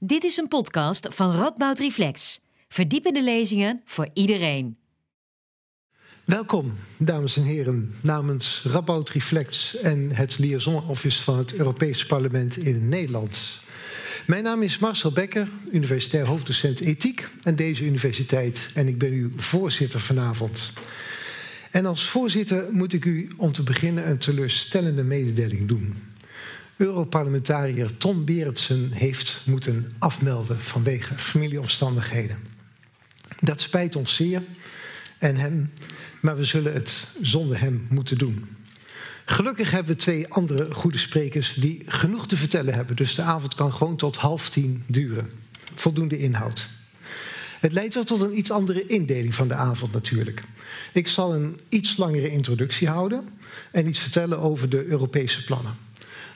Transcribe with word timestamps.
Dit 0.00 0.24
is 0.24 0.36
een 0.36 0.48
podcast 0.48 1.08
van 1.10 1.36
Radboud 1.36 1.78
Reflex. 1.78 2.40
Verdiepende 2.68 3.22
lezingen 3.22 3.82
voor 3.84 4.08
iedereen. 4.12 4.76
Welkom, 6.24 6.72
dames 6.98 7.36
en 7.36 7.42
heren, 7.42 7.94
namens 8.02 8.62
Radboud 8.64 9.10
Reflex 9.10 9.76
en 9.76 10.10
het 10.10 10.38
Liaison 10.38 10.88
Office 10.88 11.22
van 11.22 11.38
het 11.38 11.54
Europees 11.54 12.06
Parlement 12.06 12.56
in 12.56 12.88
Nederland. 12.88 13.58
Mijn 14.26 14.42
naam 14.42 14.62
is 14.62 14.78
Marcel 14.78 15.12
Becker, 15.12 15.48
universitair 15.70 16.26
hoofddocent 16.26 16.80
ethiek 16.80 17.28
aan 17.42 17.54
deze 17.54 17.84
universiteit 17.84 18.70
en 18.74 18.88
ik 18.88 18.98
ben 18.98 19.12
uw 19.12 19.30
voorzitter 19.36 20.00
vanavond. 20.00 20.72
En 21.70 21.86
als 21.86 22.08
voorzitter 22.08 22.72
moet 22.72 22.92
ik 22.92 23.04
u 23.04 23.28
om 23.36 23.52
te 23.52 23.62
beginnen 23.62 24.08
een 24.08 24.18
teleurstellende 24.18 25.04
mededeling 25.04 25.68
doen. 25.68 26.07
Europarlementariër 26.78 27.96
Tom 27.96 28.24
Berendsen 28.24 28.90
heeft 28.92 29.40
moeten 29.44 29.92
afmelden 29.98 30.60
vanwege 30.60 31.18
familieomstandigheden. 31.18 32.38
Dat 33.40 33.60
spijt 33.60 33.96
ons 33.96 34.14
zeer 34.14 34.42
en 35.18 35.36
hem, 35.36 35.72
maar 36.20 36.36
we 36.36 36.44
zullen 36.44 36.72
het 36.72 37.06
zonder 37.20 37.60
hem 37.60 37.86
moeten 37.90 38.18
doen. 38.18 38.46
Gelukkig 39.24 39.70
hebben 39.70 39.92
we 39.92 40.00
twee 40.00 40.28
andere 40.28 40.74
goede 40.74 40.98
sprekers 40.98 41.54
die 41.54 41.82
genoeg 41.86 42.26
te 42.26 42.36
vertellen 42.36 42.74
hebben. 42.74 42.96
Dus 42.96 43.14
de 43.14 43.22
avond 43.22 43.54
kan 43.54 43.72
gewoon 43.72 43.96
tot 43.96 44.16
half 44.16 44.50
tien 44.50 44.84
duren. 44.86 45.30
Voldoende 45.74 46.18
inhoud. 46.18 46.68
Het 47.60 47.72
leidt 47.72 47.94
wel 47.94 48.04
tot 48.04 48.20
een 48.20 48.38
iets 48.38 48.50
andere 48.50 48.86
indeling 48.86 49.34
van 49.34 49.48
de 49.48 49.54
avond 49.54 49.92
natuurlijk. 49.92 50.42
Ik 50.92 51.08
zal 51.08 51.34
een 51.34 51.60
iets 51.68 51.96
langere 51.96 52.30
introductie 52.30 52.88
houden 52.88 53.28
en 53.72 53.86
iets 53.88 53.98
vertellen 53.98 54.38
over 54.38 54.68
de 54.68 54.84
Europese 54.84 55.44
plannen. 55.44 55.86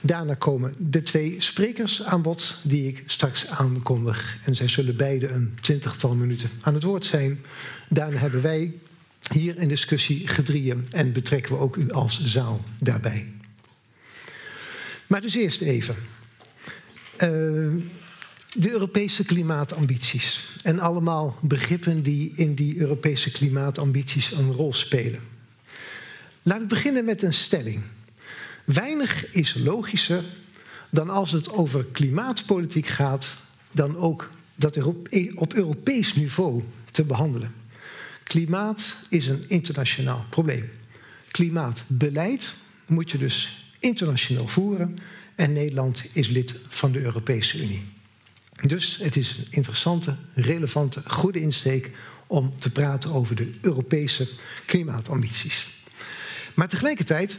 Daarna 0.04 0.34
komen 0.34 0.74
de 0.78 1.02
twee 1.02 1.34
sprekers 1.38 2.02
aan 2.02 2.22
bod 2.22 2.56
die 2.62 2.88
ik 2.88 3.02
straks 3.06 3.46
aankondig. 3.46 4.38
En 4.44 4.56
zij 4.56 4.68
zullen 4.68 4.96
beide 4.96 5.28
een 5.28 5.54
twintigtal 5.60 6.14
minuten 6.14 6.50
aan 6.60 6.74
het 6.74 6.82
woord 6.82 7.04
zijn. 7.04 7.40
Daarna 7.88 8.18
hebben 8.18 8.42
wij 8.42 8.72
hier 9.32 9.58
in 9.58 9.68
discussie 9.68 10.28
gedrieën 10.28 10.86
en 10.90 11.12
betrekken 11.12 11.52
we 11.52 11.58
ook 11.58 11.76
u 11.76 11.90
als 11.90 12.24
zaal 12.24 12.60
daarbij. 12.78 13.32
Maar 15.06 15.20
dus 15.20 15.34
eerst 15.34 15.60
even. 15.60 15.94
Uh, 17.12 17.28
de 18.52 18.70
Europese 18.70 19.24
klimaatambities. 19.24 20.56
En 20.62 20.78
allemaal 20.78 21.36
begrippen 21.40 22.02
die 22.02 22.32
in 22.36 22.54
die 22.54 22.78
Europese 22.78 23.30
klimaatambities 23.30 24.32
een 24.32 24.52
rol 24.52 24.72
spelen. 24.72 25.20
Laat 26.42 26.62
ik 26.62 26.68
beginnen 26.68 27.04
met 27.04 27.22
een 27.22 27.32
stelling. 27.32 27.82
Weinig 28.72 29.32
is 29.32 29.54
logischer 29.54 30.24
dan 30.90 31.08
als 31.08 31.30
het 31.30 31.50
over 31.50 31.84
klimaatpolitiek 31.84 32.86
gaat, 32.86 33.34
dan 33.72 33.96
ook 33.96 34.30
dat 34.54 34.82
op 35.34 35.54
Europees 35.54 36.14
niveau 36.14 36.62
te 36.90 37.04
behandelen. 37.04 37.54
Klimaat 38.22 38.96
is 39.08 39.26
een 39.26 39.44
internationaal 39.48 40.26
probleem. 40.30 40.70
Klimaatbeleid 41.30 42.56
moet 42.86 43.10
je 43.10 43.18
dus 43.18 43.66
internationaal 43.80 44.48
voeren 44.48 44.96
en 45.34 45.52
Nederland 45.52 46.04
is 46.12 46.28
lid 46.28 46.54
van 46.68 46.92
de 46.92 47.00
Europese 47.00 47.62
Unie. 47.62 47.84
Dus 48.66 48.96
het 48.96 49.16
is 49.16 49.36
een 49.38 49.46
interessante, 49.50 50.16
relevante, 50.34 51.02
goede 51.06 51.40
insteek 51.40 51.90
om 52.26 52.58
te 52.58 52.70
praten 52.70 53.12
over 53.12 53.36
de 53.36 53.50
Europese 53.60 54.28
klimaatambities. 54.66 55.70
Maar 56.54 56.68
tegelijkertijd 56.68 57.38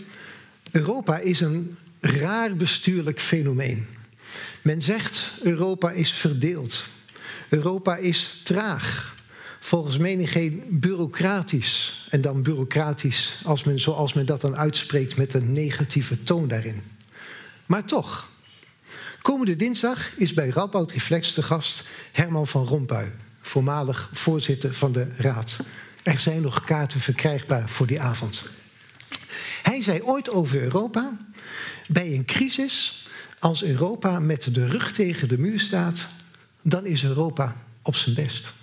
Europa 0.73 1.17
is 1.17 1.39
een 1.39 1.77
raar 1.99 2.55
bestuurlijk 2.55 3.21
fenomeen. 3.21 3.88
Men 4.61 4.81
zegt 4.81 5.31
Europa 5.41 5.91
is 5.91 6.11
verdeeld. 6.13 6.83
Europa 7.49 7.95
is 7.95 8.39
traag. 8.43 9.16
Volgens 9.59 9.97
menigeen 9.97 10.63
bureaucratisch. 10.69 12.05
En 12.09 12.21
dan 12.21 12.44
bureaucratisch 12.44 13.41
als 13.44 13.63
men, 13.63 13.79
zoals 13.79 14.13
men 14.13 14.25
dat 14.25 14.41
dan 14.41 14.57
uitspreekt 14.57 15.17
met 15.17 15.33
een 15.33 15.53
negatieve 15.53 16.23
toon 16.23 16.47
daarin. 16.47 16.83
Maar 17.66 17.85
toch, 17.85 18.29
komende 19.22 19.56
dinsdag 19.56 20.17
is 20.17 20.33
bij 20.33 20.50
Radboud 20.50 20.91
Reflex 20.91 21.33
de 21.33 21.44
gast 21.44 21.83
Herman 22.12 22.47
van 22.47 22.66
Rompuy, 22.66 23.12
voormalig 23.41 24.09
voorzitter 24.13 24.73
van 24.73 24.91
de 24.91 25.07
Raad. 25.17 25.59
Er 26.03 26.19
zijn 26.19 26.41
nog 26.41 26.63
kaarten 26.63 27.00
verkrijgbaar 27.00 27.69
voor 27.69 27.88
die 27.88 28.01
avond. 28.01 28.50
Hij 29.63 29.81
zei 29.81 30.01
ooit 30.01 30.29
over 30.29 30.62
Europa: 30.62 31.18
bij 31.88 32.13
een 32.13 32.25
crisis, 32.25 33.07
als 33.40 33.63
Europa 33.63 34.19
met 34.19 34.53
de 34.53 34.68
rug 34.68 34.91
tegen 34.91 35.28
de 35.28 35.38
muur 35.38 35.59
staat, 35.59 36.07
dan 36.62 36.85
is 36.85 37.03
Europa 37.03 37.56
op 37.81 37.96
zijn 37.96 38.16
best. 38.16 38.53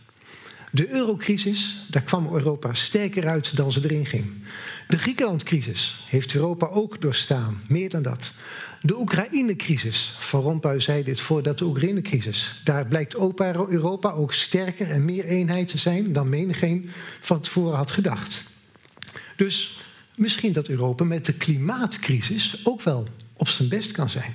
De 0.72 0.90
eurocrisis, 0.90 1.76
daar 1.88 2.02
kwam 2.02 2.34
Europa 2.34 2.74
sterker 2.74 3.28
uit 3.28 3.56
dan 3.56 3.72
ze 3.72 3.80
erin 3.84 4.06
ging. 4.06 4.34
De 4.88 4.98
Griekenlandcrisis 4.98 6.04
heeft 6.08 6.34
Europa 6.34 6.66
ook 6.66 7.00
doorstaan, 7.00 7.62
meer 7.68 7.88
dan 7.88 8.02
dat. 8.02 8.32
De 8.80 8.98
Oekraïne-crisis, 8.98 10.16
Van 10.18 10.40
Rompuy 10.40 10.80
zei 10.80 11.04
dit 11.04 11.20
voordat 11.20 11.58
de 11.58 11.64
Oekraïne-crisis. 11.64 12.60
Daar 12.64 12.86
blijkt 12.86 13.14
Europa 13.14 14.10
ook 14.10 14.32
sterker 14.32 14.90
en 14.90 15.04
meer 15.04 15.24
eenheid 15.24 15.68
te 15.68 15.78
zijn 15.78 16.12
dan 16.12 16.28
menigeen 16.28 16.90
van 17.20 17.40
tevoren 17.40 17.76
had 17.76 17.90
gedacht. 17.90 18.44
Dus 19.36 19.79
misschien 20.20 20.52
dat 20.52 20.68
Europa 20.68 21.04
met 21.04 21.24
de 21.24 21.32
klimaatcrisis 21.32 22.60
ook 22.64 22.82
wel 22.82 23.06
op 23.32 23.48
zijn 23.48 23.68
best 23.68 23.92
kan 23.92 24.10
zijn. 24.10 24.34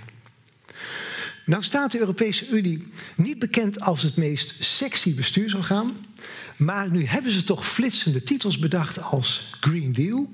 Nou 1.45 1.63
staat 1.63 1.91
de 1.91 1.99
Europese 1.99 2.47
Unie 2.49 2.81
niet 3.15 3.39
bekend 3.39 3.81
als 3.81 4.01
het 4.01 4.15
meest 4.15 4.63
sexy 4.63 5.15
bestuursorgaan, 5.15 6.05
maar 6.57 6.91
nu 6.91 7.05
hebben 7.05 7.31
ze 7.31 7.43
toch 7.43 7.67
flitsende 7.67 8.23
titels 8.23 8.59
bedacht 8.59 9.01
als 9.01 9.49
Green 9.59 9.93
Deal, 9.93 10.29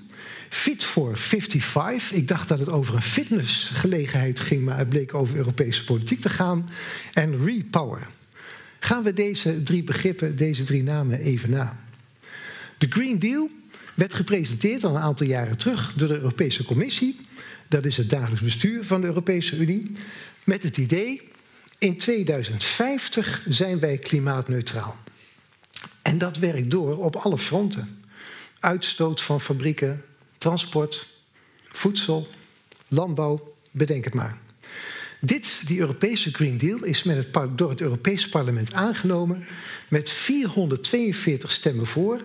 Fit 0.50 0.84
for 0.84 1.18
55. 1.18 2.12
Ik 2.12 2.28
dacht 2.28 2.48
dat 2.48 2.60
het 2.60 2.70
over 2.70 2.96
een 2.96 3.02
fitnessgelegenheid 3.02 4.40
ging, 4.40 4.64
maar 4.64 4.78
het 4.78 4.90
bleek 4.90 5.14
over 5.14 5.36
Europese 5.36 5.84
politiek 5.84 6.22
te 6.22 6.30
gaan. 6.30 6.70
En 7.14 7.46
Repower. 7.46 8.08
Gaan 8.80 9.04
we 9.04 9.14
deze 9.14 9.64
drie 9.64 9.84
begrippen, 9.84 10.38
deze 10.38 10.64
drie 10.64 10.84
namen 10.84 11.20
even 11.20 11.50
na. 11.50 11.86
De 12.78 12.88
Green 12.90 13.20
Deal 13.20 13.50
werd 14.02 14.14
gepresenteerd 14.14 14.84
al 14.84 14.96
een 14.96 15.02
aantal 15.02 15.28
jaren 15.28 15.58
terug 15.58 15.94
door 15.94 16.08
de 16.08 16.14
Europese 16.14 16.64
Commissie. 16.64 17.20
Dat 17.68 17.86
is 17.86 17.98
het 17.98 18.10
dagelijks 18.10 18.42
bestuur 18.42 18.86
van 18.86 19.02
de 19.02 19.08
Europese 19.08 19.56
Unie. 19.56 19.92
Met 20.44 20.64
het 20.64 20.78
idee, 20.78 21.22
in 21.78 21.98
2050 21.98 23.46
zijn 23.50 23.80
wij 23.80 23.98
klimaatneutraal. 23.98 24.98
En 26.02 26.18
dat 26.18 26.38
werkt 26.38 26.72
door 26.72 26.98
op 26.98 27.16
alle 27.16 27.38
fronten. 27.38 28.04
Uitstoot 28.60 29.22
van 29.22 29.42
fabrieken, 29.42 30.04
transport, 30.38 31.08
voedsel, 31.68 32.28
landbouw, 32.88 33.56
bedenk 33.72 34.04
het 34.04 34.14
maar. 34.14 34.38
Dit, 35.20 35.62
die 35.66 35.80
Europese 35.80 36.34
Green 36.34 36.58
Deal, 36.58 36.84
is 36.84 37.04
met 37.04 37.28
door 37.56 37.70
het 37.70 37.82
Europees 37.82 38.30
Parlement 38.30 38.74
aangenomen 38.74 39.46
met 39.88 40.10
442 40.12 41.52
stemmen 41.52 41.88
voor 41.88 42.22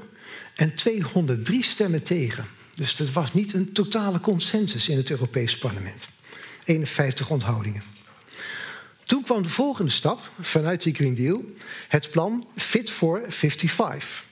en 0.56 0.74
203 0.74 1.62
stemmen 1.62 2.02
tegen. 2.02 2.46
Dus 2.74 2.96
dat 2.96 3.10
was 3.12 3.32
niet 3.32 3.52
een 3.52 3.72
totale 3.72 4.20
consensus 4.20 4.88
in 4.88 4.96
het 4.96 5.10
Europees 5.10 5.58
Parlement. 5.58 6.08
51 6.64 7.30
onthoudingen. 7.30 7.82
Toen 9.04 9.22
kwam 9.22 9.42
de 9.42 9.48
volgende 9.48 9.90
stap 9.90 10.30
vanuit 10.40 10.82
die 10.82 10.94
Green 10.94 11.14
Deal, 11.14 11.44
het 11.88 12.10
plan 12.10 12.46
Fit 12.56 12.90
for 12.90 13.24
55. 13.28 14.24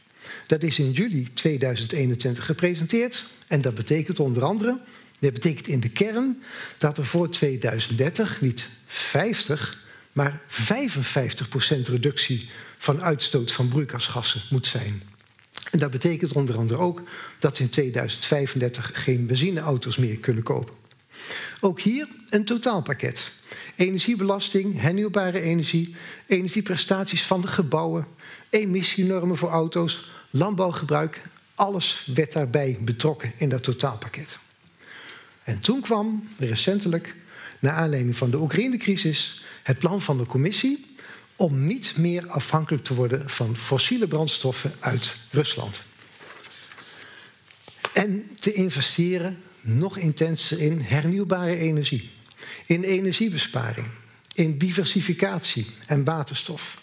Dat 0.47 0.63
is 0.63 0.79
in 0.79 0.91
juli 0.91 1.33
2021 1.33 2.47
gepresenteerd 2.47 3.27
en 3.47 3.61
dat 3.61 3.75
betekent 3.75 4.21
onder 4.21 4.43
andere, 4.43 4.81
dat 5.19 5.33
betekent 5.33 5.67
in 5.67 5.81
de 5.81 5.89
kern 5.89 6.43
dat 6.79 6.99
er 6.99 7.07
voor 7.07 7.31
2030 7.31 8.41
niet 8.41 8.69
50, 8.87 9.83
maar 10.13 10.41
55% 10.49 10.51
reductie 11.83 12.49
van 12.79 13.03
uitstoot 13.03 13.53
van 13.53 13.69
broeikasgassen 13.69 14.43
moet 14.51 14.67
zijn. 14.67 15.03
En 15.71 15.79
dat 15.79 15.91
betekent 15.91 16.33
onder 16.33 16.57
andere 16.57 16.81
ook 16.81 17.03
dat 17.39 17.59
in 17.59 17.69
2035 17.69 18.91
geen 18.95 19.27
benzineauto's 19.27 19.97
meer 19.97 20.17
kunnen 20.17 20.43
kopen. 20.43 20.75
Ook 21.61 21.81
hier 21.81 22.09
een 22.29 22.45
totaalpakket. 22.45 23.33
Energiebelasting, 23.77 24.81
hernieuwbare 24.81 25.41
energie, 25.41 25.95
energieprestaties 26.27 27.23
van 27.23 27.41
de 27.41 27.47
gebouwen, 27.47 28.07
emissienormen 28.51 29.37
voor 29.37 29.49
auto's, 29.49 30.09
landbouwgebruik. 30.31 31.21
Alles 31.55 32.11
werd 32.15 32.33
daarbij 32.33 32.79
betrokken 32.81 33.33
in 33.37 33.49
dat 33.49 33.63
totaalpakket. 33.63 34.39
En 35.43 35.59
toen 35.59 35.81
kwam 35.81 36.29
recentelijk, 36.39 37.15
naar 37.59 37.73
aanleiding 37.73 38.17
van 38.17 38.31
de 38.31 38.41
Oekraïne-crisis, 38.41 39.43
het 39.63 39.79
plan 39.79 40.03
van 40.03 40.19
de 40.19 40.27
commissie 40.27 40.87
om 41.37 41.67
niet 41.67 41.97
meer 41.97 42.29
afhankelijk 42.29 42.85
te 42.85 42.95
worden 42.95 43.31
van 43.31 43.57
fossiele 43.57 44.09
brandstoffen 44.09 44.73
uit 44.79 45.17
Rusland. 45.31 45.83
En 47.93 48.31
te 48.41 48.53
investeren 48.53 49.43
nog 49.61 49.97
intenser 49.97 50.61
in 50.61 50.81
hernieuwbare 50.81 51.57
energie, 51.57 52.11
in 52.67 52.83
energiebesparing, 52.83 53.87
in 54.35 54.59
diversificatie 54.59 55.67
en 55.87 56.05
waterstof. 56.05 56.83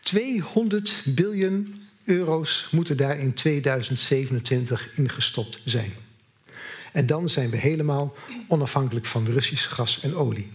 200 0.00 1.02
biljoen 1.04 1.76
euro's 2.04 2.68
moeten 2.70 2.96
daar 2.96 3.18
in 3.18 3.34
2027 3.34 4.90
ingestopt 4.94 5.60
zijn. 5.64 5.92
En 6.92 7.06
dan 7.06 7.28
zijn 7.28 7.50
we 7.50 7.56
helemaal 7.56 8.14
onafhankelijk 8.48 9.06
van 9.06 9.26
Russisch 9.26 9.74
gas 9.74 10.00
en 10.00 10.14
olie. 10.14 10.48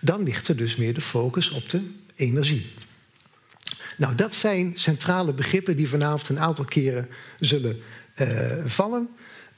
Dan 0.00 0.22
ligt 0.22 0.48
er 0.48 0.56
dus 0.56 0.76
meer 0.76 0.94
de 0.94 1.00
focus 1.00 1.50
op 1.50 1.68
de 1.68 1.82
energie. 2.16 2.72
Nou, 3.96 4.14
dat 4.14 4.34
zijn 4.34 4.72
centrale 4.74 5.32
begrippen 5.32 5.76
die 5.76 5.88
vanavond 5.88 6.28
een 6.28 6.40
aantal 6.40 6.64
keren 6.64 7.08
zullen 7.40 7.80
uh, 8.16 8.64
vallen. 8.64 9.08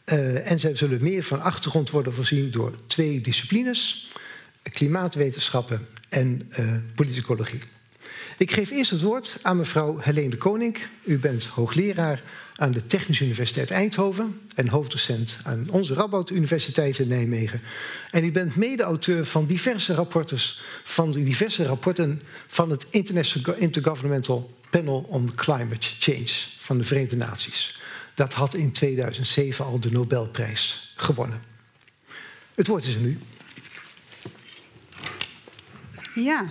Uh, 0.04 0.50
en 0.50 0.60
zij 0.60 0.74
zullen 0.74 1.02
meer 1.02 1.24
van 1.24 1.42
achtergrond 1.42 1.90
worden 1.90 2.14
voorzien 2.14 2.50
door 2.50 2.72
twee 2.86 3.20
disciplines: 3.20 4.10
klimaatwetenschappen 4.62 5.86
en 6.08 6.50
uh, 6.58 6.76
politicologie. 6.94 7.60
Ik 8.36 8.50
geef 8.50 8.70
eerst 8.70 8.90
het 8.90 9.00
woord 9.00 9.38
aan 9.42 9.56
mevrouw 9.56 9.98
Helene 9.98 10.30
de 10.30 10.36
Koning. 10.36 10.78
U 11.04 11.18
bent 11.18 11.44
hoogleraar 11.44 12.22
aan 12.58 12.72
de 12.72 12.86
Technische 12.86 13.24
Universiteit 13.24 13.70
Eindhoven 13.70 14.40
en 14.54 14.68
hoofddocent 14.68 15.38
aan 15.42 15.66
onze 15.70 15.94
Radboud 15.94 16.30
Universiteit 16.30 16.98
in 16.98 17.08
Nijmegen. 17.08 17.60
En 18.10 18.24
u 18.24 18.32
bent 18.32 18.56
mede-auteur 18.56 19.26
van 19.26 19.46
diverse 19.46 19.94
rapporten 19.94 20.38
van 20.82 21.12
diverse 21.12 21.64
rapporten 21.64 22.20
van 22.46 22.70
het 22.70 22.86
International 22.90 23.58
Intergovernmental 23.58 24.50
Panel 24.70 25.06
on 25.08 25.34
Climate 25.34 25.86
Change 25.98 26.30
van 26.58 26.78
de 26.78 26.84
Verenigde 26.84 27.16
Naties. 27.16 27.80
Dat 28.14 28.32
had 28.32 28.54
in 28.54 28.72
2007 28.72 29.64
al 29.64 29.80
de 29.80 29.90
Nobelprijs 29.90 30.92
gewonnen. 30.96 31.42
Het 32.54 32.66
woord 32.66 32.84
is 32.84 32.96
aan 32.96 33.04
u. 33.04 33.18
Ja, 36.14 36.50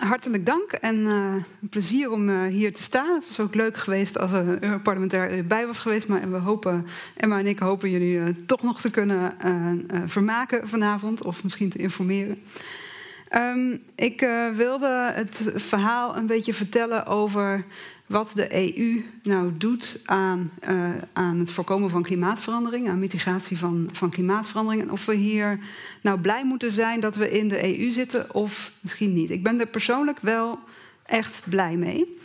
hartelijk 0.00 0.46
dank 0.46 0.72
en 0.72 0.96
uh, 0.96 1.34
plezier 1.70 2.10
om 2.10 2.28
uh, 2.28 2.46
hier 2.46 2.72
te 2.72 2.82
staan. 2.82 3.14
Het 3.14 3.26
was 3.26 3.40
ook 3.40 3.54
leuk 3.54 3.76
geweest 3.76 4.18
als 4.18 4.32
er 4.32 4.48
een 4.48 4.64
Europarlementair 4.64 5.46
bij 5.46 5.66
was 5.66 5.78
geweest. 5.78 6.08
Maar 6.08 6.30
we 6.30 6.36
hopen, 6.36 6.86
Emma 7.16 7.38
en 7.38 7.46
ik 7.46 7.58
hopen 7.58 7.90
jullie 7.90 8.14
uh, 8.14 8.28
toch 8.46 8.62
nog 8.62 8.80
te 8.80 8.90
kunnen 8.90 9.34
vermaken 10.06 10.68
vanavond 10.68 11.22
of 11.22 11.42
misschien 11.42 11.70
te 11.70 11.78
informeren. 11.78 12.36
Um, 13.36 13.82
ik 13.94 14.20
wilde 14.54 15.10
het 15.14 15.52
verhaal 15.54 16.16
een 16.16 16.26
beetje 16.26 16.54
vertellen 16.54 17.06
over 17.06 17.64
wat 18.10 18.30
de 18.34 18.74
EU 18.76 19.02
nou 19.22 19.52
doet 19.56 20.02
aan, 20.04 20.50
uh, 20.68 20.90
aan 21.12 21.38
het 21.38 21.50
voorkomen 21.50 21.90
van 21.90 22.02
klimaatverandering, 22.02 22.88
aan 22.88 22.98
mitigatie 22.98 23.58
van, 23.58 23.88
van 23.92 24.10
klimaatverandering. 24.10 24.82
En 24.82 24.90
of 24.90 25.06
we 25.06 25.14
hier 25.14 25.58
nou 26.02 26.20
blij 26.20 26.44
moeten 26.44 26.74
zijn 26.74 27.00
dat 27.00 27.16
we 27.16 27.30
in 27.30 27.48
de 27.48 27.78
EU 27.78 27.90
zitten 27.90 28.34
of 28.34 28.72
misschien 28.80 29.14
niet. 29.14 29.30
Ik 29.30 29.42
ben 29.42 29.60
er 29.60 29.66
persoonlijk 29.66 30.18
wel 30.20 30.58
echt 31.06 31.42
blij 31.48 31.76
mee. 31.76 32.18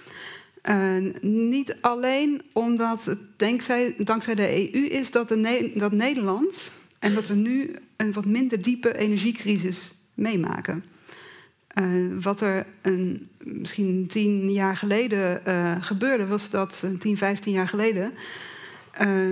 Uh, 0.69 1.13
niet 1.21 1.75
alleen 1.81 2.41
omdat 2.53 3.05
het 3.05 3.19
dankzij, 3.37 3.95
dankzij 3.97 4.35
de 4.35 4.73
EU 4.73 4.85
is 4.85 5.11
dat, 5.11 5.27
dat 5.73 5.91
Nederland 5.91 6.71
en 6.99 7.13
dat 7.13 7.27
we 7.27 7.35
nu 7.35 7.75
een 7.95 8.13
wat 8.13 8.25
minder 8.25 8.61
diepe 8.61 8.97
energiecrisis 8.97 9.91
meemaken. 10.13 10.83
Uh, 11.75 12.21
wat 12.21 12.41
er 12.41 12.65
een, 12.81 13.29
misschien 13.43 14.07
tien 14.07 14.51
jaar 14.51 14.77
geleden 14.77 15.41
uh, 15.47 15.75
gebeurde, 15.79 16.27
was 16.27 16.49
dat, 16.49 16.85
tien, 16.99 17.17
vijftien 17.17 17.53
jaar 17.53 17.67
geleden, 17.67 18.11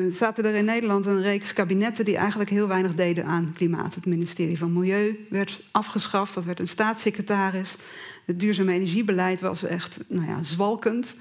zaten 0.09 0.45
er 0.45 0.53
in 0.53 0.65
Nederland 0.65 1.05
een 1.05 1.21
reeks 1.21 1.53
kabinetten 1.53 2.05
die 2.05 2.17
eigenlijk 2.17 2.49
heel 2.49 2.67
weinig 2.67 2.95
deden 2.95 3.25
aan 3.25 3.53
klimaat. 3.55 3.95
Het 3.95 4.05
ministerie 4.05 4.57
van 4.57 4.73
Milieu 4.73 5.25
werd 5.29 5.61
afgeschaft, 5.71 6.33
dat 6.33 6.43
werd 6.43 6.59
een 6.59 6.67
staatssecretaris. 6.67 7.75
Het 8.25 8.39
duurzame 8.39 8.73
energiebeleid 8.73 9.41
was 9.41 9.63
echt 9.63 9.99
nou 10.07 10.27
ja, 10.27 10.43
zwalkend. 10.43 11.15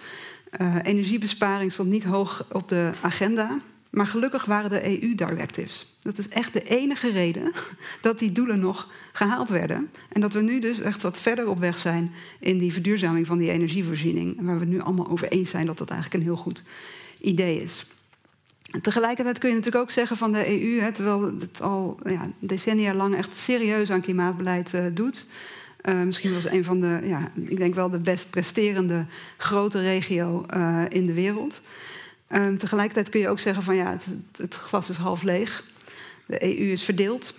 energiebesparing 0.83 1.73
stond 1.73 1.91
niet 1.91 2.05
hoog 2.05 2.47
op 2.53 2.69
de 2.69 2.91
agenda. 3.01 3.61
Maar 3.93 4.07
gelukkig 4.07 4.45
waren 4.45 4.71
de 4.71 5.03
EU-directives. 5.03 5.95
Dat 6.01 6.19
is 6.19 6.29
echt 6.29 6.53
de 6.53 6.63
enige 6.63 7.11
reden 7.11 7.53
dat 8.01 8.19
die 8.19 8.33
doelen 8.33 8.61
nog 8.61 8.89
gehaald 9.13 9.49
werden. 9.49 9.89
En 10.09 10.21
dat 10.21 10.33
we 10.33 10.41
nu 10.41 10.61
dus 10.61 10.81
echt 10.81 11.03
wat 11.03 11.19
verder 11.19 11.49
op 11.49 11.59
weg 11.59 11.79
zijn 11.79 12.13
in 12.41 12.59
die 12.59 12.73
verduurzaming 12.73 13.27
van 13.27 13.39
die 13.39 13.51
energievoorziening. 13.51 14.37
Waar 14.41 14.55
we 14.55 14.61
het 14.61 14.69
nu 14.69 14.81
allemaal 14.81 15.09
over 15.09 15.29
eens 15.29 15.51
zijn 15.51 15.67
dat 15.67 15.79
dat 15.79 15.91
eigenlijk 15.91 16.21
een 16.21 16.29
heel 16.29 16.43
goed 16.43 16.63
idee 17.21 17.63
is. 17.63 17.87
Tegelijkertijd 18.81 19.39
kun 19.39 19.49
je 19.49 19.55
natuurlijk 19.55 19.85
ook 19.85 19.91
zeggen 19.91 20.17
van 20.17 20.33
de 20.33 20.63
EU, 20.63 20.81
hè, 20.81 20.93
terwijl 20.93 21.33
het 21.41 21.61
al 21.61 21.99
ja, 22.05 22.31
decennia 22.39 22.95
lang 22.95 23.15
echt 23.15 23.37
serieus 23.37 23.91
aan 23.91 24.01
klimaatbeleid 24.01 24.73
uh, 24.73 24.85
doet. 24.93 25.27
Uh, 25.85 26.03
misschien 26.03 26.35
was 26.35 26.45
een 26.45 26.65
van 26.65 26.81
de, 26.81 27.01
ja, 27.03 27.31
ik 27.35 27.57
denk 27.57 27.75
wel 27.75 27.91
de 27.91 27.99
best 27.99 28.31
presterende 28.31 29.07
grote 29.37 29.81
regio 29.81 30.47
uh, 30.55 30.83
in 30.89 31.07
de 31.07 31.13
wereld. 31.13 31.63
Tegelijkertijd 32.33 33.09
kun 33.09 33.21
je 33.21 33.29
ook 33.29 33.39
zeggen 33.39 33.63
van 33.63 33.77
ja, 33.77 33.91
het, 33.91 34.07
het, 34.37 34.55
glas 34.55 34.89
is 34.89 34.97
half 34.97 35.23
leeg. 35.23 35.65
De 36.27 36.59
EU 36.59 36.71
is 36.71 36.85
verdeeld. 36.85 37.39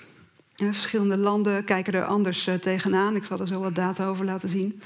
verschillende 0.56 1.18
landen 1.18 1.64
kijken 1.64 1.94
er 1.94 2.06
anders 2.06 2.48
uh, 2.48 2.54
tegenaan. 2.54 3.16
Ik 3.16 3.24
zal 3.24 3.40
er 3.40 3.48
zo 3.48 3.60
wat 3.60 3.76
data 3.76 4.08
over 4.08 4.26
laten 4.26 4.50
zien. 4.50 4.82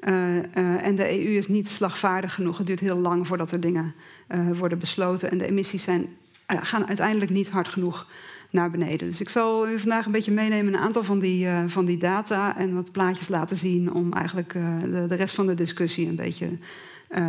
Uh, 0.00 0.86
en 0.86 0.96
de 0.96 1.24
EU 1.24 1.36
is 1.36 1.48
niet 1.48 1.68
slagvaardig 1.68 2.34
genoeg. 2.34 2.58
Het 2.58 2.66
duurt 2.66 2.80
heel 2.80 2.98
lang 2.98 3.26
voordat 3.26 3.50
er 3.50 3.60
dingen 3.60 3.94
worden 4.52 4.78
besloten. 4.78 5.30
En 5.30 5.38
de 5.38 5.46
emissies 5.46 5.82
zijn, 5.82 6.16
gaan 6.46 6.88
uiteindelijk 6.88 7.30
niet 7.30 7.48
hard 7.48 7.68
genoeg 7.68 8.06
naar 8.50 8.70
beneden. 8.70 9.10
Dus 9.10 9.20
ik 9.20 9.28
zal 9.28 9.68
u 9.68 9.78
vandaag 9.78 10.06
een 10.06 10.12
beetje 10.12 10.32
meenemen 10.32 10.74
een 10.74 10.80
aantal 10.80 11.02
van 11.02 11.18
die, 11.18 11.48
van 11.66 11.84
die 11.84 11.98
data 11.98 12.56
en 12.56 12.74
wat 12.74 12.92
plaatjes 12.92 13.28
laten 13.28 13.56
zien 13.56 13.92
om 13.92 14.12
eigenlijk 14.12 14.52
de, 14.52 15.04
de, 15.08 15.14
rest 15.14 15.34
van 15.34 15.46
de 15.46 15.54
discussie 15.54 16.08
een 16.08 16.16
beetje 16.16 16.48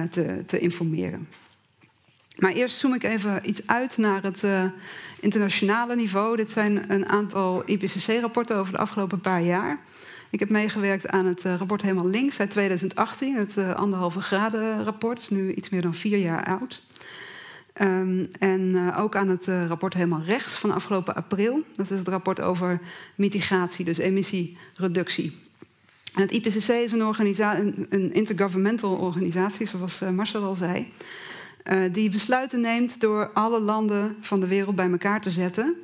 te, 0.10 0.44
te 0.46 0.60
informeren. 0.60 1.28
Maar 2.36 2.52
eerst 2.52 2.78
zoom 2.78 2.94
ik 2.94 3.04
even 3.04 3.50
iets 3.50 3.68
uit 3.68 3.98
naar 3.98 4.24
het 4.24 4.44
uh, 4.44 4.64
internationale 5.20 5.96
niveau. 5.96 6.36
Dit 6.36 6.52
zijn 6.52 6.92
een 6.92 7.10
aantal 7.10 7.64
IPCC-rapporten 7.66 8.56
over 8.56 8.74
de 8.74 8.80
afgelopen 8.80 9.20
paar 9.20 9.42
jaar. 9.42 9.80
Ik 10.30 10.40
heb 10.40 10.50
meegewerkt 10.50 11.10
aan 11.10 11.26
het 11.26 11.46
uh, 11.46 11.56
rapport 11.56 11.82
helemaal 11.82 12.08
links 12.08 12.40
uit 12.40 12.52
2018, 12.52 13.36
het 13.36 13.58
uh, 13.58 13.74
anderhalve 13.76 14.20
graden 14.20 14.84
rapport, 14.84 15.30
nu 15.32 15.54
iets 15.54 15.70
meer 15.70 15.82
dan 15.82 15.96
vier 15.96 16.18
jaar 16.18 16.46
oud. 16.46 16.84
Um, 17.82 18.28
en 18.40 18.94
ook 18.96 19.16
aan 19.16 19.30
het 19.30 19.46
rapport 19.68 19.94
helemaal 19.94 20.22
rechts 20.22 20.56
van 20.56 20.72
afgelopen 20.72 21.16
april. 21.16 21.64
Dat 21.74 21.92
is 21.92 22.00
het 22.00 22.08
rapport 22.08 22.42
over 22.42 22.80
mitigatie, 23.16 23.86
dus 23.86 23.98
emissiereductie. 23.98 25.38
En 26.16 26.22
het 26.22 26.32
IPCC 26.32 26.68
is 26.68 26.92
een, 26.92 27.86
een 27.90 28.14
intergovernmental 28.14 28.96
organisatie, 28.96 29.66
zoals 29.66 30.00
Marcel 30.00 30.44
al 30.44 30.56
zei. 30.56 30.88
Uh, 31.64 31.94
die 31.94 32.10
besluiten 32.10 32.62
neemt 32.62 33.02
door 33.02 33.34
alle 33.34 33.60
landen 33.60 34.18
van 34.22 34.40
de 34.40 34.48
wereld 34.48 34.76
bij 34.76 34.92
elkaar 34.92 35.22
te 35.22 35.32
zetten. 35.32 35.76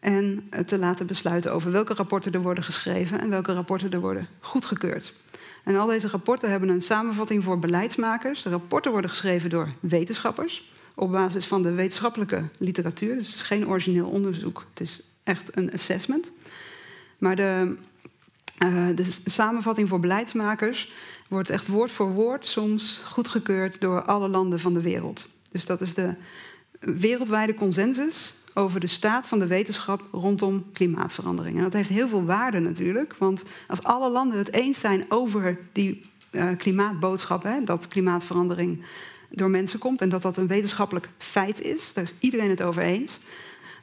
En 0.00 0.50
te 0.66 0.78
laten 0.78 1.06
besluiten 1.06 1.52
over 1.52 1.72
welke 1.72 1.94
rapporten 1.94 2.32
er 2.32 2.42
worden 2.42 2.64
geschreven 2.64 3.20
en 3.20 3.30
welke 3.30 3.52
rapporten 3.52 3.90
er 3.90 4.00
worden 4.00 4.28
goedgekeurd. 4.40 5.14
En 5.64 5.76
al 5.76 5.86
deze 5.86 6.08
rapporten 6.08 6.50
hebben 6.50 6.68
een 6.68 6.82
samenvatting 6.82 7.44
voor 7.44 7.58
beleidsmakers. 7.58 8.42
De 8.42 8.50
rapporten 8.50 8.90
worden 8.90 9.10
geschreven 9.10 9.50
door 9.50 9.68
wetenschappers 9.80 10.70
op 10.94 11.10
basis 11.10 11.46
van 11.46 11.62
de 11.62 11.72
wetenschappelijke 11.72 12.44
literatuur. 12.58 13.18
Dus 13.18 13.26
het 13.26 13.36
is 13.36 13.42
geen 13.42 13.68
origineel 13.68 14.08
onderzoek, 14.08 14.66
het 14.70 14.80
is 14.80 15.02
echt 15.22 15.56
een 15.56 15.72
assessment. 15.72 16.32
Maar 17.18 17.36
de, 17.36 17.76
uh, 18.62 18.86
de 18.94 19.04
samenvatting 19.24 19.88
voor 19.88 20.00
beleidsmakers 20.00 20.92
wordt 21.28 21.50
echt 21.50 21.66
woord 21.66 21.90
voor 21.90 22.12
woord 22.12 22.46
soms 22.46 23.02
goedgekeurd 23.04 23.80
door 23.80 24.02
alle 24.02 24.28
landen 24.28 24.60
van 24.60 24.74
de 24.74 24.80
wereld. 24.80 25.28
Dus 25.50 25.66
dat 25.66 25.80
is 25.80 25.94
de 25.94 26.14
wereldwijde 26.80 27.54
consensus 27.54 28.34
over 28.54 28.80
de 28.80 28.86
staat 28.86 29.26
van 29.26 29.38
de 29.38 29.46
wetenschap 29.46 30.04
rondom 30.12 30.64
klimaatverandering. 30.72 31.56
En 31.56 31.62
dat 31.62 31.72
heeft 31.72 31.88
heel 31.88 32.08
veel 32.08 32.24
waarde 32.24 32.58
natuurlijk, 32.58 33.14
want 33.18 33.42
als 33.68 33.82
alle 33.82 34.10
landen 34.10 34.38
het 34.38 34.52
eens 34.52 34.80
zijn 34.80 35.04
over 35.08 35.58
die 35.72 36.02
uh, 36.30 36.48
klimaatboodschap, 36.56 37.42
hè, 37.42 37.64
dat 37.64 37.88
klimaatverandering 37.88 38.84
door 39.30 39.50
mensen 39.50 39.78
komt 39.78 40.00
en 40.00 40.08
dat 40.08 40.22
dat 40.22 40.36
een 40.36 40.46
wetenschappelijk 40.46 41.08
feit 41.18 41.60
is, 41.60 41.92
daar 41.92 42.04
is 42.04 42.14
iedereen 42.18 42.50
het 42.50 42.62
over 42.62 42.82
eens, 42.82 43.20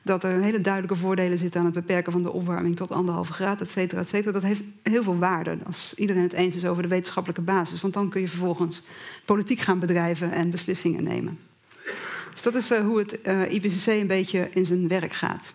dat 0.08 0.24
er 0.24 0.42
hele 0.42 0.62
duidelijke 0.62 0.96
voordelen 0.96 1.38
zitten 1.38 1.60
aan 1.60 1.66
het 1.66 1.76
beperken 1.76 2.12
van 2.12 2.22
de 2.22 2.32
opwarming 2.32 2.76
tot 2.76 2.92
anderhalve 2.92 3.34
graad, 3.34 3.62
et 3.62 3.70
cetera, 3.70 4.02
et 4.02 4.10
cetera. 4.10 4.32
Dat 4.32 4.44
heeft 4.44 4.64
heel 4.84 5.04
veel 5.04 5.18
waarde 5.18 5.58
als 5.66 5.94
iedereen 5.94 6.24
het 6.24 6.34
eens 6.34 6.56
is 6.56 6.66
over 6.66 6.82
de 6.82 6.88
wetenschappelijke 6.88 7.44
basis. 7.44 7.82
Want 7.82 7.94
dan 7.94 8.10
kun 8.10 8.22
je 8.22 8.28
vervolgens 8.28 8.84
politiek 9.26 9.60
gaan 9.60 9.80
bedrijven 9.80 10.32
en 10.32 10.50
beslissingen 10.50 11.04
nemen. 11.04 11.40
Dus 12.32 12.42
dat 12.42 12.56
is 12.56 12.72
uh, 12.72 12.80
hoe 12.80 12.98
het 12.98 13.20
uh, 13.24 13.52
IPCC 13.52 13.88
een 13.88 14.08
beetje 14.08 14.50
in 14.52 14.66
zijn 14.66 14.88
werk 14.88 15.14
gaat. 15.14 15.54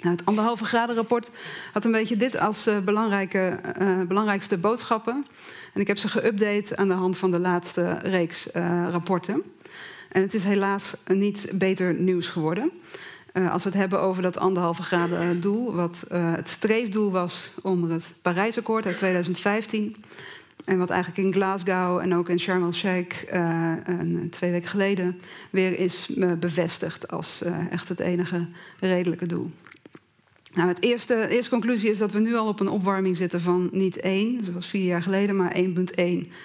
Nou, 0.00 0.16
het 0.16 0.26
anderhalve 0.26 0.64
graden 0.64 0.96
rapport 0.96 1.30
had 1.72 1.84
een 1.84 1.92
beetje 1.92 2.16
dit 2.16 2.38
als 2.38 2.68
uh, 2.68 2.78
belangrijke, 2.78 3.60
belangrijkste 4.08 4.58
boodschappen. 4.58 5.26
En 5.74 5.80
ik 5.80 5.86
heb 5.86 5.98
ze 5.98 6.08
geüpdate 6.08 6.74
aan 6.74 6.88
de 6.88 6.94
hand 6.94 7.16
van 7.16 7.30
de 7.30 7.38
laatste 7.38 7.98
reeks 8.02 8.46
rapporten. 8.90 9.42
En 10.08 10.22
het 10.22 10.34
is 10.34 10.44
helaas 10.44 10.94
niet 11.06 11.48
beter 11.54 11.94
nieuws 11.94 12.28
geworden. 12.28 12.70
Uh, 13.32 13.52
als 13.52 13.62
we 13.62 13.68
het 13.68 13.78
hebben 13.78 14.00
over 14.00 14.22
dat 14.22 14.38
anderhalve 14.38 14.82
graden 14.82 15.40
doel, 15.40 15.74
wat 15.74 16.04
uh, 16.12 16.32
het 16.34 16.48
streefdoel 16.48 17.10
was 17.10 17.50
onder 17.62 17.90
het 17.90 18.14
Parijsakkoord 18.22 18.86
uit 18.86 18.96
2015. 18.96 19.96
En 20.64 20.78
wat 20.78 20.90
eigenlijk 20.90 21.26
in 21.26 21.32
Glasgow 21.32 21.98
en 21.98 22.14
ook 22.14 22.28
in 22.28 22.40
Sharm 22.40 22.62
el-Sheikh 22.62 23.16
twee 24.30 24.50
weken 24.50 24.68
geleden 24.68 25.20
weer 25.50 25.78
is 25.78 26.10
bevestigd 26.38 27.10
als 27.10 27.42
echt 27.70 27.88
het 27.88 28.00
enige 28.00 28.46
redelijke 28.80 29.26
doel. 29.26 29.50
Nou, 30.54 30.68
het 30.68 30.82
eerste, 30.82 31.14
de 31.14 31.28
eerste 31.28 31.50
conclusie 31.50 31.90
is 31.90 31.98
dat 31.98 32.12
we 32.12 32.18
nu 32.18 32.34
al 32.34 32.48
op 32.48 32.60
een 32.60 32.68
opwarming 32.68 33.16
zitten 33.16 33.40
van 33.40 33.68
niet 33.72 33.96
1, 33.96 34.44
zoals 34.44 34.66
vier 34.66 34.84
jaar 34.84 35.02
geleden, 35.02 35.36
maar 35.36 35.56
1,1 35.56 35.62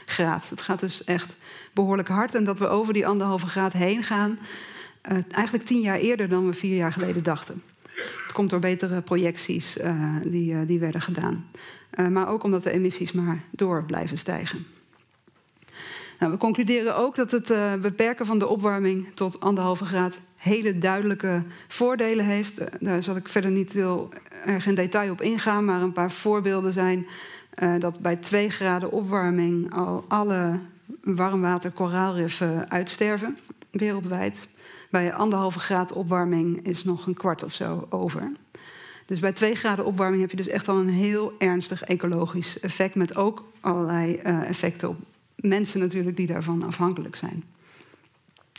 graad. 0.05 0.49
Het 0.49 0.61
gaat 0.61 0.79
dus 0.79 1.03
echt 1.03 1.35
behoorlijk 1.73 2.07
hard 2.07 2.35
en 2.35 2.43
dat 2.43 2.59
we 2.59 2.67
over 2.67 2.93
die 2.93 3.07
anderhalve 3.07 3.45
graad 3.45 3.73
heen 3.73 4.03
gaan, 4.03 4.39
uh, 5.11 5.17
eigenlijk 5.31 5.65
tien 5.65 5.81
jaar 5.81 5.97
eerder 5.97 6.29
dan 6.29 6.45
we 6.45 6.53
vier 6.53 6.75
jaar 6.75 6.93
geleden 6.93 7.23
dachten. 7.23 7.63
Het 7.93 8.31
komt 8.33 8.49
door 8.49 8.59
betere 8.59 9.01
projecties 9.01 9.77
uh, 9.77 10.15
die, 10.23 10.53
uh, 10.53 10.59
die 10.67 10.79
werden 10.79 11.01
gedaan. 11.01 11.45
maar 12.09 12.29
ook 12.29 12.43
omdat 12.43 12.63
de 12.63 12.71
emissies 12.71 13.11
maar 13.11 13.43
door 13.49 13.83
blijven 13.83 14.17
stijgen. 14.17 14.65
Nou, 16.19 16.31
we 16.31 16.37
concluderen 16.37 16.95
ook 16.95 17.15
dat 17.15 17.31
het 17.31 17.47
beperken 17.81 18.25
van 18.25 18.39
de 18.39 18.47
opwarming 18.47 19.07
tot 19.13 19.39
anderhalve 19.39 19.85
graad 19.85 20.15
hele 20.37 20.77
duidelijke 20.77 21.43
voordelen 21.67 22.25
heeft. 22.25 22.53
Daar 22.79 23.03
zal 23.03 23.15
ik 23.15 23.27
verder 23.27 23.51
niet 23.51 23.71
heel 23.71 24.09
erg 24.45 24.65
in 24.65 24.75
detail 24.75 25.11
op 25.11 25.21
ingaan, 25.21 25.65
maar 25.65 25.81
een 25.81 25.91
paar 25.91 26.11
voorbeelden 26.11 26.73
zijn 26.73 27.07
dat 27.79 27.99
bij 27.99 28.15
2 28.15 28.49
graden 28.49 28.91
opwarming 28.91 29.73
al 29.73 30.05
alle 30.07 30.59
warmwater 31.03 31.71
koraalriffen 31.71 32.69
uitsterven 32.69 33.37
wereldwijd. 33.71 34.47
Bij 34.97 35.13
anderhalve 35.13 35.59
graad 35.59 35.91
opwarming 35.91 36.65
is 36.65 36.83
nog 36.83 37.07
een 37.07 37.13
kwart 37.13 37.43
of 37.43 37.53
zo 37.53 37.87
over. 37.89 38.31
Dus 39.05 39.19
bij 39.19 39.31
2 39.31 39.55
graden 39.55 39.85
opwarming 39.85 40.21
heb 40.21 40.31
je 40.31 40.37
dus 40.37 40.47
echt 40.47 40.67
al 40.67 40.77
een 40.77 40.89
heel 40.89 41.33
ernstig 41.37 41.83
ecologisch 41.83 42.59
effect. 42.59 42.95
Met 42.95 43.15
ook 43.15 43.43
allerlei 43.59 44.19
uh, 44.23 44.49
effecten 44.49 44.89
op 44.89 44.97
mensen 45.35 45.79
natuurlijk 45.79 46.17
die 46.17 46.27
daarvan 46.27 46.63
afhankelijk 46.63 47.15
zijn. 47.15 47.43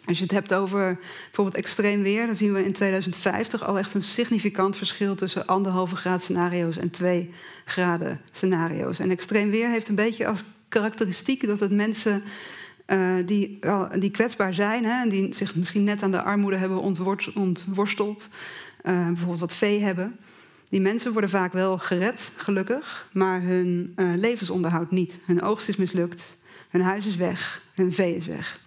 Als 0.06 0.16
je 0.16 0.22
het 0.22 0.32
hebt 0.32 0.54
over 0.54 0.98
bijvoorbeeld 1.24 1.56
extreem 1.56 2.02
weer, 2.02 2.26
dan 2.26 2.36
zien 2.36 2.52
we 2.52 2.64
in 2.64 2.72
2050 2.72 3.66
al 3.66 3.78
echt 3.78 3.94
een 3.94 4.02
significant 4.02 4.76
verschil 4.76 5.14
tussen 5.14 5.46
anderhalve 5.46 5.96
graad 5.96 6.22
scenario's 6.22 6.76
en 6.76 6.90
2 6.90 7.30
graden 7.64 8.20
scenario's. 8.30 8.98
En 8.98 9.10
extreem 9.10 9.50
weer 9.50 9.68
heeft 9.68 9.88
een 9.88 9.94
beetje 9.94 10.26
als 10.26 10.44
karakteristiek 10.68 11.46
dat 11.46 11.60
het 11.60 11.72
mensen 11.72 12.22
die, 13.24 13.58
die 13.98 14.10
kwetsbaar 14.10 14.54
zijn 14.54 14.84
hè, 14.84 15.02
en 15.02 15.08
die 15.08 15.34
zich 15.34 15.54
misschien 15.54 15.84
net 15.84 16.02
aan 16.02 16.10
de 16.10 16.22
armoede 16.22 16.56
hebben 16.56 16.80
ontworsteld, 17.34 18.28
uh, 18.82 19.06
bijvoorbeeld 19.06 19.40
wat 19.40 19.52
vee 19.52 19.80
hebben. 19.80 20.18
Die 20.68 20.80
mensen 20.80 21.12
worden 21.12 21.30
vaak 21.30 21.52
wel 21.52 21.78
gered, 21.78 22.32
gelukkig, 22.36 23.08
maar 23.12 23.42
hun 23.42 23.92
uh, 23.96 24.10
levensonderhoud 24.16 24.90
niet. 24.90 25.18
Hun 25.24 25.42
oogst 25.42 25.68
is 25.68 25.76
mislukt, 25.76 26.36
hun 26.68 26.80
huis 26.80 27.06
is 27.06 27.16
weg, 27.16 27.62
hun 27.74 27.92
vee 27.92 28.16
is 28.16 28.26
weg. 28.26 28.60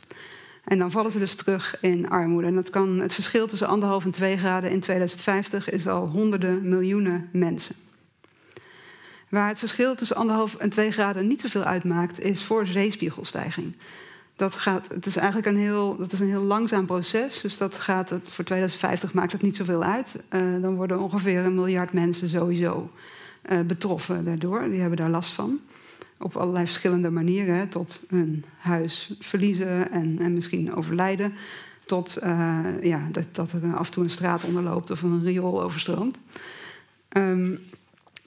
En 0.64 0.80
dan 0.80 0.92
vallen 0.92 1.12
ze 1.12 1.20
dus 1.20 1.36
terug 1.36 1.78
in 1.80 2.10
armoede. 2.10 2.48
En 2.48 2.56
dat 2.56 2.70
kan, 2.70 3.00
het 3.00 3.14
verschil 3.14 3.48
tussen 3.48 3.68
anderhalf 3.68 4.06
en 4.06 4.12
twee 4.12 4.38
graden 4.38 4.72
in 4.72 4.80
2050 4.80 5.70
is 5.70 5.88
al 5.88 6.08
honderden 6.08 6.70
miljoenen 6.70 7.30
mensen. 7.32 7.76
Waar 9.30 9.48
het 9.48 9.60
verschil 9.60 9.96
tussen 9.96 10.16
anderhalf 10.16 10.56
en 10.56 10.70
twee 10.70 10.92
graden 10.92 11.28
niet 11.28 11.42
zoveel 11.42 11.64
uitmaakt, 11.64 12.20
is 12.20 12.44
voor 12.44 12.66
zeespiegelstijging 12.66 13.76
dat, 14.42 14.56
gaat, 14.56 14.88
het 14.94 15.06
is 15.06 15.16
eigenlijk 15.16 15.48
een 15.48 15.58
heel, 15.58 15.98
dat 15.98 16.12
is 16.12 16.20
een 16.20 16.28
heel 16.28 16.44
langzaam 16.44 16.86
proces. 16.86 17.42
Dus 17.42 17.58
dat 17.58 17.80
gaat 17.80 18.10
voor 18.10 18.44
2050 18.44 19.14
maakt 19.14 19.32
het 19.32 19.42
niet 19.42 19.56
zoveel 19.56 19.84
uit. 19.84 20.24
Uh, 20.30 20.62
dan 20.62 20.76
worden 20.76 21.00
ongeveer 21.00 21.46
een 21.46 21.56
miljard 21.56 21.94
mensen 21.94 22.30
sowieso 22.30 22.92
uh, 23.52 23.60
betroffen 23.60 24.26
daardoor. 24.26 24.70
Die 24.70 24.80
hebben 24.80 24.98
daar 24.98 25.10
last 25.10 25.32
van. 25.32 25.60
Op 26.18 26.36
allerlei 26.36 26.66
verschillende 26.66 27.10
manieren. 27.10 27.56
Hè, 27.56 27.68
tot 27.68 28.04
hun 28.08 28.46
huis 28.58 29.16
verliezen 29.20 29.92
en, 29.92 30.20
en 30.20 30.34
misschien 30.34 30.76
overlijden. 30.76 31.34
Tot 31.86 32.18
uh, 32.24 32.60
ja, 32.82 33.08
dat, 33.12 33.26
dat 33.32 33.52
er 33.52 33.76
af 33.76 33.86
en 33.86 33.92
toe 33.92 34.04
een 34.04 34.10
straat 34.10 34.44
onderloopt 34.44 34.92
of 34.92 35.02
een 35.02 35.24
riool 35.24 35.62
overstroomt. 35.62 36.18
Um, 37.18 37.60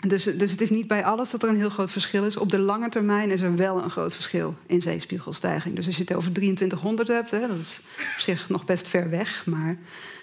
dus, 0.08 0.24
dus 0.24 0.50
het 0.50 0.60
is 0.60 0.70
niet 0.70 0.86
bij 0.86 1.04
alles 1.04 1.30
dat 1.30 1.42
er 1.42 1.48
een 1.48 1.56
heel 1.56 1.70
groot 1.70 1.90
verschil 1.90 2.24
is. 2.24 2.36
Op 2.36 2.50
de 2.50 2.58
lange 2.58 2.88
termijn 2.88 3.30
is 3.30 3.40
er 3.40 3.56
wel 3.56 3.82
een 3.82 3.90
groot 3.90 4.14
verschil 4.14 4.54
in 4.66 4.82
zeespiegelstijging. 4.82 5.76
Dus 5.76 5.86
als 5.86 5.96
je 5.96 6.02
het 6.02 6.14
over 6.14 6.32
2300 6.32 7.08
hebt, 7.08 7.30
hè, 7.30 7.40
dat 7.48 7.58
is 7.58 7.80
op 7.96 8.20
zich 8.20 8.48
nog 8.48 8.64
best 8.64 8.88
ver 8.88 9.10
weg. 9.10 9.46
Maar 9.46 9.76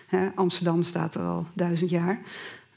hè, 0.08 0.30
Amsterdam 0.36 0.84
staat 0.84 1.16
er 1.16 1.22
al 1.22 1.46
duizend 1.54 1.90
jaar. 1.90 2.20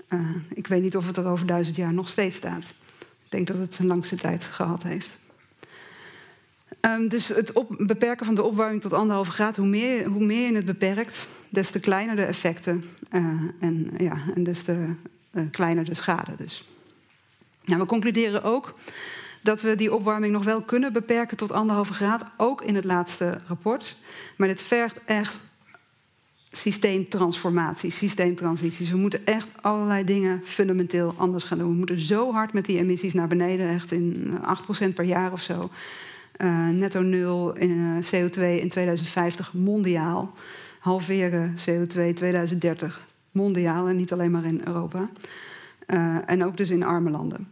Uh, 0.08 0.20
ik 0.54 0.66
weet 0.66 0.82
niet 0.82 0.96
of 0.96 1.06
het 1.06 1.16
er 1.16 1.26
over 1.26 1.46
duizend 1.46 1.76
jaar 1.76 1.92
nog 1.92 2.08
steeds 2.08 2.37
staat. 2.37 2.73
Ik 2.99 3.30
denk 3.30 3.46
dat 3.46 3.56
het 3.56 3.75
zijn 3.75 3.88
langste 3.88 4.16
tijd 4.16 4.44
gehad 4.44 4.82
heeft. 4.82 5.16
Um, 6.80 7.08
dus 7.08 7.28
het 7.28 7.52
beperken 7.78 8.26
van 8.26 8.34
de 8.34 8.42
opwarming 8.42 8.80
tot 8.80 8.92
anderhalve 8.92 9.30
graad, 9.30 9.56
hoe 9.56 9.66
meer, 9.66 10.06
hoe 10.06 10.25
meer 10.25 10.50
je 10.50 10.56
het 10.56 10.64
beperkt, 10.64 11.26
des 11.50 11.70
te 11.70 11.80
kleiner 11.80 12.16
de 12.16 12.25
effecten 12.25 12.84
uh, 13.12 13.25
en, 13.61 13.90
ja, 13.99 14.16
en 14.34 14.42
des 14.42 14.62
te 14.62 14.84
uh, 15.32 15.42
kleiner 15.50 15.84
de 15.84 15.94
schade 15.94 16.32
dus. 16.37 16.64
Nou, 17.64 17.80
we 17.80 17.87
concluderen 17.87 18.42
ook 18.42 18.73
dat 19.42 19.61
we 19.61 19.75
die 19.75 19.94
opwarming 19.94 20.33
nog 20.33 20.44
wel 20.44 20.62
kunnen 20.62 20.92
beperken 20.92 21.37
tot 21.37 21.52
anderhalve 21.52 21.92
graad, 21.92 22.25
ook 22.37 22.62
in 22.62 22.75
het 22.75 22.85
laatste 22.85 23.38
rapport. 23.47 23.97
Maar 24.37 24.49
dit 24.49 24.61
vergt 24.61 25.00
echt 25.04 25.38
systeemtransformatie, 26.50 27.90
systeemtransities. 27.90 28.90
We 28.90 28.97
moeten 28.97 29.26
echt 29.26 29.49
allerlei 29.61 30.04
dingen 30.04 30.40
fundamenteel 30.44 31.14
anders 31.16 31.44
gaan 31.44 31.59
doen. 31.59 31.71
We 31.71 31.76
moeten 31.76 32.00
zo 32.00 32.33
hard 32.33 32.52
met 32.52 32.66
die 32.66 32.78
emissies 32.78 33.14
naar 33.14 33.28
beneden, 33.28 33.68
echt 33.68 33.92
in 33.92 34.38
8% 34.88 34.94
per 34.94 35.04
jaar 35.04 35.33
of 35.33 35.40
zo. 35.40 35.71
Uh, 36.38 36.68
netto 36.68 37.00
nul 37.00 37.56
in 37.56 37.71
uh, 37.71 38.04
CO2 38.04 38.40
in 38.40 38.68
2050 38.68 39.52
mondiaal. 39.52 40.35
Halveren 40.78 41.54
CO2 41.59 42.12
2030 42.14 43.06
mondiaal 43.33 43.88
en 43.88 43.97
niet 43.97 44.12
alleen 44.12 44.30
maar 44.30 44.44
in 44.44 44.61
Europa. 44.64 45.09
En 46.26 46.44
ook 46.44 46.56
dus 46.56 46.71
in 46.71 46.83
arme 46.83 47.11
landen. 47.11 47.49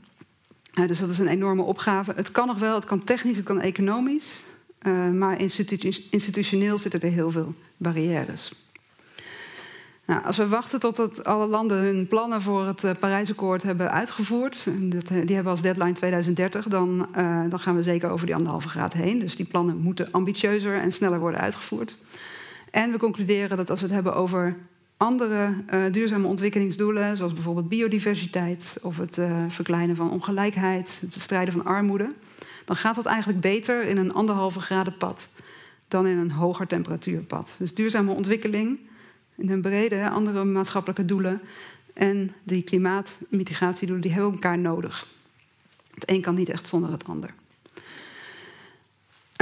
Uh, 0.79 0.88
dus 0.88 0.99
dat 0.99 1.11
is 1.11 1.19
een 1.19 1.29
enorme 1.29 1.62
opgave. 1.62 2.12
Het 2.17 2.31
kan 2.31 2.47
nog 2.47 2.59
wel, 2.59 2.75
het 2.75 2.85
kan 2.85 3.05
technisch, 3.05 3.37
het 3.37 3.45
kan 3.45 3.61
economisch. 3.61 4.43
Uh, 4.83 5.09
maar 5.09 5.41
institu 5.41 6.07
institutioneel 6.11 6.79
zitten 6.79 7.00
er 7.00 7.11
heel 7.11 7.31
veel 7.31 7.55
barrières. 7.76 8.61
Nou, 10.07 10.25
als 10.25 10.37
we 10.37 10.49
wachten 10.49 10.81
totdat 10.81 11.25
alle 11.25 11.47
landen 11.47 11.79
hun 11.79 12.09
plannen 12.09 12.43
voor 12.43 12.67
het 12.67 12.85
uh, 12.85 12.91
Parijsakkoord 13.00 13.62
hebben 13.62 13.91
uitgevoerd, 13.91 14.69
die 15.26 15.35
hebben 15.35 15.52
als 15.52 15.62
deadline 15.62 15.93
2030, 15.93 16.67
dan, 16.67 17.09
dan 17.49 17.61
gaan 17.61 17.75
we 17.75 17.83
zeker 17.83 18.11
over 18.11 18.26
die 18.26 18.35
anderhalve 18.35 18.69
graad 18.69 18.93
heen. 18.93 19.19
Dus 19.19 19.37
die 19.37 19.47
plannen 19.47 19.76
moeten 19.76 20.12
ambitieuzer 20.12 20.79
en 20.79 20.93
sneller 20.93 21.19
worden 21.19 21.41
uitgevoerd. 21.41 21.97
En 22.71 22.91
we 22.91 22.99
concluderen 22.99 23.57
dat 23.57 23.71
als 23.71 23.81
we 23.81 23.87
het 23.87 23.95
hebben 23.95 24.14
over 24.14 24.57
andere 25.02 25.54
uh, 25.75 25.85
duurzame 25.92 26.26
ontwikkelingsdoelen, 26.26 27.16
zoals 27.16 27.32
bijvoorbeeld 27.32 27.68
biodiversiteit 27.68 28.76
of 28.82 28.97
het 28.97 29.16
uh, 29.16 29.44
verkleinen 29.49 29.97
van 29.97 30.11
ongelijkheid, 30.11 30.99
het 31.00 31.11
bestrijden 31.11 31.52
van 31.52 31.64
armoede, 31.64 32.11
dan 32.64 32.76
gaat 32.76 32.94
dat 32.94 33.06
eigenlijk 33.06 33.40
beter 33.40 33.82
in 33.82 33.97
een 33.97 34.12
anderhalve 34.12 34.61
graden 34.61 34.97
pad 34.97 35.28
dan 35.88 36.06
in 36.06 36.18
een 36.18 36.30
hoger 36.30 36.66
temperatuurpad. 36.66 37.54
Dus 37.59 37.75
duurzame 37.75 38.12
ontwikkeling 38.12 38.80
in 39.35 39.50
een 39.50 39.61
brede, 39.61 40.11
andere 40.11 40.44
maatschappelijke 40.44 41.04
doelen 41.04 41.40
en 41.94 42.32
die 42.42 42.62
klimaatmitigatiedoelen, 42.62 44.02
die 44.02 44.12
hebben 44.12 44.32
elkaar 44.32 44.59
nodig. 44.59 45.06
Het 45.94 46.11
een 46.11 46.21
kan 46.21 46.35
niet 46.35 46.49
echt 46.49 46.68
zonder 46.68 46.90
het 46.90 47.06
ander. 47.06 47.35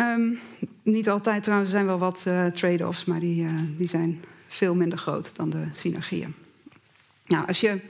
Um, 0.01 0.39
niet 0.83 1.11
altijd 1.11 1.43
trouwens, 1.43 1.71
er 1.71 1.77
zijn 1.77 1.87
wel 1.87 1.99
wat 1.99 2.25
uh, 2.29 2.47
trade-offs, 2.47 3.05
maar 3.05 3.21
die, 3.21 3.47
die 3.77 3.89
zijn 3.89 4.21
veel 4.51 4.75
minder 4.75 4.99
groot 4.99 5.37
dan 5.37 5.51
de 5.51 5.65
synergieën. 5.73 6.35
Nou, 7.27 7.47
als 7.47 7.61
je 7.61 7.81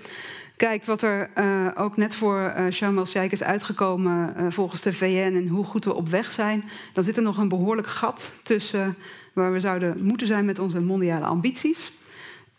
kijkt 0.57 0.87
wat 0.87 1.03
er 1.03 1.31
uh, 1.39 1.67
ook 1.75 1.97
net 1.97 2.15
voor 2.15 2.55
uh, 2.57 2.71
Sharm 2.71 2.99
el-Sheikh 2.99 3.33
is 3.33 3.43
uitgekomen 3.43 4.35
uh, 4.39 4.47
volgens 4.51 4.83
de 4.83 4.93
VN 4.93 5.33
en 5.37 5.49
hoe 5.49 5.65
goed 5.65 5.85
we 5.85 5.95
op 5.95 6.09
weg 6.09 6.33
zijn, 6.33 6.65
dan 6.93 7.05
zit 7.05 7.17
er 7.17 7.23
nog 7.23 7.39
een 7.39 7.49
behoorlijk 7.49 7.87
gat 7.87 8.33
tussen 8.43 8.97
waar 9.33 9.53
we 9.53 9.61
zouden 9.61 10.05
moeten 10.05 10.27
zijn 10.27 10.45
met 10.45 10.59
onze 10.59 10.81
mondiale 10.81 11.25
ambities 11.25 11.93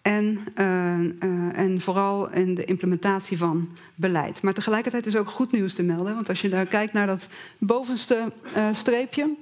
en, 0.02 0.40
en 1.54 1.82
vooral 1.82 2.32
in 2.32 2.56
de 2.56 2.66
implementatie 2.66 3.38
van 3.38 3.70
beleid. 3.96 4.42
Maar 4.42 4.54
tegelijkertijd 4.54 5.06
is 5.06 5.16
ook 5.16 5.30
goed 5.30 5.52
nieuws 5.52 5.74
te 5.74 5.84
melden, 5.84 6.16
want 6.16 6.30
als 6.30 6.42
je 6.42 6.50
daar 6.50 6.66
kijkt 6.66 6.94
naar 6.94 7.08
dat 7.08 7.28
bovenste 7.58 8.32
streepje, 8.72 9.36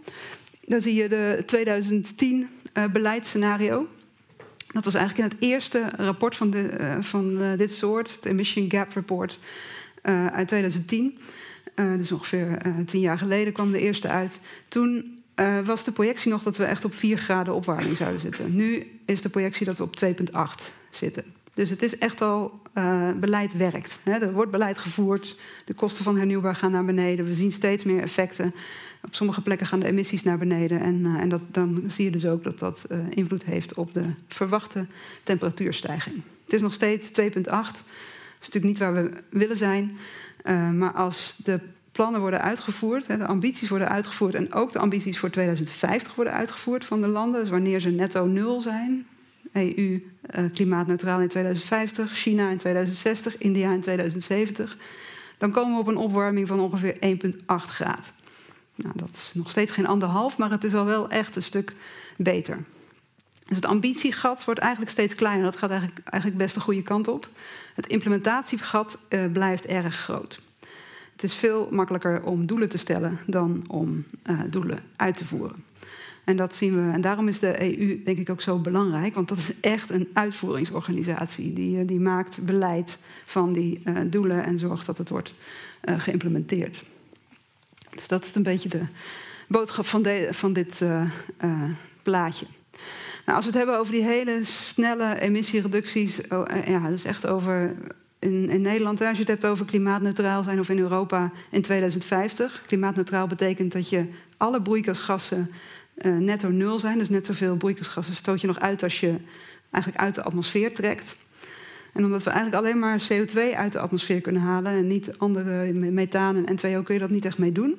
dan 0.62 0.82
zie 0.82 0.94
je 0.94 1.10
de 1.10 1.44
2010 1.46 2.50
beleidsscenario. 2.92 3.88
Dat 4.74 4.86
was 4.86 4.94
eigenlijk 4.94 5.32
in 5.32 5.38
het 5.38 5.48
eerste 5.50 5.90
rapport 5.98 6.36
van, 6.36 6.50
de, 6.50 6.78
uh, 6.80 6.98
van 7.00 7.42
uh, 7.42 7.58
dit 7.58 7.72
soort, 7.72 8.16
het 8.16 8.26
Emission 8.26 8.72
Gap 8.72 8.94
Report 8.94 9.40
uh, 10.04 10.26
uit 10.26 10.48
2010. 10.48 11.20
dus 11.76 12.12
ongeveer 12.12 12.58
tien 12.86 13.02
jaar 13.02 13.18
geleden 13.18 13.54
kwam 13.54 13.72
de 13.72 13.80
eerste 13.80 14.08
uit. 14.08 14.40
Toen 14.68 15.18
was 15.66 15.84
de 15.84 15.92
projectie 15.92 16.32
nog 16.32 16.44
dat 16.44 16.58
we 16.58 16.64
echt 16.64 16.86
op 16.86 16.94
4 16.94 17.18
graden 17.18 17.54
opwarming 17.54 17.98
zouden 17.98 18.20
zitten. 18.20 18.56
Nu 18.56 19.00
is 19.06 19.22
de 19.22 19.30
projectie 19.30 19.66
dat 19.66 19.78
we 19.78 19.84
op 19.84 20.04
2,8 20.04 20.72
zitten. 20.92 21.24
Dus 21.60 21.70
het 21.70 21.84
is 21.84 21.98
echt 21.98 22.22
al 22.22 22.62
uh, 22.78 23.12
beleid 23.12 23.54
werkt. 23.54 24.00
Er 24.04 24.34
wordt 24.34 24.52
beleid 24.52 24.78
gevoerd, 24.78 25.38
de 25.66 25.74
kosten 25.74 26.04
van 26.04 26.18
hernieuwbaar 26.18 26.56
gaan 26.56 26.72
naar 26.72 26.86
beneden. 26.86 27.26
We 27.26 27.36
zien 27.36 27.52
steeds 27.52 27.84
meer 27.84 28.02
effecten. 28.02 28.54
Op 29.02 29.16
sommige 29.16 29.42
plekken 29.42 29.68
gaan 29.68 29.80
de 29.80 29.86
emissies 29.86 30.24
naar 30.24 30.38
beneden. 30.38 30.80
En, 30.80 31.00
uh, 31.00 31.16
en 31.16 31.30
dat, 31.30 31.42
dan 31.52 31.84
zie 31.88 32.06
je 32.06 32.12
dus 32.12 32.26
ook 32.26 32.44
dat 32.44 32.60
dat 32.60 32.86
uh, 32.92 32.98
invloed 33.10 33.44
heeft 33.46 33.74
op 33.74 33.94
de 33.94 34.04
verwachte 34.28 34.86
temperatuurstijging. 35.24 36.24
Het 36.44 36.54
is 36.54 36.62
nog 36.62 36.74
steeds 36.74 37.10
2,8. 37.10 37.12
Dat 37.42 37.84
is 38.40 38.48
natuurlijk 38.48 38.66
niet 38.66 38.78
waar 38.78 38.94
we 38.94 39.12
willen 39.30 39.58
zijn. 39.58 39.98
maar 40.78 40.92
als 40.92 41.36
de 41.44 41.60
plannen 41.92 42.22
worden 42.22 42.42
uitgevoerd, 42.42 43.08
de 43.08 43.26
ambities 43.26 43.70
worden 43.70 43.90
uitgevoerd 43.90 44.36
en 44.36 44.54
ook 44.54 44.72
de 44.72 44.80
ambities 44.80 45.20
voor 45.20 45.30
2050 45.30 46.16
worden 46.16 46.34
uitgevoerd 46.34 46.86
van 46.86 47.02
de 47.02 47.08
landen, 47.08 47.42
dus 47.42 47.50
wanneer 47.50 47.80
ze 47.80 47.90
netto 47.90 48.26
nul 48.26 48.62
zijn, 48.62 49.08
EU 49.54 50.04
klimaatneutraal 50.54 51.22
in 51.22 51.28
2050, 51.28 52.12
China 52.12 52.50
in 52.50 52.58
2060, 52.58 53.38
India 53.38 53.74
in 53.74 53.82
2070, 53.82 54.78
dan 55.38 55.52
komen 55.52 55.74
we 55.74 55.80
op 55.80 55.88
een 55.88 55.98
opwarming 55.98 56.48
van 56.48 56.60
ongeveer 56.60 56.94
1,8 56.94 57.38
graden. 57.46 58.19
Nou, 58.82 58.94
dat 58.98 59.10
is 59.12 59.32
nog 59.34 59.50
steeds 59.50 59.72
geen 59.72 59.88
anderhalf, 59.88 60.38
maar 60.38 60.52
het 60.52 60.64
is 60.64 60.74
al 60.74 60.86
wel 60.86 61.10
echt 61.10 61.36
een 61.36 61.44
stuk 61.44 61.76
beter. 62.18 62.58
Dus 63.46 63.58
het 63.58 63.66
ambitiegat 63.66 64.46
wordt 64.46 64.60
eigenlijk 64.60 64.92
steeds 64.92 65.16
kleiner. 65.16 65.44
Dat 65.44 65.58
gaat 65.58 65.70
eigenlijk, 65.70 66.08
eigenlijk 66.08 66.44
best 66.44 66.56
de 66.56 66.62
goede 66.62 66.82
kant 66.82 67.08
op. 67.08 67.30
Het 67.76 67.88
implementatiegat 67.88 68.98
uh, 69.10 69.32
blijft 69.32 69.66
erg 69.66 69.96
groot. 69.96 70.42
Het 71.12 71.24
is 71.24 71.34
veel 71.34 71.68
makkelijker 71.72 72.24
om 72.24 72.46
doelen 72.46 72.70
te 72.70 72.78
stellen 72.78 73.20
dan 73.26 73.64
om 73.68 74.04
uh, 74.30 74.40
doelen 74.50 74.80
uit 74.96 75.18
te 75.18 75.26
voeren. 75.26 75.56
En 76.24 76.38
dat 76.38 76.56
zien 76.56 76.76
we. 76.86 76.92
En 76.92 77.02
daarom 77.02 77.28
is 77.28 77.40
de 77.40 77.80
EU 77.80 78.04
denk 78.04 78.18
ik 78.18 78.30
ook 78.30 78.42
zo 78.42 78.60
belangrijk. 78.60 79.14
Want 79.14 79.28
dat 79.28 79.38
is 79.38 79.60
echt 79.60 79.90
een 79.90 80.10
uitvoeringsorganisatie. 80.14 81.54
Die, 81.54 81.86
die 81.86 82.00
maakt 82.00 82.46
beleid 82.46 82.98
van 83.26 83.54
die 83.54 83.82
uh, 83.86 83.98
doelen 84.06 84.44
en 84.44 84.58
zorgt 84.58 84.86
dat 84.86 84.98
het 84.98 85.10
wordt 85.10 85.34
uh, 85.84 86.00
geïmplementeerd. 86.00 86.84
Dus 87.96 88.08
dat 88.08 88.24
is 88.24 88.36
een 88.36 88.44
beetje 88.44 88.70
de 88.70 88.82
boodschap 89.48 89.86
van, 89.86 90.06
van 90.30 90.54
dit 90.54 90.82
uh, 90.82 91.04
plaatje. 92.04 92.46
Nou, 93.26 93.38
als 93.38 93.46
we 93.46 93.52
het 93.52 93.60
hebben 93.60 93.80
over 93.80 93.94
die 93.94 94.04
hele 94.04 94.40
snelle 94.44 95.20
emissiereducties, 95.20 96.28
oh, 96.28 96.46
ja, 96.66 96.90
dus 96.90 97.04
echt 97.04 97.28
over 97.28 97.76
in, 98.20 98.50
in, 98.50 98.62
Nederland, 98.62 99.02
als 99.02 99.12
je 99.12 99.20
het 99.20 99.28
hebt 99.28 99.46
over 99.46 99.66
klimaatneutraal 99.66 100.44
zijn 100.44 100.60
of 100.60 100.70
in 100.70 100.80
Europa 100.80 101.32
in 101.52 101.62
2050. 101.62 102.64
Klimaatneutraal 102.68 103.28
betekent 103.28 103.72
dat 103.72 103.90
je 103.90 104.06
alle 104.38 104.62
broeikasgassen 104.62 105.52
netto 106.04 106.50
nul 106.50 106.80
zijn. 106.80 106.98
Dus 106.98 107.10
net 107.10 107.26
zoveel 107.26 107.56
broeikasgassen 107.56 108.16
stoot 108.16 108.42
je 108.42 108.48
nog 108.48 108.60
uit 108.60 108.84
als 108.84 109.00
je 109.00 109.16
eigenlijk 109.72 110.04
uit 110.04 110.16
de 110.16 110.24
atmosfeer 110.24 110.74
trekt. 110.74 111.16
En 111.94 112.06
omdat 112.06 112.24
we 112.24 112.30
eigenlijk 112.30 112.64
alleen 112.64 112.80
maar 112.80 113.02
CO2 113.12 113.56
uit 113.56 113.72
de 113.72 113.80
atmosfeer 113.80 114.22
kunnen 114.22 114.42
halen 114.42 114.72
en 114.72 114.88
niet 114.88 115.18
andere 115.18 115.74
methaan 115.74 116.46
en 116.46 116.58
N2O 116.58 116.84
kun 116.84 116.94
je 116.94 117.00
dat 117.00 117.10
niet 117.10 117.26
echt 117.26 117.38
mee 117.38 117.52
doen, 117.52 117.78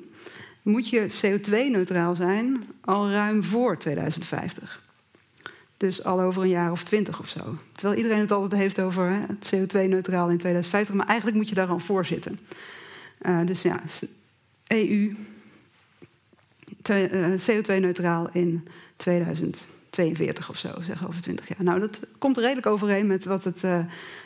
moet 0.61 0.89
je 0.89 1.05
CO2-neutraal 1.25 2.15
zijn 2.15 2.63
al 2.81 3.09
ruim 3.09 3.43
voor 3.43 3.77
2050. 3.77 4.81
Dus 5.77 6.03
al 6.03 6.21
over 6.21 6.41
een 6.41 6.49
jaar 6.49 6.71
of 6.71 6.83
twintig 6.83 7.19
of 7.19 7.27
zo. 7.27 7.57
Terwijl 7.71 7.97
iedereen 7.97 8.19
het 8.19 8.31
altijd 8.31 8.61
heeft 8.61 8.79
over 8.79 9.09
hè, 9.09 9.19
CO2-neutraal 9.25 10.29
in 10.29 10.37
2050, 10.37 10.95
maar 10.95 11.07
eigenlijk 11.07 11.37
moet 11.37 11.49
je 11.49 11.55
daar 11.55 11.67
al 11.67 11.79
voor 11.79 12.05
zitten. 12.05 12.39
Uh, 13.21 13.45
dus 13.45 13.61
ja, 13.61 13.81
EU 14.67 15.15
eh, 16.83 17.31
CO2-neutraal 17.49 18.29
in 18.31 18.67
2042 19.91 20.49
of 20.49 20.57
zo, 20.57 20.81
zeg 20.81 21.07
over 21.07 21.21
20 21.21 21.47
jaar. 21.47 21.63
Nou, 21.63 21.79
dat 21.79 21.99
komt 22.17 22.37
redelijk 22.37 22.65
overeen 22.65 23.07
met 23.07 23.25
wat 23.25 23.43
het 23.43 23.63
uh, 23.63 23.79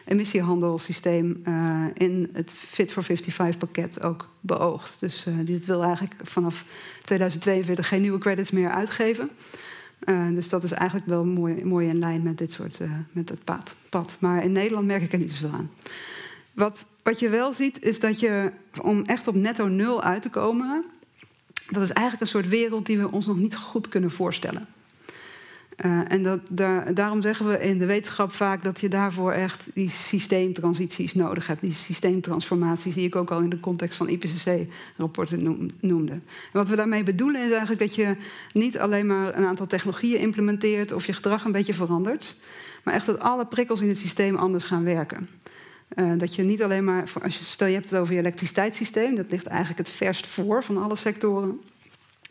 emissiehandelssysteem 0.06 1.42
uh, 1.48 1.86
in 1.94 2.30
het 2.34 2.52
Fit 2.52 2.92
for 2.92 3.04
55-pakket 3.04 4.02
ook 4.02 4.30
beoogt. 4.40 5.00
Dus 5.00 5.26
uh, 5.28 5.34
dit 5.46 5.66
wil 5.66 5.84
eigenlijk 5.84 6.14
vanaf 6.24 6.66
2042 7.04 7.88
geen 7.88 8.02
nieuwe 8.02 8.20
credits 8.20 8.52
meer 8.52 8.70
uitgeven. 8.70 9.30
dus 10.34 10.50
dat 10.50 10.64
is 10.64 10.72
eigenlijk 10.72 11.08
wel 11.08 11.26
mooi, 11.26 11.66
mooi 11.66 11.88
in 11.88 12.00
lijn 12.00 12.24
met 12.24 12.38
dit 12.38 12.52
soort 12.52 12.80
met 13.12 13.30
het 13.30 13.44
pad, 13.44 13.76
pad. 13.90 14.18
Maar 14.20 14.44
in 14.44 14.52
Nederland 14.52 14.88
merk 14.88 15.04
ik 15.04 15.14
er 15.14 15.20
niet 15.20 15.32
zoveel 15.32 15.58
aan. 15.58 15.70
Wat, 16.54 16.86
wat 17.04 17.20
je 17.20 17.30
wel 17.30 17.54
ziet, 17.54 17.84
is 17.84 18.00
dat 18.00 18.20
je 18.20 18.52
om 18.82 19.04
echt 19.04 19.28
op 19.28 19.36
netto 19.36 19.68
nul 19.68 20.04
uit 20.04 20.22
te 20.22 20.30
komen, 20.30 20.86
dat 21.70 21.84
is 21.84 21.92
eigenlijk 21.92 22.22
een 22.22 22.40
soort 22.40 22.48
wereld 22.48 22.86
die 22.86 22.98
we 22.98 23.12
ons 23.12 23.26
nog 23.26 23.38
niet 23.38 23.56
goed 23.56 23.90
kunnen 23.90 24.12
voorstellen. 24.12 24.68
Uh, 25.86 26.12
en 26.12 26.24
dat, 26.24 26.40
daar, 26.50 26.94
daarom 26.94 27.22
zeggen 27.22 27.48
we 27.48 27.60
in 27.60 27.78
de 27.80 27.86
wetenschap 27.86 28.32
vaak 28.32 28.64
dat 28.64 28.80
je 28.80 28.88
daarvoor 28.88 29.32
echt 29.32 29.70
die 29.74 29.90
systeemtransities 29.90 31.14
nodig 31.14 31.48
hebt. 31.48 31.62
Die 31.62 31.72
systeemtransformaties 31.72 32.94
die 32.94 33.06
ik 33.06 33.16
ook 33.16 33.32
al 33.32 33.40
in 33.40 33.50
de 33.50 33.60
context 33.60 33.98
van 33.98 34.10
IPCC-rapporten 34.10 35.72
noemde. 35.80 36.12
En 36.12 36.22
wat 36.52 36.70
we 36.70 36.76
daarmee 36.76 37.04
bedoelen 37.04 37.42
is 37.42 37.50
eigenlijk 37.50 37.80
dat 37.80 37.96
je 37.96 38.16
niet 38.54 38.80
alleen 38.80 39.06
maar 39.06 39.38
een 39.38 39.46
aantal 39.46 39.68
technologieën 39.68 40.20
implementeert 40.20 40.92
of 40.92 41.06
je 41.06 41.14
gedrag 41.14 41.46
een 41.46 41.52
beetje 41.52 41.74
verandert. 41.74 42.36
Maar 42.84 42.94
echt 42.94 43.06
dat 43.06 43.20
alle 43.20 43.46
prikkels 43.46 43.82
in 43.82 43.88
het 43.88 43.98
systeem 43.98 44.36
anders 44.36 44.64
gaan 44.64 44.84
werken. 44.84 45.30
Uh, 45.96 46.12
dat 46.18 46.36
je 46.36 46.44
niet 46.44 46.64
alleen 46.64 46.84
maar, 46.84 47.12
als 47.24 47.38
je, 47.38 47.44
stel 47.44 47.68
je 47.68 47.74
hebt 47.74 47.90
het 47.90 48.00
over 48.00 48.14
je 48.14 48.20
elektriciteitssysteem, 48.20 49.16
dat 49.16 49.32
ligt 49.32 49.46
eigenlijk 49.46 49.78
het 49.78 49.90
verst 49.90 50.28
voor 50.28 50.64
van 50.64 50.84
alle 50.84 50.96
sectoren. 50.96 51.60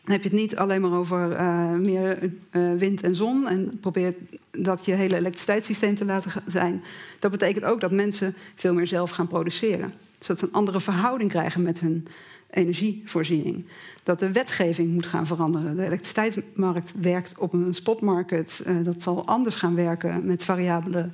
Dan 0.05 0.13
heb 0.13 0.23
je 0.23 0.29
het 0.29 0.39
niet 0.39 0.55
alleen 0.55 0.81
maar 0.81 0.97
over 0.97 1.31
uh, 1.31 1.71
meer 1.71 2.31
uh, 2.51 2.73
wind 2.77 3.03
en 3.03 3.15
zon 3.15 3.47
en 3.47 3.79
probeer 3.79 4.13
dat 4.51 4.85
je 4.85 4.93
hele 4.93 5.15
elektriciteitssysteem 5.15 5.95
te 5.95 6.05
laten 6.05 6.31
zijn. 6.45 6.83
Dat 7.19 7.31
betekent 7.31 7.65
ook 7.65 7.81
dat 7.81 7.91
mensen 7.91 8.35
veel 8.55 8.73
meer 8.73 8.87
zelf 8.87 9.09
gaan 9.09 9.27
produceren. 9.27 9.93
Dus 10.17 10.27
dat 10.27 10.39
ze 10.39 10.45
een 10.45 10.53
andere 10.53 10.79
verhouding 10.79 11.29
krijgen 11.29 11.61
met 11.61 11.79
hun 11.79 12.07
energievoorziening. 12.49 13.65
Dat 14.03 14.19
de 14.19 14.31
wetgeving 14.31 14.93
moet 14.93 15.05
gaan 15.05 15.27
veranderen. 15.27 15.75
De 15.75 15.85
elektriciteitsmarkt 15.85 16.93
werkt 17.01 17.37
op 17.37 17.53
een 17.53 17.73
spotmarket. 17.73 18.63
Uh, 18.67 18.85
dat 18.85 19.01
zal 19.01 19.25
anders 19.25 19.55
gaan 19.55 19.75
werken 19.75 20.25
met 20.25 20.43
variabele 20.43 21.09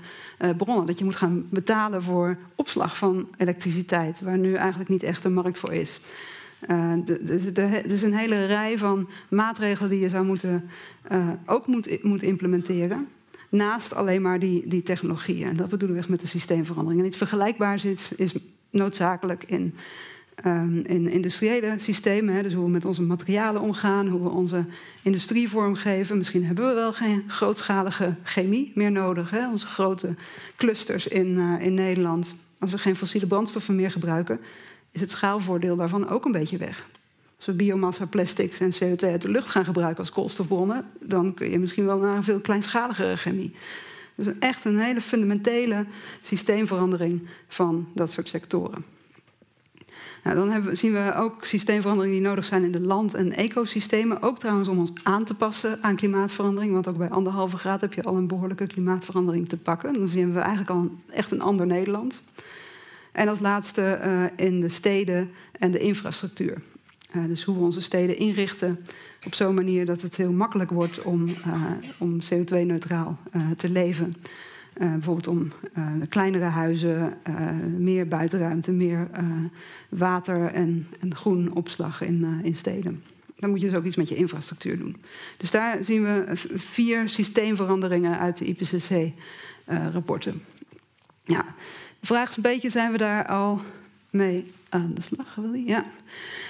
bronnen. 0.57 0.85
Dat 0.85 0.99
je 0.99 1.05
moet 1.05 1.15
gaan 1.15 1.47
betalen 1.49 2.03
voor 2.03 2.37
opslag 2.55 2.97
van 2.97 3.27
elektriciteit, 3.37 4.21
waar 4.21 4.37
nu 4.37 4.53
eigenlijk 4.53 4.89
niet 4.89 5.03
echt 5.03 5.25
een 5.25 5.33
markt 5.33 5.57
voor 5.57 5.73
is. 5.73 6.01
Uh, 6.67 7.57
er 7.57 7.91
is 7.91 8.01
een 8.01 8.13
hele 8.13 8.45
rij 8.45 8.77
van 8.77 9.09
maatregelen 9.29 9.89
die 9.89 9.99
je 9.99 10.09
zou 10.09 10.25
moeten, 10.25 10.69
ook 11.45 11.67
moet, 11.67 12.03
moet 12.03 12.21
implementeren 12.21 13.07
naast 13.49 13.93
alleen 13.93 14.21
maar 14.21 14.39
die, 14.39 14.67
die 14.67 14.83
technologieën. 14.83 15.47
En 15.47 15.57
dat 15.57 15.69
bedoelen 15.69 15.95
we 15.95 16.01
echt 16.01 16.11
met 16.11 16.19
de 16.19 16.27
systeemverandering. 16.27 17.01
En 17.01 17.07
iets 17.07 17.17
vergelijkbaars 17.17 17.85
is, 17.85 18.11
is 18.11 18.33
noodzakelijk 18.69 19.43
in 19.43 19.73
um, 20.45 20.81
in 20.85 21.07
industriële 21.07 21.73
systemen. 21.77 22.35
Hè, 22.35 22.41
dus 22.41 22.53
hoe 22.53 22.65
we 22.65 22.71
met 22.71 22.85
onze 22.85 23.01
materialen 23.01 23.61
omgaan, 23.61 24.07
hoe 24.07 24.23
we 24.23 24.29
onze 24.29 24.65
industrie 25.01 25.49
vormgeven. 25.49 26.17
Misschien 26.17 26.45
hebben 26.45 26.67
we 26.67 26.73
wel 26.73 26.93
geen 26.93 27.23
grootschalige 27.27 28.15
chemie 28.23 28.71
meer 28.75 28.91
nodig. 28.91 29.29
Hè, 29.29 29.49
onze 29.49 29.65
grote 29.65 30.15
clusters 30.55 31.07
in, 31.07 31.27
uh, 31.27 31.65
in 31.65 31.73
Nederland. 31.73 32.35
Als 32.59 32.71
we 32.71 32.77
geen 32.77 32.95
fossiele 32.95 33.27
brandstoffen 33.27 33.75
meer 33.75 33.91
gebruiken, 33.91 34.39
is 34.91 35.01
het 35.01 35.09
schaalvoordeel 35.09 35.75
daarvan 35.75 36.09
ook 36.09 36.25
een 36.25 36.31
beetje 36.31 36.57
weg. 36.57 36.85
Als 37.37 37.45
we 37.45 37.53
biomassa, 37.53 38.05
plastics 38.05 38.59
en 38.59 38.71
CO2 38.73 39.07
uit 39.07 39.21
de 39.21 39.29
lucht 39.29 39.49
gaan 39.49 39.65
gebruiken 39.65 39.99
als 39.99 40.11
koolstofbronnen, 40.11 40.85
dan 40.99 41.33
kun 41.33 41.49
je 41.49 41.59
misschien 41.59 41.85
wel 41.85 41.99
naar 41.99 42.15
een 42.15 42.23
veel 42.23 42.39
kleinschaligere 42.39 43.17
chemie. 43.17 43.55
Dus 44.15 44.27
echt 44.39 44.65
een 44.65 44.79
hele 44.79 45.01
fundamentele 45.01 45.85
systeemverandering 46.21 47.27
van 47.47 47.87
dat 47.93 48.11
soort 48.11 48.27
sectoren. 48.27 48.85
Nou, 50.23 50.35
dan 50.35 50.49
hebben, 50.49 50.77
zien 50.77 50.93
we 50.93 51.13
ook 51.15 51.45
systeemveranderingen 51.45 52.17
die 52.17 52.27
nodig 52.27 52.45
zijn 52.45 52.63
in 52.63 52.71
de 52.71 52.81
land- 52.81 53.13
en 53.13 53.31
ecosystemen. 53.31 54.21
Ook 54.21 54.39
trouwens 54.39 54.67
om 54.67 54.79
ons 54.79 54.91
aan 55.03 55.23
te 55.23 55.33
passen 55.33 55.77
aan 55.81 55.95
klimaatverandering. 55.95 56.73
Want 56.73 56.87
ook 56.87 56.97
bij 56.97 57.09
anderhalve 57.09 57.57
graad 57.57 57.81
heb 57.81 57.93
je 57.93 58.03
al 58.03 58.15
een 58.15 58.27
behoorlijke 58.27 58.67
klimaatverandering 58.67 59.49
te 59.49 59.57
pakken. 59.57 59.93
Dan 59.93 60.07
zien 60.07 60.33
we 60.33 60.39
eigenlijk 60.39 60.69
al 60.69 60.91
echt 61.09 61.31
een 61.31 61.41
ander 61.41 61.65
Nederland. 61.65 62.21
En 63.11 63.27
als 63.27 63.39
laatste 63.39 63.99
uh, 64.03 64.23
in 64.47 64.61
de 64.61 64.69
steden 64.69 65.29
en 65.51 65.71
de 65.71 65.79
infrastructuur. 65.79 66.61
Uh, 67.15 67.25
dus 67.25 67.43
hoe 67.43 67.55
we 67.55 67.63
onze 67.63 67.81
steden 67.81 68.17
inrichten 68.17 68.79
op 69.25 69.35
zo'n 69.35 69.55
manier 69.55 69.85
dat 69.85 70.01
het 70.01 70.15
heel 70.15 70.31
makkelijk 70.31 70.69
wordt 70.69 71.01
om, 71.01 71.27
uh, 71.27 71.71
om 71.97 72.19
CO2-neutraal 72.19 73.17
te 73.57 73.69
leven. 73.69 74.13
Bijvoorbeeld 74.73 75.27
om 75.27 75.51
kleinere 76.09 76.45
huizen, 76.45 77.13
meer 77.77 78.07
buitenruimte, 78.07 78.71
meer 78.71 79.07
water 79.89 80.45
en, 80.45 80.87
en 80.99 81.15
groen 81.15 81.53
opslag 81.53 82.01
in, 82.01 82.39
in 82.43 82.55
steden. 82.55 83.03
Dan 83.35 83.49
moet 83.49 83.61
je 83.61 83.67
dus 83.67 83.75
ook 83.77 83.85
iets 83.85 83.95
met 83.95 84.09
je 84.09 84.15
infrastructuur 84.15 84.77
doen. 84.77 84.95
Dus 85.37 85.51
daar 85.51 85.83
zien 85.83 86.03
we 86.03 86.23
vier 86.55 87.09
systeemveranderingen 87.09 88.19
uit 88.19 88.37
de 88.37 88.45
IPCC-rapporten. 88.45 90.41
ja, 91.23 91.55
de 92.01 92.07
vraag 92.07 92.29
is 92.29 92.35
een 92.35 92.41
beetje, 92.41 92.69
zijn 92.69 92.91
we 92.91 92.97
daar 92.97 93.27
al 93.27 93.61
mee 94.09 94.45
aan 94.69 94.91
de 94.93 95.01
slag. 95.01 95.37
Ja. 95.65 95.85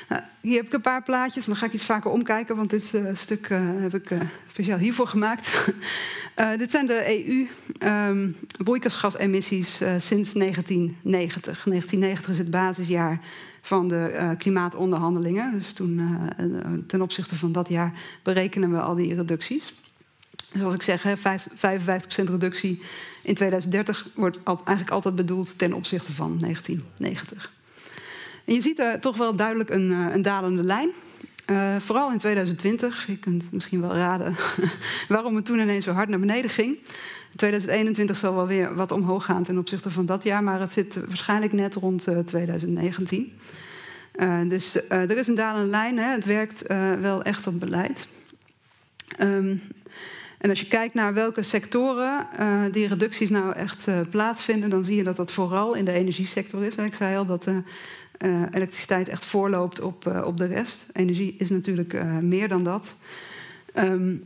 Nou, 0.10 0.22
hier 0.42 0.56
heb 0.56 0.66
ik 0.66 0.74
een 0.74 0.82
paar 0.82 1.04
plaatjes. 1.04 1.46
Dan 1.46 1.56
ga 1.56 1.66
ik 1.66 1.74
iets 1.74 1.86
vaker 1.86 2.12
omkijken, 2.12 2.56
want 2.56 2.70
dit 2.70 2.94
uh, 2.94 3.10
stuk 3.14 3.50
uh, 3.50 3.60
heb 3.64 3.94
ik 3.94 4.10
uh, 4.10 4.20
speciaal 4.48 4.78
hiervoor 4.78 5.08
gemaakt. 5.08 5.72
dit 6.58 6.72
zijn 6.72 6.88
de 6.88 7.48
EU-broeikasgasemissies 7.80 9.82
um, 9.82 10.00
sinds 10.00 10.34
1990. 10.34 11.64
1990 11.64 12.30
is 12.30 12.38
het 12.38 12.50
basisjaar 12.50 13.20
van 13.62 13.88
de 13.88 14.36
klimaatonderhandelingen. 14.38 15.54
Dus 15.54 15.74
toen, 15.74 16.20
ten 16.88 17.02
opzichte 17.02 17.36
van 17.36 17.52
dat 17.52 17.70
jaar 17.70 17.94
berekenen 18.24 18.72
we 18.72 18.82
al 18.82 18.96
die 18.96 19.16
reducties. 19.16 19.74
Zoals 20.54 20.74
ik 20.74 20.82
zeg, 20.82 21.04
55% 21.04 22.30
reductie 22.30 22.82
in 23.22 23.34
2030 23.34 24.08
wordt 24.16 24.40
eigenlijk 24.44 24.90
altijd 24.90 25.16
bedoeld 25.16 25.58
ten 25.58 25.74
opzichte 25.74 26.14
van 26.14 26.40
1990. 26.40 27.52
En 28.46 28.54
je 28.54 28.62
ziet 28.62 28.78
daar 28.78 29.00
toch 29.00 29.18
wel 29.18 29.36
duidelijk 29.36 29.70
een, 29.70 29.92
eh, 29.92 30.14
een 30.14 30.22
dalende 30.22 30.64
lijn. 30.64 30.92
Uh, 31.48 31.76
vooral 31.80 32.12
in 32.12 32.18
2020. 32.18 33.08
Je 33.08 33.18
kunt 33.18 33.52
misschien 33.52 33.82
wel 33.82 33.96
raden 33.96 34.36
waarom 35.08 35.36
het 35.36 35.46
toen 35.46 35.60
ineens 35.60 35.86
zo 35.86 35.92
hard 35.92 36.10
naar 36.10 36.20
beneden 36.20 36.50
ging. 36.50 36.80
2021 37.36 38.18
zal 38.18 38.36
wel 38.36 38.48
weer 38.48 38.76
wat 38.76 38.92
omhoog 38.92 39.26
gaan 39.26 39.44
ten 39.44 39.58
opzichte 39.58 39.92
van 39.92 40.06
dat 40.06 40.24
jaar, 40.24 40.44
maar 40.44 40.60
het 40.60 40.72
zit 40.72 40.96
waarschijnlijk 41.08 41.54
net 41.54 41.76
rond 41.76 42.08
uh, 42.08 42.20
2019. 42.20 43.32
Uh, 44.16 44.40
dus 44.50 44.88
er 44.90 45.18
is 45.18 45.28
een 45.28 45.36
dalende 45.36 45.70
lijn. 45.70 45.98
Hè. 45.98 46.12
Het 46.12 46.26
werkt 46.26 46.68
wel 47.00 47.22
echt 47.24 47.44
dat 47.44 47.60
beleid. 47.60 48.08
Um, 49.20 49.62
en 50.42 50.50
als 50.50 50.60
je 50.60 50.68
kijkt 50.68 50.94
naar 50.94 51.14
welke 51.14 51.44
sectoren 51.44 52.28
uh, 52.40 52.64
die 52.72 52.88
reducties 52.88 53.30
nou 53.30 53.54
echt 53.54 53.88
uh, 53.88 54.00
plaatsvinden, 54.10 54.70
dan 54.70 54.86
zie 54.86 54.96
je 54.96 55.04
dat 55.04 55.16
dat 55.16 55.32
vooral 55.32 55.74
in 55.74 55.86
de 55.86 55.92
energiesector 55.92 56.64
is. 56.64 56.76
Ik 56.76 56.94
zei 56.94 57.18
al 57.18 57.26
dat 57.26 57.48
uh, 57.48 57.56
elektriciteit 58.52 59.10
echt 59.10 59.26
voorloopt 59.26 59.82
op, 59.82 60.22
op 60.26 60.38
de 60.38 60.46
rest. 60.46 60.86
Energie 60.94 61.36
is 61.38 61.50
natuurlijk 61.50 62.04
meer 62.22 62.48
dan 62.48 62.64
dat. 62.64 62.96
Um, 63.76 64.24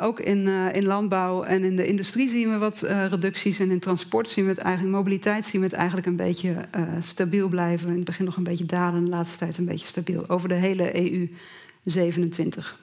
ook 0.00 0.20
in, 0.20 0.48
in 0.48 0.86
landbouw 0.86 1.42
en 1.42 1.64
in 1.64 1.76
de 1.76 1.86
industrie 1.86 2.28
zien 2.28 2.50
we 2.50 2.58
wat 2.58 2.80
reducties. 3.10 3.58
En 3.58 3.70
in 3.70 3.78
transport 3.78 4.28
zien 4.28 4.44
we 4.44 4.50
het 4.50 4.60
eigenlijk, 4.60 4.96
mobiliteit 4.96 5.44
zien 5.44 5.60
we 5.60 5.66
het 5.66 5.76
eigenlijk 5.76 6.06
een 6.06 6.16
beetje 6.16 6.54
stabiel 7.00 7.48
blijven. 7.48 7.88
In 7.88 7.94
het 7.94 8.04
begin 8.04 8.24
nog 8.24 8.36
een 8.36 8.42
beetje 8.42 8.66
dalen, 8.66 9.04
de 9.04 9.10
laatste 9.10 9.38
tijd 9.38 9.58
een 9.58 9.64
beetje 9.64 9.86
stabiel. 9.86 10.28
Over 10.28 10.48
de 10.48 10.54
hele 10.54 11.12
EU 11.12 11.28
27. 11.84 12.78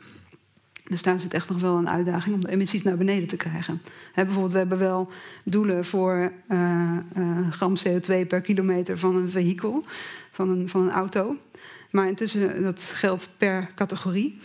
Dus 0.87 1.01
daar 1.01 1.19
zit 1.19 1.33
echt 1.33 1.49
nog 1.49 1.59
wel 1.59 1.77
een 1.77 1.89
uitdaging 1.89 2.35
om 2.35 2.41
de 2.41 2.49
emissies 2.49 2.83
naar 2.83 2.97
beneden 2.97 3.27
te 3.27 3.35
krijgen. 3.35 3.81
bijvoorbeeld, 4.13 4.51
we 4.51 4.57
hebben 4.57 4.77
wel 4.77 5.11
doelen 5.43 5.85
voor 5.85 6.31
uh, 6.51 6.97
uh, 7.17 7.51
gram 7.51 7.75
CO2 7.87 8.27
per 8.27 8.41
kilometer 8.41 8.97
van 8.97 9.15
een 9.15 9.29
vehikel, 9.29 9.83
van 10.31 10.49
een, 10.49 10.69
van 10.69 10.81
een 10.81 10.91
auto. 10.91 11.35
Maar 11.91 12.07
intussen, 12.07 12.61
dat 12.63 12.83
geldt 12.83 13.29
per 13.37 13.69
categorie 13.75 14.39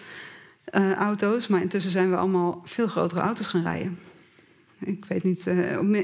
uh, 0.75 0.93
auto's. 0.93 1.47
Maar 1.47 1.61
intussen 1.61 1.91
zijn 1.91 2.11
we 2.11 2.17
allemaal 2.17 2.63
veel 2.65 2.87
grotere 2.87 3.21
auto's 3.21 3.47
gaan 3.47 3.63
rijden. 3.63 3.99
Ik 4.79 5.05
weet 5.05 5.23
niet, 5.23 5.47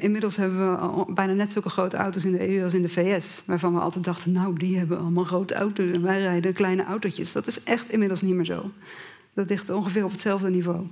inmiddels 0.00 0.36
hebben 0.36 0.70
we 0.70 1.12
bijna 1.12 1.32
net 1.32 1.50
zulke 1.50 1.68
grote 1.68 1.96
auto's 1.96 2.24
in 2.24 2.32
de 2.32 2.48
EU 2.48 2.64
als 2.64 2.74
in 2.74 2.82
de 2.82 2.88
VS. 2.88 3.42
Waarvan 3.44 3.74
we 3.74 3.80
altijd 3.80 4.04
dachten, 4.04 4.32
nou, 4.32 4.58
die 4.58 4.78
hebben 4.78 4.98
allemaal 4.98 5.24
grote 5.24 5.54
auto's 5.54 5.94
en 5.94 6.02
wij 6.02 6.20
rijden 6.20 6.52
kleine 6.52 6.84
autootjes. 6.84 7.32
Dat 7.32 7.46
is 7.46 7.62
echt 7.62 7.92
inmiddels 7.92 8.22
niet 8.22 8.34
meer 8.34 8.44
zo. 8.44 8.70
Dat 9.38 9.48
ligt 9.48 9.70
ongeveer 9.70 10.04
op 10.04 10.10
hetzelfde 10.10 10.50
niveau. 10.50 10.86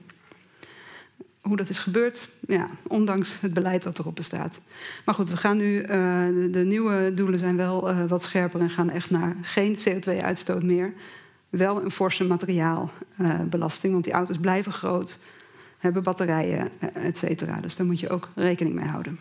Hoe 1.40 1.56
dat 1.56 1.68
is 1.68 1.78
gebeurd, 1.78 2.28
ja, 2.40 2.66
ondanks 2.86 3.40
het 3.40 3.54
beleid 3.54 3.84
wat 3.84 3.98
erop 3.98 4.14
bestaat. 4.14 4.60
Maar 5.04 5.14
goed, 5.14 5.28
we 5.28 5.36
gaan 5.36 5.56
nu, 5.56 5.80
uh, 5.80 5.88
de, 6.52 6.64
nieuwe 6.64 7.14
doelen 7.14 7.38
zijn 7.38 7.56
wel 7.56 7.90
uh, 7.90 8.04
wat 8.04 8.22
scherper 8.22 8.60
en 8.60 8.70
gaan 8.70 8.90
echt 8.90 9.10
naar 9.10 9.36
geen 9.42 9.78
CO2-uitstoot 9.78 10.62
meer. 10.62 10.92
Wel 11.48 11.82
een 11.82 11.90
forse 11.90 12.24
materiaalbelasting, 12.24 13.84
uh, 13.84 13.92
want 13.92 14.04
die 14.04 14.12
auto's 14.12 14.38
blijven 14.38 14.72
groot, 14.72 15.18
hebben 15.78 16.02
batterijen, 16.02 16.70
et 16.94 17.18
cetera. 17.18 17.60
Dus 17.60 17.76
daar 17.76 17.86
moet 17.86 18.00
je 18.00 18.08
ook 18.08 18.28
rekening 18.34 18.74
mee 18.74 18.88
houden. 18.88 19.18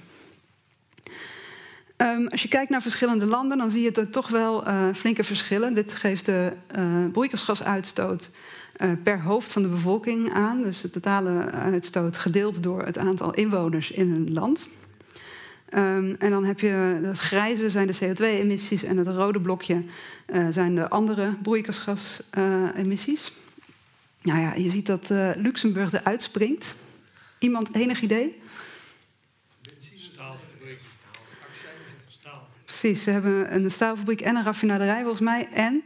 Um, 1.97 2.27
als 2.27 2.41
je 2.41 2.47
kijkt 2.47 2.69
naar 2.69 2.81
verschillende 2.81 3.25
landen, 3.25 3.57
dan 3.57 3.71
zie 3.71 3.81
je 3.81 3.91
er 3.91 4.09
toch 4.09 4.27
wel 4.27 4.63
flinke 4.93 5.23
verschillen. 5.23 5.73
Dit 5.73 5.93
geeft 5.93 6.25
de 6.25 6.53
broeikasgasuitstoot 7.11 8.29
per 9.03 9.21
hoofd 9.21 9.51
van 9.51 9.61
de 9.61 9.67
bevolking 9.67 10.33
aan. 10.33 10.61
Dus 10.61 10.81
de 10.81 10.89
totale 10.89 11.51
uitstoot 11.51 12.17
gedeeld 12.17 12.63
door 12.63 12.85
het 12.85 12.97
aantal 12.97 13.33
inwoners 13.33 13.91
in 13.91 14.11
een 14.11 14.33
land. 14.33 14.67
Um, 15.69 16.15
en 16.19 16.29
dan 16.29 16.45
heb 16.45 16.59
je 16.59 16.67
het 16.67 17.19
grijze 17.19 17.69
zijn 17.69 17.88
de 17.88 17.95
CO2-emissies 17.95 18.83
en 18.83 18.97
het 18.97 19.07
rode 19.07 19.41
blokje 19.41 19.83
uh, 20.27 20.47
zijn 20.49 20.75
de 20.75 20.89
andere 20.89 21.35
broeikasgasemissies. 21.41 23.31
Uh, 23.31 23.35
nou 24.21 24.39
ja, 24.39 24.53
je 24.53 24.71
ziet 24.71 24.85
dat 24.85 25.09
uh, 25.09 25.29
Luxemburg 25.35 25.93
eruit 25.93 26.21
springt. 26.21 26.75
Iemand 27.39 27.75
enig 27.75 28.01
idee? 28.01 28.41
Staalfabriek. 29.95 30.79
Staal. 32.07 32.47
Precies, 32.65 33.03
ze 33.03 33.09
hebben 33.09 33.55
een 33.55 33.71
staalfabriek 33.71 34.21
en 34.21 34.35
een 34.35 34.43
raffinaderij 34.43 34.99
volgens 34.99 35.21
mij. 35.21 35.47
En 35.51 35.83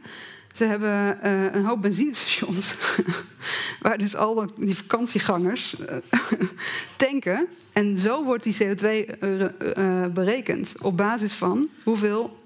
ze 0.52 0.64
hebben 0.64 1.18
uh, 1.24 1.54
een 1.54 1.64
hoop 1.64 1.82
benzinestations. 1.82 2.74
waar 3.82 3.98
dus 3.98 4.16
al 4.16 4.46
die 4.56 4.76
vakantiegangers 4.76 5.76
uh, 5.80 5.96
tanken. 6.96 7.46
En 7.72 7.98
zo 7.98 8.24
wordt 8.24 8.44
die 8.44 8.54
CO2 8.54 8.84
uh, 9.20 9.44
eh, 9.44 10.12
berekend. 10.12 10.74
Op 10.80 10.96
basis 10.96 11.32
van 11.34 11.68
hoeveel 11.82 12.38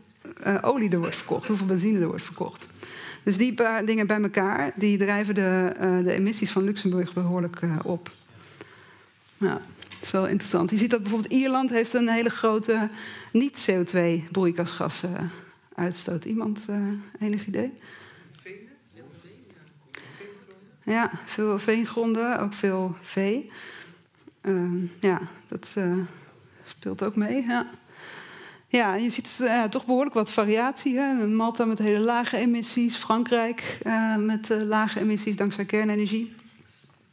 olie 0.62 0.90
er 0.90 0.98
wordt 0.98 1.16
verkocht. 1.16 1.46
Hoeveel 1.46 1.66
benzine 1.66 2.00
er 2.00 2.06
wordt 2.06 2.22
verkocht. 2.22 2.66
Dus 3.22 3.36
die 3.36 3.54
paar 3.54 3.84
dingen 3.84 4.06
bij 4.06 4.22
elkaar. 4.22 4.72
die 4.74 4.98
drijven 4.98 5.34
de, 5.34 5.72
de 6.04 6.12
emissies 6.12 6.50
van 6.50 6.64
Luxemburg 6.64 7.12
behoorlijk 7.12 7.60
op. 7.82 8.10
Nou, 9.38 9.58
dat 9.88 10.02
is 10.02 10.10
wel 10.10 10.26
interessant. 10.26 10.70
Je 10.70 10.76
ziet 10.76 10.90
dat 10.90 11.02
bijvoorbeeld 11.02 11.32
Ierland 11.32 11.70
heeft 11.70 11.92
een 11.92 12.08
hele 12.08 12.30
grote 12.30 12.88
niet-CO2 13.32 14.30
uitstoot. 15.74 16.24
Iemand 16.24 16.66
enig 17.18 17.46
idee? 17.46 17.72
Ja, 20.84 21.10
veel 21.24 21.58
veengronden, 21.58 22.40
ook 22.40 22.54
veel 22.54 22.96
vee. 23.00 23.50
Uh, 24.42 24.88
ja, 25.00 25.20
dat 25.48 25.74
uh, 25.78 25.96
speelt 26.64 27.02
ook 27.02 27.16
mee. 27.16 27.42
Ja, 27.46 27.66
ja 28.68 28.94
je 28.94 29.10
ziet 29.10 29.38
uh, 29.42 29.64
toch 29.64 29.86
behoorlijk 29.86 30.14
wat 30.14 30.30
variatie. 30.30 30.98
Hè? 30.98 31.26
Malta 31.26 31.64
met 31.64 31.78
hele 31.78 31.98
lage 31.98 32.36
emissies, 32.36 32.96
Frankrijk 32.96 33.78
eh, 33.82 34.16
met 34.16 34.48
lage 34.48 35.00
emissies 35.00 35.36
dankzij 35.36 35.64
kernenergie. 35.64 36.34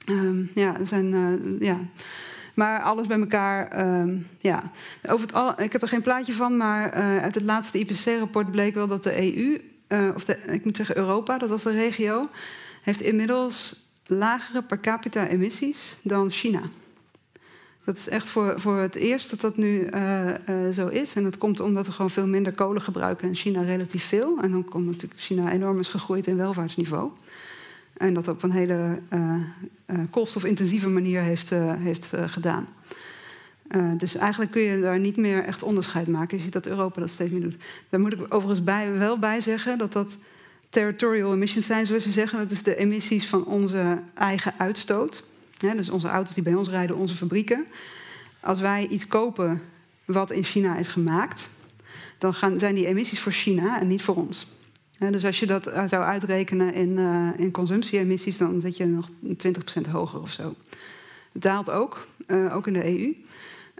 Ehm, 0.05 0.43
ja, 0.55 0.79
er 0.79 0.87
zijn. 0.87 1.09
ja. 1.59 1.77
Maar 2.61 2.81
alles 2.81 3.07
bij 3.07 3.19
elkaar, 3.19 3.67
ehm, 3.67 4.17
ja. 4.39 4.71
Over 5.09 5.25
het 5.25 5.35
al, 5.35 5.61
ik 5.61 5.71
heb 5.71 5.81
er 5.81 5.87
geen 5.87 6.01
plaatje 6.01 6.33
van, 6.33 6.57
maar 6.57 6.91
uit 7.21 7.35
het 7.35 7.43
laatste 7.43 7.79
IPCC-rapport 7.79 8.51
bleek 8.51 8.73
wel 8.73 8.87
dat 8.87 9.03
de 9.03 9.21
EU, 9.21 9.61
of 10.15 10.25
de, 10.25 10.37
ik 10.37 10.65
moet 10.65 10.75
zeggen 10.75 10.97
Europa, 10.97 11.37
dat 11.37 11.49
was 11.49 11.63
de 11.63 11.71
regio, 11.71 12.29
heeft 12.81 13.01
inmiddels 13.01 13.85
lagere 14.05 14.61
per 14.61 14.79
capita 14.79 15.27
emissies 15.27 15.97
dan 16.03 16.29
China. 16.29 16.61
Dat 17.83 17.97
is 17.97 18.07
echt 18.07 18.29
voor, 18.29 18.59
voor 18.59 18.77
het 18.77 18.95
eerst 18.95 19.29
dat 19.29 19.41
dat 19.41 19.57
nu 19.57 19.89
uh, 19.93 20.69
zo 20.73 20.87
is. 20.87 21.15
En 21.15 21.23
dat 21.23 21.37
komt 21.37 21.59
omdat 21.59 21.85
we 21.85 21.91
gewoon 21.91 22.11
veel 22.11 22.27
minder 22.27 22.53
kolen 22.53 22.81
gebruiken 22.81 23.27
en 23.27 23.35
China 23.35 23.61
relatief 23.61 24.03
veel. 24.03 24.37
En 24.41 24.51
dan 24.51 24.65
komt 24.65 24.85
natuurlijk 24.85 25.21
China 25.21 25.51
enorm 25.51 25.79
is 25.79 25.87
gegroeid 25.87 26.27
in 26.27 26.37
welvaartsniveau. 26.37 27.11
En 28.01 28.13
dat 28.13 28.27
op 28.27 28.43
een 28.43 28.51
hele 28.51 28.99
uh, 29.13 29.35
koolstofintensieve 30.09 30.89
manier 30.89 31.21
heeft, 31.21 31.49
heeft 31.79 32.13
gedaan. 32.25 32.67
dus 33.97 34.15
eigenlijk 34.15 34.51
kun 34.51 34.61
je 34.61 34.81
daar 34.81 34.99
niet 34.99 35.17
meer 35.17 35.43
echt 35.43 35.63
onderscheid 35.63 36.07
maken. 36.07 36.37
Je 36.37 36.43
ziet 36.43 36.53
dat 36.53 36.65
Europa 36.65 36.99
dat 36.99 37.09
steeds 37.09 37.31
meer 37.31 37.41
doet. 37.41 37.55
Daar 37.89 37.99
moet 37.99 38.13
ik 38.13 38.33
overigens 38.33 38.63
bij, 38.63 38.97
wel 38.97 39.19
bij 39.19 39.41
zeggen 39.41 39.77
dat 39.77 39.93
dat 39.93 40.17
territorial 40.69 41.33
emissions 41.33 41.65
zijn, 41.65 41.85
zoals 41.85 42.03
ze 42.03 42.11
zeggen. 42.11 42.37
Dat 42.39 42.51
is 42.51 42.63
de 42.63 42.75
emissies 42.75 43.27
van 43.27 43.45
onze 43.45 43.99
eigen 44.13 44.53
uitstoot. 44.57 45.23
dus 45.57 45.89
onze 45.89 46.07
auto's 46.07 46.33
die 46.33 46.43
bij 46.43 46.53
ons 46.53 46.69
rijden, 46.69 46.95
onze 46.95 47.15
fabrieken. 47.15 47.65
Als 48.39 48.59
wij 48.59 48.87
iets 48.87 49.07
kopen 49.07 49.61
wat 50.05 50.31
in 50.31 50.43
China 50.43 50.77
is 50.77 50.87
gemaakt, 50.87 51.47
dan 52.17 52.33
gaan, 52.33 52.59
zijn 52.59 52.75
die 52.75 52.85
emissies 52.85 53.19
voor 53.19 53.31
China 53.31 53.79
en 53.79 53.87
niet 53.87 54.01
voor 54.01 54.15
ons. 54.15 54.47
Dus 55.09 55.25
als 55.25 55.39
je 55.39 55.45
dat 55.45 55.67
eh, 55.67 55.87
zou 55.87 56.03
uitrekenen 56.03 56.73
in, 56.73 56.97
uh, 56.97 57.29
in 57.37 57.51
consumptie-emissies, 57.51 58.37
dan 58.37 58.61
zit 58.61 58.77
je 58.77 58.85
nog 58.85 59.09
20% 59.09 59.89
hoger 59.91 60.21
of 60.21 60.31
zo. 60.31 60.55
Het 61.31 61.41
daalt 61.41 61.69
ook, 61.69 62.07
uh, 62.27 62.55
ook 62.55 62.67
in 62.67 62.73
de 62.73 62.85
EU. 62.85 63.15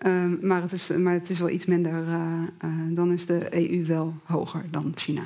Uh, 0.05 0.41
maar, 0.41 0.61
het 0.61 0.71
is, 0.71 0.89
maar 0.89 1.13
het 1.13 1.29
is 1.29 1.39
wel 1.39 1.49
iets 1.49 1.65
minder. 1.65 2.05
dan 2.89 3.11
is 3.11 3.25
de 3.25 3.69
EU 3.71 3.85
wel 3.85 4.15
hoger 4.23 4.63
dan 4.71 4.91
China. 4.95 5.21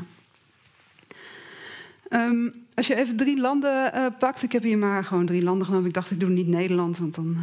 Um, 2.09 2.53
als 2.73 2.87
je 2.87 2.95
even 2.95 3.15
drie 3.15 3.39
landen 3.39 3.91
pakt, 4.19 4.43
ik 4.43 4.51
heb 4.51 4.63
hier 4.63 4.77
maar 4.77 5.03
gewoon 5.03 5.25
drie 5.25 5.43
landen 5.43 5.65
genomen. 5.65 5.87
Ik 5.87 5.93
dacht, 5.93 6.11
ik 6.11 6.19
doe 6.19 6.29
niet 6.29 6.47
Nederland, 6.47 6.97
want 6.97 7.15
dan 7.15 7.37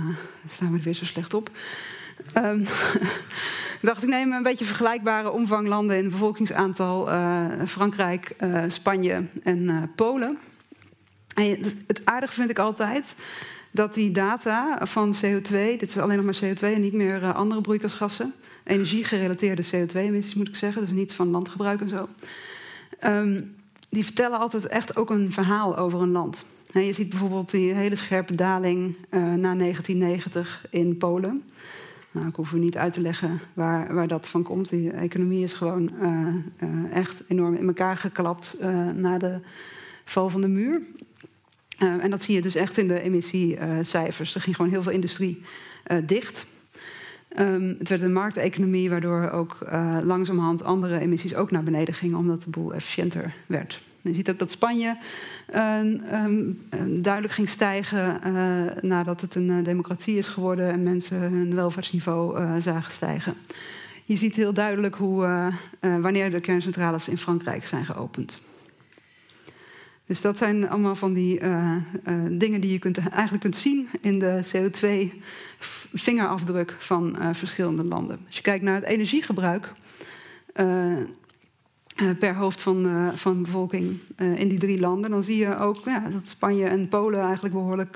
staan 0.49 0.71
we 0.71 0.79
er 0.79 0.85
weer 0.85 0.95
zo 0.95 1.05
slecht 1.05 1.35
op. 1.35 1.51
Um, 2.37 2.65
dacht 3.83 4.03
ik 4.03 4.09
neem 4.09 4.33
een 4.33 4.43
beetje 4.43 4.65
vergelijkbare 4.65 5.31
omvanglanden 5.31 5.97
in 5.97 6.11
bevolkingsaantal. 6.11 7.09
Uh, 7.09 7.45
Frankrijk, 7.67 8.35
uh, 8.41 8.65
Spanje 8.69 9.25
en 9.43 9.59
uh, 9.59 9.83
Polen. 9.97 10.39
En 11.35 11.59
het 11.87 12.07
aardige 12.07 12.33
vind 12.33 12.51
ik 12.51 12.59
altijd 12.59 13.15
dat 13.71 13.95
die 13.95 14.11
data 14.11 14.79
van 14.83 15.15
CO2, 15.15 15.51
dit 15.53 15.83
is 15.83 15.99
alleen 15.99 16.25
nog 16.25 16.25
maar 16.25 16.51
CO2 16.51 16.75
en 16.75 16.81
niet 16.81 16.93
meer 16.93 17.33
andere 17.33 17.61
broeikasgassen, 17.61 18.35
energiegerelateerde 18.65 19.65
CO2-emissies 19.65 20.35
moet 20.37 20.49
ik 20.49 20.57
zeggen, 20.57 20.83
dus 20.83 20.91
niet 20.91 21.13
van 21.13 21.31
landgebruik 21.31 21.81
en 21.81 21.89
zo. 21.89 22.09
Um, 23.05 23.55
die 23.89 24.05
vertellen 24.05 24.39
altijd 24.39 24.67
echt 24.67 24.97
ook 24.97 25.11
een 25.11 25.33
verhaal 25.33 25.77
over 25.77 26.01
een 26.01 26.11
land. 26.11 26.45
je 26.73 26.93
ziet 26.93 27.09
bijvoorbeeld 27.09 27.51
die 27.51 27.73
hele 27.73 27.97
scherpe 27.97 28.35
daling 28.35 28.97
na 29.11 29.55
1990 29.55 30.67
in 30.71 30.97
Polen. 30.97 31.43
Nou, 32.13 32.29
ik 32.29 32.35
hoef 32.35 32.53
u 32.53 32.59
niet 32.59 32.77
uit 32.77 32.93
te 32.93 33.01
leggen 33.01 33.41
waar, 33.53 33.95
waar 33.95 34.09
dat 34.09 34.29
van 34.29 34.43
komt. 34.43 34.69
Die 34.69 34.91
economie 34.91 35.43
is 35.43 35.53
gewoon 35.53 35.91
uh, 36.03 36.29
uh, 36.69 36.93
echt 36.93 37.23
enorm 37.29 37.55
in 37.55 37.67
elkaar 37.67 37.97
geklapt 37.97 38.57
uh, 38.61 38.87
na 38.91 39.19
de 39.19 39.39
val 40.05 40.31
van 40.31 40.41
de 40.41 40.49
muur. 40.49 40.83
en 41.79 42.11
dat 42.11 42.23
zie 42.23 42.35
je 42.35 42.43
dus 42.43 42.55
echt 42.55 42.79
in 42.79 42.89
de 42.89 43.01
emissiecijfers. 43.01 44.35
Er 44.35 44.41
ging 44.41 44.57
gewoon 44.57 44.71
heel 44.71 44.83
veel 44.83 44.93
industrie 44.93 45.43
dicht. 46.05 46.47
Um, 47.39 47.77
het 47.79 47.89
werd 47.89 48.03
een 48.03 48.13
markteconomie 48.13 48.91
waardoor 48.91 49.31
ook 49.31 49.59
langzamerhand 50.03 50.65
andere 50.65 50.99
emissies 50.99 51.35
ook 51.35 51.51
naar 51.51 51.63
beneden 51.63 51.95
gingen, 51.95 52.19
omdat 52.19 52.43
de 52.43 52.51
boel 52.51 52.75
efficiënter 52.75 53.35
werd. 53.47 53.81
Je 54.03 54.15
ziet 54.15 54.31
ook 54.31 54.39
dat 54.39 54.51
Spanje 54.51 54.97
um, 55.55 56.61
duidelijk 57.03 57.33
ging 57.33 57.49
stijgen 57.49 58.21
uh, 58.27 58.63
nadat 58.81 59.21
het 59.21 59.35
een 59.35 59.49
uh, 59.49 59.65
democratie 59.65 60.17
is 60.17 60.27
geworden 60.27 60.71
en 60.71 60.83
mensen 60.83 61.21
hun 61.21 61.55
welvaartsniveau 61.55 62.41
uh, 62.41 62.57
zagen 62.59 62.93
stijgen. 62.93 63.35
Je 64.05 64.17
ziet 64.17 64.35
heel 64.35 64.53
duidelijk 64.53 64.95
hoe, 64.95 65.51
wanneer 65.81 66.31
de 66.31 66.41
kerncentrales 66.41 67.09
in 67.09 67.19
Frankrijk 67.19 67.67
zijn 67.67 67.85
geopend. 67.85 68.41
Dus 70.07 70.21
dat 70.21 70.39
zijn 70.39 70.69
allemaal 70.69 70.95
van 70.95 71.13
die 71.13 71.41
dingen 72.31 72.61
die 72.61 72.73
je 72.73 72.79
kunt, 72.79 72.99
eigenlijk 72.99 73.43
kunt 73.43 73.57
zien 73.57 73.89
in 74.01 74.19
de 74.19 74.43
CO2-vingerafdruk 74.53 76.75
van 76.79 77.17
verschillende 77.33 77.85
landen. 77.85 78.21
Als 78.27 78.37
je 78.37 78.43
kijkt 78.43 78.65
naar 78.65 78.75
het 78.75 78.85
energiegebruik, 78.85 79.73
per 82.19 82.35
hoofd 82.35 82.61
van, 82.61 82.87
uh, 82.87 83.09
van 83.15 83.43
bevolking 83.43 83.99
uh, 84.17 84.39
in 84.39 84.49
die 84.49 84.59
drie 84.59 84.81
landen, 84.81 85.11
dan 85.11 85.25
zie 85.25 85.37
je 85.37 85.57
ook 85.57 85.85
ja, 85.85 86.09
dat 86.11 86.29
Spanje 86.29 86.67
en 86.67 86.89
Polen 86.89 87.21
eigenlijk 87.21 87.55
behoorlijk. 87.55 87.95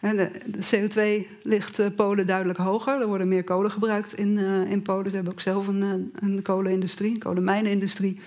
De, 0.00 0.30
de, 0.46 0.88
CO2 1.26 1.36
ligt 1.42 1.96
Polen 1.96 2.26
duidelijk 2.26 2.58
hoger. 2.58 3.00
Er 3.00 3.06
worden 3.06 3.28
meer 3.28 3.44
kolen 3.44 3.70
gebruikt 3.70 4.14
in, 4.14 4.38
in 4.68 4.82
Polen. 4.82 5.08
Ze 5.08 5.14
hebben 5.14 5.32
ook 5.32 5.40
zelf 5.40 5.66
een, 5.66 6.12
een 6.14 6.42
kolenindustrie, 6.42 7.12
een 7.12 7.18
kolenmijnenindustrie. 7.18 8.20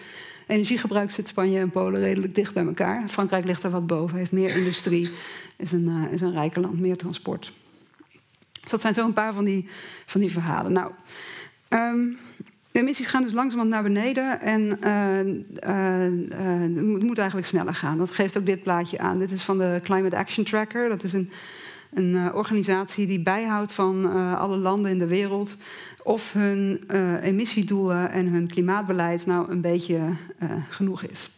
Energiegebruik 0.47 1.11
zit 1.11 1.27
Spanje 1.27 1.59
en 1.59 1.69
Polen 1.69 2.01
redelijk 2.01 2.35
dicht 2.35 2.53
bij 2.53 2.65
elkaar. 2.65 3.09
Frankrijk 3.09 3.45
ligt 3.45 3.63
er 3.63 3.69
wat 3.69 3.87
boven, 3.87 4.17
heeft 4.17 4.31
meer 4.31 4.55
industrie, 4.55 5.09
is 5.57 5.71
een, 5.71 6.07
is 6.11 6.21
een 6.21 6.33
rijke 6.33 6.59
land, 6.59 6.79
meer 6.79 6.97
transport. 6.97 7.51
Dus 8.61 8.71
dat 8.71 8.81
zijn 8.81 8.93
zo 8.93 9.05
een 9.05 9.13
paar 9.13 9.33
van 9.33 9.45
die, 9.45 9.69
van 10.05 10.21
die 10.21 10.31
verhalen. 10.31 10.71
Nou, 10.71 10.91
um, 11.69 12.17
de 12.71 12.79
emissies 12.79 13.05
gaan 13.05 13.23
dus 13.23 13.33
langzamerhand 13.33 13.73
naar 13.73 13.83
beneden 13.83 14.41
en 14.41 14.61
uh, 14.61 15.25
uh, 15.69 16.93
het 16.93 17.03
moet 17.03 17.17
eigenlijk 17.17 17.47
sneller 17.47 17.75
gaan. 17.75 17.97
Dat 17.97 18.11
geeft 18.11 18.37
ook 18.37 18.45
dit 18.45 18.63
plaatje 18.63 18.99
aan. 18.99 19.19
Dit 19.19 19.31
is 19.31 19.43
van 19.43 19.57
de 19.57 19.79
Climate 19.83 20.17
Action 20.17 20.45
Tracker. 20.45 20.89
Dat 20.89 21.03
is 21.03 21.13
een, 21.13 21.31
een 21.93 22.33
organisatie 22.33 23.07
die 23.07 23.21
bijhoudt 23.21 23.71
van 23.71 24.05
alle 24.35 24.57
landen 24.57 24.91
in 24.91 24.99
de 24.99 25.07
wereld 25.07 25.57
of 26.03 26.33
hun 26.33 26.83
emissiedoelen 27.21 28.11
en 28.11 28.27
hun 28.27 28.47
klimaatbeleid 28.47 29.25
nou 29.25 29.51
een 29.51 29.61
beetje 29.61 29.99
genoeg 30.69 31.03
is. 31.03 31.29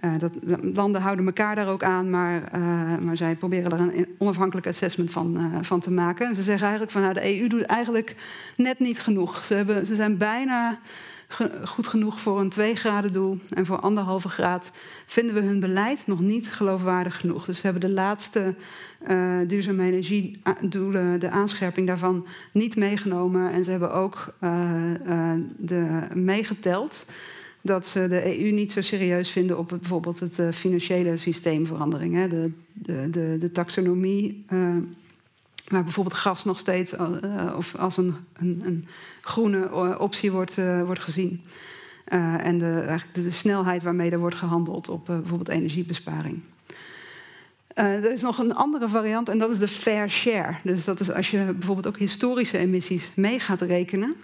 Uh, 0.00 0.12
dat, 0.18 0.32
landen 0.74 1.00
houden 1.00 1.26
elkaar 1.26 1.54
daar 1.54 1.68
ook 1.68 1.82
aan, 1.82 2.10
maar, 2.10 2.42
uh, 2.54 2.98
maar 2.98 3.16
zij 3.16 3.34
proberen 3.34 3.72
er 3.72 3.80
een 3.80 4.06
onafhankelijk 4.18 4.66
assessment 4.66 5.10
van, 5.10 5.36
uh, 5.36 5.58
van 5.60 5.80
te 5.80 5.90
maken. 5.90 6.26
En 6.26 6.34
ze 6.34 6.42
zeggen 6.42 6.62
eigenlijk 6.62 6.92
van 6.92 7.02
nou, 7.02 7.14
de 7.14 7.38
EU 7.38 7.48
doet 7.48 7.62
eigenlijk 7.62 8.16
net 8.56 8.78
niet 8.78 9.00
genoeg. 9.00 9.44
Ze, 9.44 9.54
hebben, 9.54 9.86
ze 9.86 9.94
zijn 9.94 10.16
bijna 10.16 10.78
goed 11.64 11.86
genoeg 11.86 12.20
voor 12.20 12.40
een 12.40 12.48
2 12.48 12.76
graden 12.76 13.12
doel. 13.12 13.38
En 13.48 13.66
voor 13.66 13.80
anderhalve 13.80 14.28
graad 14.28 14.72
vinden 15.06 15.34
we 15.34 15.40
hun 15.40 15.60
beleid 15.60 16.06
nog 16.06 16.20
niet 16.20 16.52
geloofwaardig 16.52 17.20
genoeg. 17.20 17.44
Dus 17.44 17.56
ze 17.56 17.62
hebben 17.62 17.80
de 17.80 17.94
laatste 17.94 18.54
duurzame 19.46 19.84
energiedoelen, 19.84 21.20
de 21.20 21.30
aanscherping 21.30 21.86
daarvan, 21.86 22.26
niet 22.52 22.76
meegenomen. 22.76 23.52
En 23.52 23.64
ze 23.64 23.70
hebben 23.70 23.92
ook 23.92 24.34
de, 25.56 26.00
meegeteld 26.14 27.06
dat 27.62 27.86
ze 27.86 28.08
de 28.08 28.40
EU 28.40 28.50
niet 28.50 28.72
zo 28.72 28.80
serieus 28.80 29.30
vinden 29.30 29.58
op 29.58 29.68
bijvoorbeeld 29.68 30.20
het 30.20 30.38
uh, 30.38 30.48
financiële 30.52 31.16
systeemverandering. 31.16 32.14
Hè, 32.14 32.28
de, 32.28 32.52
de, 32.72 33.10
de, 33.10 33.36
de 33.40 33.52
taxonomie, 33.52 34.44
uh, 34.52 34.76
waar 35.68 35.84
bijvoorbeeld 35.84 36.16
gas 36.16 36.44
nog 36.44 36.58
steeds 36.58 36.94
of 37.56 37.76
als 37.76 37.96
een, 37.96 38.14
een, 38.32 38.62
een 38.64 38.86
groene 39.20 39.98
optie 39.98 40.32
wordt, 40.32 40.56
wordt 40.84 41.00
gezien. 41.00 41.42
en 42.04 42.58
de, 42.58 42.98
de, 43.12 43.30
snelheid 43.30 43.82
waarmee 43.82 44.10
er 44.10 44.18
wordt 44.18 44.36
gehandeld 44.36 44.88
op 44.88 45.06
bijvoorbeeld 45.06 45.48
energiebesparing. 45.48 46.42
er 47.74 48.12
is 48.12 48.22
nog 48.22 48.38
een 48.38 48.54
andere 48.54 48.88
variant 48.88 49.28
en 49.28 49.38
dat 49.38 49.50
is 49.50 49.58
de 49.58 49.68
fair 49.68 50.10
share. 50.10 50.56
Dus 50.62 50.84
dat 50.84 51.00
is 51.00 51.12
als 51.12 51.30
je 51.30 51.44
bijvoorbeeld 51.44 51.86
ook 51.86 51.98
historische 51.98 52.58
emissies 52.58 53.10
mee 53.14 53.40
gaat 53.40 53.60
rekenen. 53.60 54.14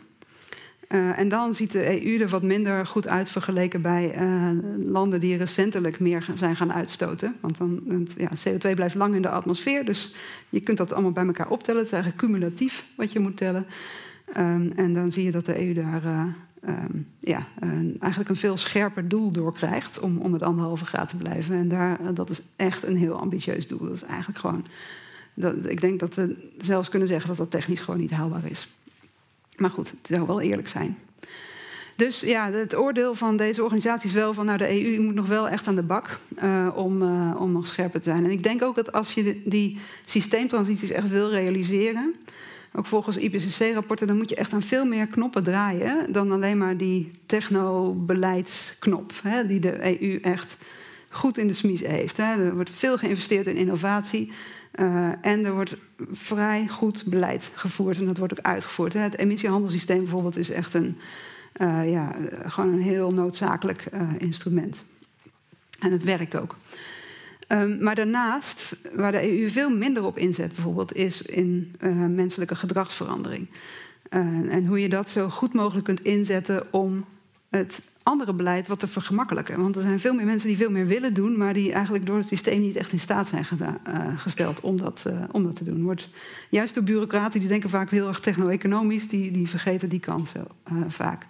Uh, 0.89 1.19
en 1.19 1.29
dan 1.29 1.55
ziet 1.55 1.73
de 1.73 2.05
EU 2.05 2.19
er 2.19 2.29
wat 2.29 2.43
minder 2.43 2.87
goed 2.87 3.09
uit 3.09 3.31
vergeleken 3.31 3.83
bij 3.83 4.21
uh, 4.21 4.51
landen 4.77 5.21
die 5.21 5.37
recentelijk 5.37 6.01
meer 6.01 6.27
zijn 6.35 6.57
gaan 6.57 6.73
uitstoten. 6.73 7.37
Want 7.41 7.59
dan, 7.59 7.83
ja, 8.17 8.31
CO2 8.49 8.75
blijft 8.75 8.95
lang 8.95 9.15
in 9.15 9.23
de 9.23 9.29
atmosfeer, 9.29 9.85
dus 9.85 10.15
je 10.49 10.61
kunt 10.61 10.79
dat 10.79 10.93
allemaal 10.93 11.13
bij 11.13 11.27
elkaar 11.27 11.49
optellen. 11.49 11.81
Het 11.81 11.87
is 11.87 11.95
eigenlijk 11.95 12.23
cumulatief 12.23 12.85
wat 12.97 13.13
je 13.13 13.19
moet 13.19 13.37
tellen. 13.37 13.67
Um, 14.37 14.73
en 14.77 14.95
dan 14.95 15.13
zie 15.13 15.25
je 15.25 15.31
dat 15.31 15.45
de 15.45 15.67
EU 15.67 15.75
daar 15.75 16.05
uh, 16.05 16.25
um, 16.69 17.07
ja, 17.21 17.47
eigenlijk 18.01 18.29
een 18.29 18.37
veel 18.37 18.57
scherper 18.57 19.09
doel 19.09 19.31
door 19.31 19.53
krijgt 19.53 20.01
om 20.01 20.19
onder 20.19 20.39
de 20.39 20.45
anderhalve 20.45 20.85
graad 20.85 21.09
te 21.09 21.17
blijven. 21.17 21.57
En 21.57 21.69
daar, 21.69 22.15
dat 22.15 22.31
is 22.31 22.43
echt 22.57 22.83
een 22.83 22.97
heel 22.97 23.15
ambitieus 23.21 23.67
doel. 23.67 23.79
Dat 23.79 23.93
is 23.93 24.03
eigenlijk 24.03 24.39
gewoon. 24.39 24.65
Dat, 25.35 25.55
ik 25.67 25.81
denk 25.81 26.01
dat 26.01 26.15
we 26.15 26.53
zelfs 26.59 26.89
kunnen 26.89 27.09
zeggen 27.09 27.29
dat 27.29 27.37
dat 27.37 27.51
technisch 27.51 27.81
gewoon 27.81 28.01
niet 28.01 28.11
haalbaar 28.11 28.51
is. 28.51 28.69
Maar 29.59 29.71
goed, 29.71 29.91
het 29.91 30.07
zou 30.07 30.27
wel 30.27 30.41
eerlijk 30.41 30.69
zijn. 30.69 30.97
Dus 31.99 32.21
ja, 32.21 32.53
het 32.53 32.77
oordeel 32.77 33.15
van 33.15 33.37
deze 33.37 33.63
organisatie 33.63 34.09
is 34.09 34.15
wel 34.15 34.35
van... 34.35 34.47
nou, 34.47 34.59
de 34.59 34.85
EU 34.85 35.01
moet 35.01 35.15
nog 35.15 35.27
wel 35.27 35.49
echt 35.49 35.67
aan 35.67 35.75
de 35.75 35.83
bak 35.83 36.19
uh, 36.43 36.69
om, 36.75 37.03
uh, 37.03 37.35
om 37.39 37.53
nog 37.53 37.67
scherper 37.67 38.01
te 38.01 38.11
zijn. 38.11 38.25
En 38.25 38.31
ik 38.31 38.43
denk 38.43 38.63
ook 38.63 38.75
dat 38.75 38.93
als 38.93 39.13
je 39.13 39.43
die 39.45 39.79
systeemtransities 40.05 40.91
echt 40.91 41.09
wil 41.09 41.31
realiseren... 41.31 42.15
ook 42.73 42.87
volgens 42.87 43.17
IPCC-rapporten... 43.17 44.07
dan 44.07 44.17
moet 44.17 44.29
je 44.29 44.37
echt 44.37 44.53
aan 44.53 44.63
veel 44.63 44.85
meer 44.85 45.07
knoppen 45.07 45.43
draaien... 45.43 46.13
dan 46.13 46.33
alleen 46.33 46.59
maar 46.59 46.77
die 46.77 47.11
technobeleidsknop... 47.27 49.13
Hè, 49.23 49.47
die 49.47 49.61
de 49.61 50.01
EU 50.01 50.19
echt 50.21 50.57
goed 51.09 51.39
in 51.39 51.47
de 51.47 51.53
smies 51.53 51.81
heeft. 51.81 52.17
Hè. 52.17 52.45
Er 52.45 52.55
wordt 52.55 52.71
veel 52.71 52.99
geïnvesteerd 52.99 53.47
in 53.47 53.57
innovatie... 53.57 54.33
Uh, 54.81 55.09
en 55.21 55.45
er 55.45 55.53
wordt 55.53 55.77
vrij 56.11 56.67
goed 56.69 57.05
beleid 57.07 57.51
gevoerd 57.55 57.99
en 57.99 58.07
dat 58.07 58.19
wordt 58.19 58.39
ook 58.39 58.45
uitgevoerd. 58.45 58.93
Het 58.93 59.19
emissiehandelssysteem 59.19 59.99
bijvoorbeeld 59.99 60.37
is 60.37 60.51
echt 60.51 60.75
een, 60.75 60.99
uh, 61.61 61.93
ja, 61.93 62.13
gewoon 62.47 62.73
een 62.73 62.81
heel 62.81 63.13
noodzakelijk 63.13 63.85
instrument. 64.19 64.85
En 65.79 65.93
het 65.93 66.03
werkt 66.05 66.37
ook. 66.37 66.55
Um, 67.49 67.83
maar 67.83 67.95
daarnaast, 67.95 68.77
waar 68.95 69.13
de 69.13 69.41
EU 69.41 69.49
veel 69.51 69.71
minder 69.71 70.05
op 70.05 70.19
inzet, 70.19 70.55
bijvoorbeeld, 70.55 70.95
is 70.95 71.23
in 71.23 71.75
menselijke 72.09 72.55
gedragsverandering. 72.55 73.49
en 74.49 74.67
hoe 74.67 74.81
je 74.81 74.89
dat 74.89 75.11
zo 75.11 75.29
goed 75.29 75.53
mogelijk 75.53 75.85
kunt 75.85 76.03
inzetten 76.03 76.73
om 76.73 77.05
het 77.51 77.81
andere 78.09 78.35
beleid 78.35 78.67
wat 78.67 78.79
te 78.79 78.89
vergemakkelijken. 78.89 79.61
Want 79.61 79.77
er 79.77 79.83
zijn 79.83 80.01
veel 80.01 80.15
meer 80.15 80.25
mensen 80.25 80.49
die 80.49 80.57
veel 80.57 80.71
meer 80.71 80.87
willen 80.87 81.15
doen, 81.15 81.37
maar 81.37 81.55
die 81.55 81.73
eigenlijk 81.73 82.07
door 82.07 82.17
het 82.17 82.29
systeem 82.29 82.61
niet 82.61 82.77
echt 82.77 82.93
in 82.93 82.99
staat 82.99 83.29
zijn 83.29 83.47
uh, 83.61 83.69
gesteld 84.17 84.61
om 84.61 84.77
dat, 84.77 85.05
uh, 85.09 85.23
om 85.31 85.43
dat 85.43 85.57
te 85.57 85.65
doen. 85.65 85.83
Wordt 85.83 86.09
juist 86.49 86.75
door 86.75 86.83
bureaucraten, 86.83 87.41
die 87.41 87.49
denken 87.49 87.71
vaak 87.71 87.91
heel 87.91 88.09
erg 88.09 88.21
techno-economisch, 88.21 89.09
die, 89.09 89.31
die 89.31 89.49
vergeten 89.49 89.89
die 89.89 90.01
kans 90.01 90.33
uh, 90.35 90.43
vaak. 90.89 91.27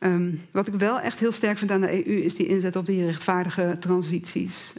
Um, 0.00 0.40
wat 0.50 0.66
ik 0.66 0.74
wel 0.74 1.00
echt 1.00 1.18
heel 1.18 1.32
sterk 1.32 1.58
vind 1.58 1.70
aan 1.70 1.80
de 1.80 2.06
EU 2.06 2.16
is 2.22 2.34
die 2.34 2.46
inzet 2.46 2.76
op 2.76 2.86
die 2.86 3.04
rechtvaardige 3.04 3.76
transities, 3.80 4.72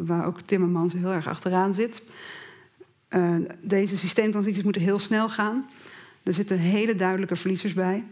waar 0.00 0.26
ook 0.26 0.40
Timmermans 0.40 0.92
heel 0.92 1.12
erg 1.12 1.28
achteraan 1.28 1.74
zit. 1.74 2.02
deze 3.60 3.96
systeemtransities 3.96 4.62
moeten 4.62 4.82
heel 4.82 4.98
snel 4.98 5.28
gaan. 5.28 5.66
Er 6.22 6.34
zitten 6.34 6.58
hele 6.58 6.94
duidelijke 6.94 7.36
verliezers 7.36 7.72
bij. 7.72 8.04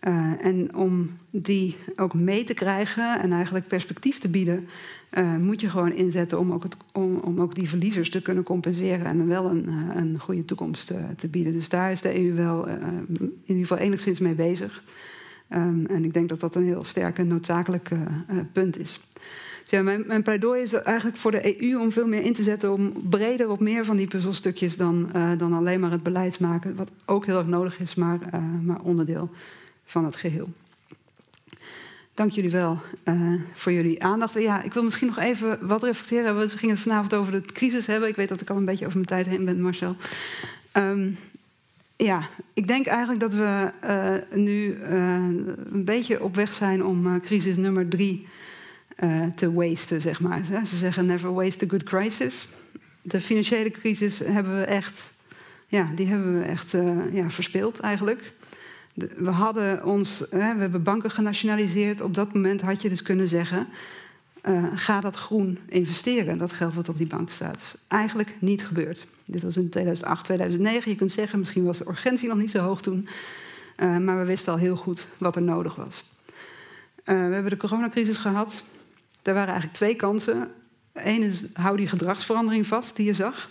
Uh, 0.00 0.44
en 0.44 0.74
om 0.74 1.10
die 1.30 1.76
ook 1.96 2.14
mee 2.14 2.44
te 2.44 2.54
krijgen 2.54 3.20
en 3.20 3.32
eigenlijk 3.32 3.66
perspectief 3.66 4.18
te 4.18 4.28
bieden, 4.28 4.68
uh, 5.12 5.36
moet 5.36 5.60
je 5.60 5.70
gewoon 5.70 5.92
inzetten 5.92 6.38
om 6.38 6.52
ook, 6.52 6.62
het, 6.62 6.76
om, 6.92 7.16
om, 7.16 7.40
ook 7.40 7.54
die 7.54 7.68
verliezers 7.68 8.10
te 8.10 8.22
kunnen 8.22 8.44
compenseren 8.44 9.06
en 9.06 9.28
wel 9.28 9.50
een, 9.50 9.64
uh, 9.68 9.96
een 9.96 10.18
goede 10.18 10.44
toekomst 10.44 10.92
te 11.16 11.28
bieden. 11.28 11.52
Dus 11.52 11.68
daar 11.68 11.92
is 11.92 12.00
de 12.00 12.18
EU 12.18 12.34
wel 12.34 12.66
in 12.66 13.36
ieder 13.44 13.66
geval 13.66 13.78
enigszins 13.78 14.18
mee 14.18 14.34
bezig. 14.34 14.82
Um, 15.50 15.86
en 15.86 16.04
ik 16.04 16.14
denk 16.14 16.28
dat 16.28 16.40
dat 16.40 16.54
een 16.54 16.64
heel 16.64 16.84
sterk 16.84 17.18
en 17.18 17.26
noodzakelijk 17.26 17.88
punt 18.52 18.78
is. 18.78 19.00
Dus 19.62 19.70
ja, 19.70 19.82
mijn, 19.82 20.04
mijn, 20.06 20.22
pleidooi 20.22 20.62
is 20.62 20.72
eigenlijk 20.72 21.16
voor 21.16 21.30
de 21.30 21.62
EU 21.62 21.80
om 21.80 21.92
veel 21.92 22.06
meer 22.06 22.24
in 22.24 22.32
te 22.32 22.42
zetten 22.42 22.72
om 22.72 22.92
breder 23.08 23.50
op 23.50 23.60
meer 23.60 23.84
van 23.84 23.96
die 23.96 24.06
puzzelstukjes 24.06 24.76
dan, 24.76 25.08
dan 25.38 25.52
alleen 25.52 25.80
maar 25.80 25.90
het 25.90 26.02
beleid 26.02 26.40
maken, 26.40 26.76
wat 26.76 26.90
ook 27.04 27.26
heel 27.26 27.38
erg 27.38 27.46
nodig 27.46 27.80
is, 27.80 27.94
maar, 27.94 28.18
maar 28.62 28.80
onderdeel 28.80 29.30
van 29.92 30.04
het 30.04 30.16
geheel. 30.16 30.52
Dank 32.14 32.30
jullie 32.30 32.50
wel 32.50 32.82
uh, 33.04 33.42
voor 33.54 33.72
jullie 33.72 34.04
aandacht. 34.04 34.38
Ja, 34.38 34.62
ik 34.62 34.72
wil 34.72 34.82
misschien 34.82 35.06
nog 35.06 35.18
even 35.18 35.66
wat 35.66 35.82
reflecteren. 35.82 36.38
We 36.38 36.48
gingen 36.48 36.74
het 36.74 36.84
vanavond 36.84 37.14
over 37.14 37.32
de 37.32 37.40
crisis 37.40 37.86
hebben. 37.86 38.08
Ik 38.08 38.16
weet 38.16 38.28
dat 38.28 38.40
ik 38.40 38.50
al 38.50 38.56
een 38.56 38.64
beetje 38.64 38.86
over 38.86 38.96
mijn 38.96 39.08
tijd 39.08 39.26
heen 39.26 39.44
ben, 39.44 39.60
Marcel. 39.60 39.96
Um, 40.72 41.16
ja, 41.96 42.28
ik 42.54 42.66
denk 42.66 42.86
eigenlijk 42.86 43.20
dat 43.20 43.34
we 43.34 43.70
uh, 43.84 44.38
nu 44.38 44.76
uh, 44.76 45.14
een 45.72 45.84
beetje 45.84 46.22
op 46.22 46.34
weg 46.34 46.52
zijn 46.52 46.84
om 46.84 47.20
crisis 47.20 47.56
nummer 47.56 47.88
drie 47.88 48.26
te 49.34 49.52
wasten, 49.52 50.00
zeg 50.00 50.20
maar. 50.20 50.44
Ze 50.66 50.76
zeggen 50.76 51.06
never 51.06 51.32
waste 51.32 51.64
a 51.64 51.68
good 51.68 51.82
crisis. 51.82 52.48
De 53.02 53.20
financiële 53.20 53.70
crisis 53.70 54.18
hebben 54.18 54.58
we 54.58 54.64
echt, 54.64 55.12
ja, 55.66 55.90
die 55.94 56.06
hebben 56.06 56.38
we 56.38 56.44
echt 56.44 56.70
ja, 57.12 57.30
verspeeld 57.30 57.80
eigenlijk 57.80 58.32
we 58.94 59.30
hadden 59.30 59.84
ons, 59.84 60.24
we 60.30 60.42
hebben 60.42 60.82
banken 60.82 61.10
genationaliseerd. 61.10 62.00
Op 62.00 62.14
dat 62.14 62.34
moment 62.34 62.60
had 62.60 62.82
je 62.82 62.88
dus 62.88 63.02
kunnen 63.02 63.28
zeggen: 63.28 63.68
uh, 64.48 64.64
ga 64.74 65.00
dat 65.00 65.16
groen 65.16 65.58
investeren, 65.68 66.38
dat 66.38 66.52
geld 66.52 66.74
wat 66.74 66.88
op 66.88 66.96
die 66.96 67.06
bank 67.06 67.30
staat. 67.30 67.76
Eigenlijk 67.88 68.34
niet 68.38 68.66
gebeurd. 68.66 69.06
Dit 69.24 69.42
was 69.42 69.56
in 69.56 69.68
2008, 69.68 70.24
2009. 70.24 70.90
Je 70.90 70.96
kunt 70.96 71.12
zeggen, 71.12 71.38
misschien 71.38 71.64
was 71.64 71.78
de 71.78 71.88
urgentie 71.88 72.28
nog 72.28 72.38
niet 72.38 72.50
zo 72.50 72.58
hoog 72.58 72.82
toen. 72.82 73.08
Uh, 73.76 73.98
maar 73.98 74.18
we 74.18 74.24
wisten 74.24 74.52
al 74.52 74.58
heel 74.58 74.76
goed 74.76 75.06
wat 75.18 75.36
er 75.36 75.42
nodig 75.42 75.74
was. 75.74 76.04
Uh, 77.04 77.04
we 77.04 77.34
hebben 77.34 77.50
de 77.50 77.56
coronacrisis 77.56 78.16
gehad. 78.16 78.64
Er 79.22 79.34
waren 79.34 79.48
eigenlijk 79.48 79.76
twee 79.76 79.94
kansen. 79.94 80.50
Eén 80.92 81.22
is, 81.22 81.44
hou 81.52 81.76
die 81.76 81.88
gedragsverandering 81.88 82.66
vast 82.66 82.96
die 82.96 83.06
je 83.06 83.14
zag. 83.14 83.50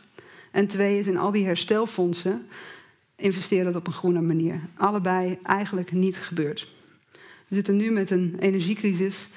En 0.52 0.68
twee 0.68 1.00
is, 1.00 1.08
in 1.08 1.18
al 1.18 1.32
die 1.32 1.46
herstelfondsen 1.46 2.46
investeer 3.22 3.64
dat 3.64 3.76
op 3.76 3.88
een 3.88 3.94
groene 3.94 4.22
manier. 4.22 4.60
Allebei 4.76 5.38
eigenlijk 5.44 5.92
niet 5.92 6.18
gebeurd. 6.18 6.68
We 7.48 7.56
zitten 7.56 7.76
nu 7.76 7.92
met 7.92 8.10
een 8.10 8.36
energiecrisis. 8.40 9.30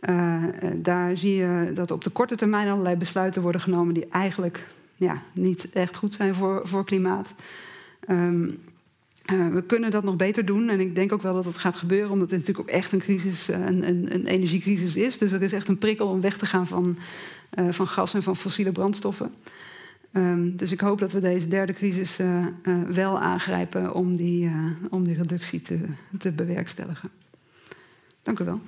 Uh, 0.00 0.44
daar 0.76 1.16
zie 1.16 1.34
je 1.34 1.70
dat 1.74 1.90
op 1.90 2.04
de 2.04 2.10
korte 2.10 2.36
termijn 2.36 2.68
allerlei 2.68 2.96
besluiten 2.96 3.42
worden 3.42 3.60
genomen 3.60 3.94
die 3.94 4.06
eigenlijk 4.10 4.64
ja, 4.94 5.22
niet 5.32 5.70
echt 5.72 5.96
goed 5.96 6.12
zijn 6.12 6.34
voor, 6.34 6.60
voor 6.64 6.84
klimaat. 6.84 7.34
Um, 8.08 8.58
uh, 9.32 9.48
we 9.48 9.62
kunnen 9.62 9.90
dat 9.90 10.04
nog 10.04 10.16
beter 10.16 10.44
doen 10.44 10.68
en 10.68 10.80
ik 10.80 10.94
denk 10.94 11.12
ook 11.12 11.22
wel 11.22 11.34
dat 11.34 11.44
het 11.44 11.58
gaat 11.58 11.76
gebeuren, 11.76 12.10
omdat 12.10 12.30
het 12.30 12.38
natuurlijk 12.38 12.68
ook 12.68 12.74
echt 12.74 12.92
een 12.92 12.98
crisis, 12.98 13.48
een, 13.48 13.88
een, 13.88 14.14
een 14.14 14.26
energiecrisis 14.26 14.96
is. 14.96 15.18
Dus 15.18 15.32
er 15.32 15.42
is 15.42 15.52
echt 15.52 15.68
een 15.68 15.78
prikkel 15.78 16.08
om 16.08 16.20
weg 16.20 16.38
te 16.38 16.46
gaan 16.46 16.66
van, 16.66 16.98
van 17.70 17.86
gas 17.86 18.14
en 18.14 18.22
van 18.22 18.36
fossiele 18.36 18.72
brandstoffen. 18.72 19.34
Um, 20.12 20.56
dus 20.56 20.72
ik 20.72 20.80
hoop 20.80 20.98
dat 20.98 21.12
we 21.12 21.20
deze 21.20 21.48
derde 21.48 21.72
crisis 21.72 22.20
uh, 22.20 22.46
uh, 22.62 22.82
wel 22.82 23.20
aangrijpen 23.20 23.94
om 23.94 24.16
die, 24.16 24.44
uh, 24.44 24.66
om 24.90 25.04
die 25.04 25.16
reductie 25.16 25.60
te, 25.60 25.80
te 26.18 26.32
bewerkstelligen. 26.32 27.10
Dank 28.22 28.38
u 28.38 28.44
wel. 28.44 28.60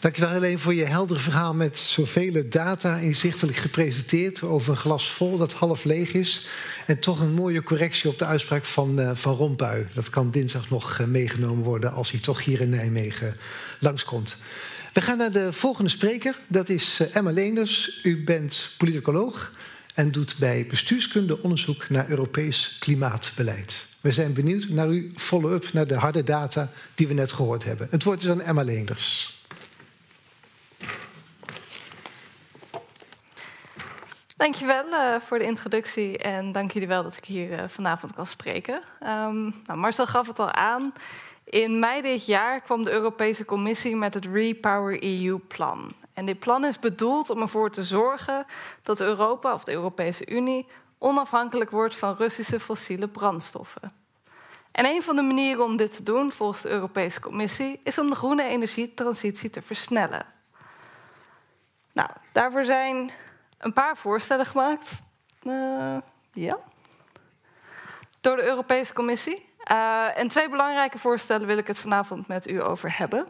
Dankjewel 0.00 0.32
Helene 0.32 0.58
voor 0.58 0.74
je 0.74 0.84
heldere 0.84 1.18
verhaal 1.18 1.54
met 1.54 1.76
zoveel 1.76 2.42
data 2.48 2.96
inzichtelijk 2.96 3.56
gepresenteerd 3.56 4.42
over 4.42 4.70
een 4.70 4.76
glas 4.76 5.10
vol 5.10 5.38
dat 5.38 5.52
half 5.52 5.84
leeg 5.84 6.12
is. 6.12 6.46
En 6.86 6.98
toch 6.98 7.20
een 7.20 7.32
mooie 7.32 7.62
correctie 7.62 8.10
op 8.10 8.18
de 8.18 8.24
uitspraak 8.24 8.64
van, 8.64 9.00
uh, 9.00 9.10
van 9.14 9.34
Rompuy. 9.34 9.86
Dat 9.94 10.10
kan 10.10 10.30
dinsdag 10.30 10.70
nog 10.70 10.98
uh, 10.98 11.06
meegenomen 11.06 11.64
worden 11.64 11.92
als 11.92 12.10
hij 12.10 12.20
toch 12.20 12.44
hier 12.44 12.60
in 12.60 12.70
Nijmegen 12.70 13.36
langskomt. 13.80 14.36
We 14.92 15.00
gaan 15.00 15.18
naar 15.18 15.32
de 15.32 15.52
volgende 15.52 15.90
spreker. 15.90 16.36
Dat 16.48 16.68
is 16.68 17.00
uh, 17.00 17.16
Emma 17.16 17.30
Leenders. 17.30 18.00
U 18.02 18.24
bent 18.24 18.70
politicoloog 18.76 19.52
en 19.94 20.12
doet 20.12 20.36
bij 20.38 20.66
bestuurskunde 20.68 21.42
onderzoek 21.42 21.88
naar 21.88 22.10
Europees 22.10 22.76
klimaatbeleid. 22.80 23.86
We 24.00 24.12
zijn 24.12 24.32
benieuwd 24.32 24.68
naar 24.68 24.86
uw 24.86 25.10
follow-up 25.16 25.72
naar 25.72 25.86
de 25.86 25.94
harde 25.94 26.24
data 26.24 26.70
die 26.94 27.08
we 27.08 27.14
net 27.14 27.32
gehoord 27.32 27.64
hebben. 27.64 27.88
Het 27.90 28.04
woord 28.04 28.22
is 28.22 28.28
aan 28.28 28.40
Emma 28.40 28.62
Leenders. 28.62 29.37
Dankjewel 34.38 34.86
uh, 34.86 35.20
voor 35.20 35.38
de 35.38 35.44
introductie 35.44 36.18
en 36.18 36.52
dank 36.52 36.70
jullie 36.70 36.88
wel 36.88 37.02
dat 37.02 37.16
ik 37.16 37.24
hier 37.24 37.50
uh, 37.50 37.68
vanavond 37.68 38.14
kan 38.14 38.26
spreken. 38.26 38.74
Um, 39.02 39.54
nou, 39.64 39.78
Marcel 39.78 40.06
gaf 40.06 40.26
het 40.26 40.38
al 40.38 40.52
aan. 40.52 40.92
In 41.44 41.78
mei 41.78 42.02
dit 42.02 42.26
jaar 42.26 42.60
kwam 42.60 42.84
de 42.84 42.90
Europese 42.90 43.44
Commissie 43.44 43.96
met 43.96 44.14
het 44.14 44.26
Repower 44.26 45.02
EU-plan. 45.02 45.92
En 46.12 46.26
dit 46.26 46.38
plan 46.38 46.64
is 46.64 46.78
bedoeld 46.78 47.30
om 47.30 47.40
ervoor 47.40 47.70
te 47.70 47.84
zorgen 47.84 48.46
dat 48.82 49.00
Europa 49.00 49.52
of 49.52 49.64
de 49.64 49.72
Europese 49.72 50.26
Unie 50.26 50.66
onafhankelijk 50.98 51.70
wordt 51.70 51.94
van 51.94 52.14
Russische 52.16 52.60
fossiele 52.60 53.08
brandstoffen. 53.08 53.92
En 54.72 54.84
een 54.84 55.02
van 55.02 55.16
de 55.16 55.22
manieren 55.22 55.64
om 55.64 55.76
dit 55.76 55.96
te 55.96 56.02
doen, 56.02 56.32
volgens 56.32 56.62
de 56.62 56.68
Europese 56.68 57.20
Commissie, 57.20 57.80
is 57.84 57.98
om 57.98 58.10
de 58.10 58.16
groene 58.16 58.44
energietransitie 58.44 59.50
te 59.50 59.62
versnellen. 59.62 60.26
Nou, 61.92 62.10
daarvoor 62.32 62.64
zijn 62.64 63.12
een 63.58 63.72
paar 63.72 63.96
voorstellen 63.96 64.46
gemaakt. 64.46 65.02
Uh, 65.42 65.96
ja. 66.32 66.58
Door 68.20 68.36
de 68.36 68.44
Europese 68.44 68.92
Commissie. 68.92 69.46
Uh, 69.70 70.18
en 70.18 70.28
twee 70.28 70.48
belangrijke 70.48 70.98
voorstellen 70.98 71.46
wil 71.46 71.58
ik 71.58 71.66
het 71.66 71.78
vanavond 71.78 72.28
met 72.28 72.48
u 72.48 72.62
over 72.62 72.98
hebben. 72.98 73.26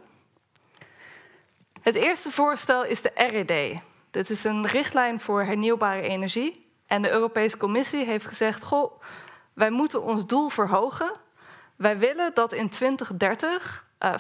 Het 1.81 1.95
eerste 1.95 2.31
voorstel 2.31 2.85
is 2.85 3.03
de 3.03 3.11
RED. 3.15 3.81
Dit 4.11 4.31
is 4.31 4.45
een 4.45 4.67
richtlijn 4.67 5.21
voor 5.21 5.43
hernieuwbare 5.43 6.03
energie. 6.03 6.67
En 6.87 7.03
de 7.03 7.11
Europese 7.11 7.57
Commissie 7.57 8.05
heeft 8.05 8.27
gezegd: 8.27 8.63
Goh, 8.63 9.01
wij 9.53 9.71
moeten 9.71 10.03
ons 10.03 10.27
doel 10.27 10.49
verhogen. 10.49 11.13
Wij 11.77 11.99
willen 11.99 12.35
dat 12.35 12.53
in 12.53 12.69
2030 12.71 13.87
uh, 14.01 14.15
45% 14.15 14.19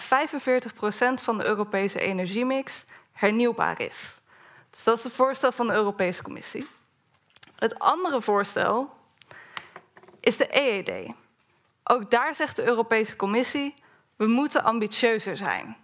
van 1.14 1.38
de 1.38 1.44
Europese 1.44 2.00
energiemix 2.00 2.84
hernieuwbaar 3.12 3.80
is. 3.80 4.17
Dus 4.70 4.84
dat 4.84 4.98
is 4.98 5.04
het 5.04 5.12
voorstel 5.12 5.52
van 5.52 5.66
de 5.66 5.72
Europese 5.72 6.22
Commissie. 6.22 6.66
Het 7.56 7.78
andere 7.78 8.20
voorstel 8.20 8.90
is 10.20 10.36
de 10.36 10.56
EED. 10.60 11.14
Ook 11.84 12.10
daar 12.10 12.34
zegt 12.34 12.56
de 12.56 12.64
Europese 12.64 13.16
Commissie: 13.16 13.74
we 14.16 14.26
moeten 14.26 14.64
ambitieuzer 14.64 15.36
zijn. 15.36 15.76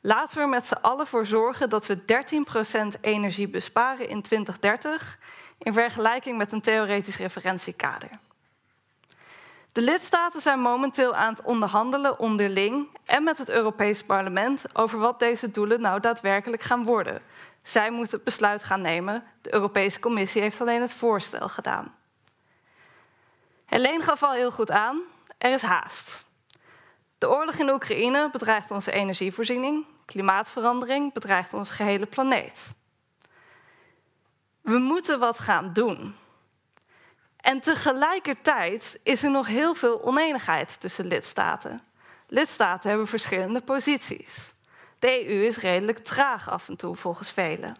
Laten 0.00 0.36
we 0.36 0.42
er 0.42 0.48
met 0.48 0.66
z'n 0.66 0.78
allen 0.80 1.06
voor 1.06 1.26
zorgen 1.26 1.68
dat 1.68 1.86
we 1.86 1.98
13% 2.96 3.00
energie 3.00 3.48
besparen 3.48 4.08
in 4.08 4.22
2030 4.22 5.18
in 5.58 5.72
vergelijking 5.72 6.38
met 6.38 6.52
een 6.52 6.60
theoretisch 6.60 7.16
referentiekader. 7.16 8.10
De 9.72 9.80
lidstaten 9.80 10.40
zijn 10.40 10.60
momenteel 10.60 11.14
aan 11.14 11.34
het 11.34 11.42
onderhandelen 11.42 12.18
onderling 12.18 12.88
en 13.04 13.22
met 13.22 13.38
het 13.38 13.48
Europees 13.48 14.02
Parlement 14.02 14.64
over 14.72 14.98
wat 14.98 15.18
deze 15.18 15.50
doelen 15.50 15.80
nou 15.80 16.00
daadwerkelijk 16.00 16.62
gaan 16.62 16.84
worden. 16.84 17.22
Zij 17.68 17.90
moet 17.90 18.10
het 18.10 18.24
besluit 18.24 18.64
gaan 18.64 18.80
nemen. 18.80 19.24
De 19.42 19.54
Europese 19.54 20.00
Commissie 20.00 20.42
heeft 20.42 20.60
alleen 20.60 20.80
het 20.80 20.92
voorstel 20.92 21.48
gedaan. 21.48 21.94
Helene 23.66 24.02
gaf 24.02 24.22
al 24.22 24.32
heel 24.32 24.50
goed 24.50 24.70
aan, 24.70 25.00
er 25.38 25.52
is 25.52 25.62
haast. 25.62 26.24
De 27.18 27.28
oorlog 27.28 27.54
in 27.54 27.70
Oekraïne 27.70 28.30
bedreigt 28.30 28.70
onze 28.70 28.92
energievoorziening. 28.92 29.86
Klimaatverandering 30.04 31.12
bedreigt 31.12 31.54
onze 31.54 31.72
gehele 31.72 32.06
planeet. 32.06 32.72
We 34.60 34.78
moeten 34.78 35.18
wat 35.18 35.38
gaan 35.38 35.72
doen. 35.72 36.16
En 37.36 37.60
tegelijkertijd 37.60 39.00
is 39.02 39.22
er 39.22 39.30
nog 39.30 39.46
heel 39.46 39.74
veel 39.74 40.02
oneenigheid 40.02 40.80
tussen 40.80 41.06
lidstaten. 41.06 41.82
Lidstaten 42.26 42.88
hebben 42.88 43.06
verschillende 43.06 43.60
posities. 43.60 44.56
De 44.98 45.28
EU 45.28 45.46
is 45.46 45.56
redelijk 45.56 45.98
traag 45.98 46.50
af 46.50 46.68
en 46.68 46.76
toe, 46.76 46.96
volgens 46.96 47.30
velen. 47.30 47.76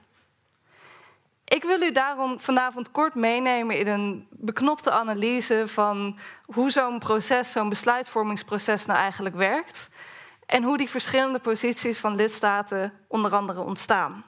Ik 1.44 1.62
wil 1.62 1.82
u 1.82 1.92
daarom 1.92 2.40
vanavond 2.40 2.90
kort 2.90 3.14
meenemen 3.14 3.76
in 3.76 3.86
een 3.86 4.26
beknopte 4.30 4.90
analyse 4.90 5.62
van 5.66 6.18
hoe 6.44 6.70
zo'n 6.70 6.98
proces, 6.98 7.52
zo'n 7.52 7.68
besluitvormingsproces 7.68 8.86
nou 8.86 8.98
eigenlijk 8.98 9.34
werkt 9.34 9.90
en 10.46 10.62
hoe 10.62 10.76
die 10.76 10.88
verschillende 10.88 11.38
posities 11.38 11.98
van 11.98 12.14
lidstaten 12.14 12.92
onder 13.06 13.34
andere 13.34 13.60
ontstaan. 13.60 14.24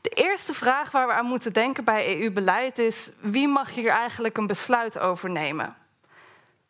De 0.00 0.10
eerste 0.10 0.54
vraag 0.54 0.90
waar 0.90 1.06
we 1.06 1.12
aan 1.12 1.26
moeten 1.26 1.52
denken 1.52 1.84
bij 1.84 2.20
EU-beleid 2.20 2.78
is: 2.78 3.10
wie 3.20 3.48
mag 3.48 3.74
hier 3.74 3.90
eigenlijk 3.90 4.36
een 4.36 4.46
besluit 4.46 4.98
over 4.98 5.30
nemen? 5.30 5.76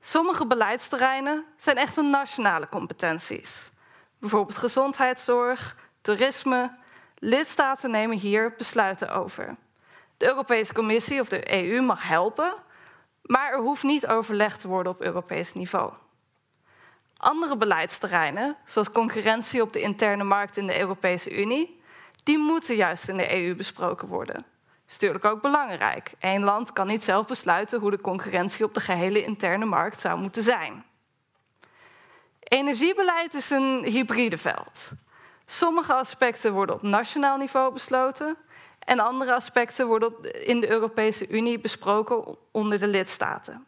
Sommige 0.00 0.46
beleidsterreinen 0.46 1.44
zijn 1.56 1.76
echt 1.76 1.96
nationale 1.96 2.68
competenties. 2.68 3.70
Bijvoorbeeld 4.18 4.56
gezondheidszorg, 4.56 5.76
toerisme. 6.00 6.76
Lidstaten 7.18 7.90
nemen 7.90 8.16
hier 8.16 8.54
besluiten 8.56 9.12
over. 9.12 9.56
De 10.16 10.26
Europese 10.26 10.72
Commissie 10.72 11.20
of 11.20 11.28
de 11.28 11.62
EU 11.62 11.80
mag 11.80 12.02
helpen, 12.02 12.54
maar 13.22 13.52
er 13.52 13.58
hoeft 13.58 13.82
niet 13.82 14.06
overlegd 14.06 14.60
te 14.60 14.68
worden 14.68 14.92
op 14.92 15.00
Europees 15.00 15.52
niveau. 15.52 15.92
Andere 17.16 17.56
beleidsterreinen, 17.56 18.56
zoals 18.64 18.92
concurrentie 18.92 19.62
op 19.62 19.72
de 19.72 19.80
interne 19.80 20.24
markt 20.24 20.56
in 20.56 20.66
de 20.66 20.80
Europese 20.80 21.40
Unie, 21.40 21.80
die 22.24 22.38
moeten 22.38 22.76
juist 22.76 23.08
in 23.08 23.16
de 23.16 23.42
EU 23.42 23.54
besproken 23.54 24.08
worden. 24.08 24.44
Is 24.88 24.92
natuurlijk 24.92 25.24
ook 25.24 25.42
belangrijk. 25.42 26.12
Eén 26.20 26.44
land 26.44 26.72
kan 26.72 26.86
niet 26.86 27.04
zelf 27.04 27.26
besluiten 27.26 27.80
hoe 27.80 27.90
de 27.90 28.00
concurrentie 28.00 28.64
op 28.64 28.74
de 28.74 28.80
gehele 28.80 29.24
interne 29.24 29.64
markt 29.64 30.00
zou 30.00 30.20
moeten 30.20 30.42
zijn. 30.42 30.84
Energiebeleid 32.40 33.34
is 33.34 33.50
een 33.50 33.84
hybride 33.84 34.38
veld. 34.38 34.90
Sommige 35.46 35.92
aspecten 35.92 36.52
worden 36.52 36.74
op 36.74 36.82
nationaal 36.82 37.36
niveau 37.36 37.72
besloten 37.72 38.36
en 38.78 39.00
andere 39.00 39.34
aspecten 39.34 39.86
worden 39.86 40.44
in 40.46 40.60
de 40.60 40.70
Europese 40.70 41.28
Unie 41.28 41.58
besproken 41.58 42.36
onder 42.50 42.78
de 42.78 42.88
lidstaten. 42.88 43.66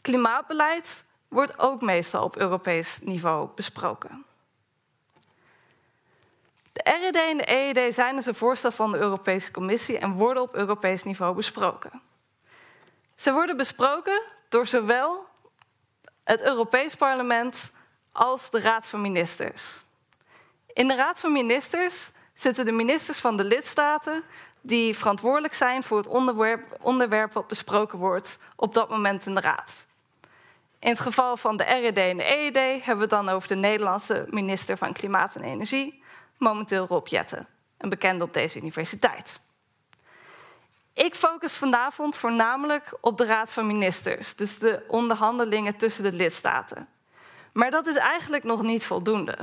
Klimaatbeleid 0.00 1.04
wordt 1.28 1.58
ook 1.58 1.80
meestal 1.80 2.24
op 2.24 2.36
Europees 2.36 3.00
niveau 3.00 3.48
besproken. 3.54 4.25
De 6.76 6.98
RED 7.00 7.16
en 7.16 7.36
de 7.36 7.52
EED 7.52 7.94
zijn 7.94 8.14
dus 8.14 8.26
een 8.26 8.34
voorstel 8.34 8.70
van 8.70 8.92
de 8.92 8.98
Europese 8.98 9.50
Commissie 9.50 9.98
en 9.98 10.12
worden 10.12 10.42
op 10.42 10.54
Europees 10.54 11.02
niveau 11.02 11.34
besproken. 11.34 12.02
Ze 13.14 13.32
worden 13.32 13.56
besproken 13.56 14.22
door 14.48 14.66
zowel 14.66 15.26
het 16.24 16.42
Europees 16.42 16.94
Parlement 16.94 17.72
als 18.12 18.50
de 18.50 18.60
Raad 18.60 18.86
van 18.86 19.00
Ministers. 19.00 19.82
In 20.72 20.88
de 20.88 20.94
Raad 20.94 21.20
van 21.20 21.32
Ministers 21.32 22.10
zitten 22.34 22.64
de 22.64 22.72
ministers 22.72 23.18
van 23.18 23.36
de 23.36 23.44
lidstaten 23.44 24.22
die 24.60 24.96
verantwoordelijk 24.96 25.54
zijn 25.54 25.82
voor 25.82 25.96
het 25.96 26.06
onderwerp, 26.06 26.78
onderwerp 26.80 27.32
wat 27.32 27.46
besproken 27.46 27.98
wordt 27.98 28.38
op 28.56 28.74
dat 28.74 28.88
moment 28.88 29.26
in 29.26 29.34
de 29.34 29.40
Raad. 29.40 29.86
In 30.78 30.88
het 30.88 31.00
geval 31.00 31.36
van 31.36 31.56
de 31.56 31.64
RED 31.64 31.98
en 31.98 32.16
de 32.16 32.36
EED 32.36 32.84
hebben 32.84 32.96
we 32.96 33.00
het 33.00 33.26
dan 33.26 33.28
over 33.28 33.48
de 33.48 33.54
Nederlandse 33.54 34.26
minister 34.30 34.76
van 34.76 34.92
Klimaat 34.92 35.36
en 35.36 35.42
Energie, 35.42 36.04
momenteel 36.38 36.86
Rob 36.86 37.06
Jetten, 37.06 37.46
een 37.78 37.88
bekende 37.88 38.24
op 38.24 38.32
deze 38.32 38.58
universiteit. 38.58 39.40
Ik 40.92 41.14
focus 41.14 41.56
vanavond 41.56 42.16
voornamelijk 42.16 42.98
op 43.00 43.18
de 43.18 43.24
Raad 43.24 43.50
van 43.50 43.66
Ministers, 43.66 44.34
dus 44.34 44.58
de 44.58 44.84
onderhandelingen 44.88 45.76
tussen 45.76 46.04
de 46.04 46.12
lidstaten. 46.12 46.88
Maar 47.52 47.70
dat 47.70 47.86
is 47.86 47.96
eigenlijk 47.96 48.44
nog 48.44 48.62
niet 48.62 48.84
voldoende. 48.84 49.36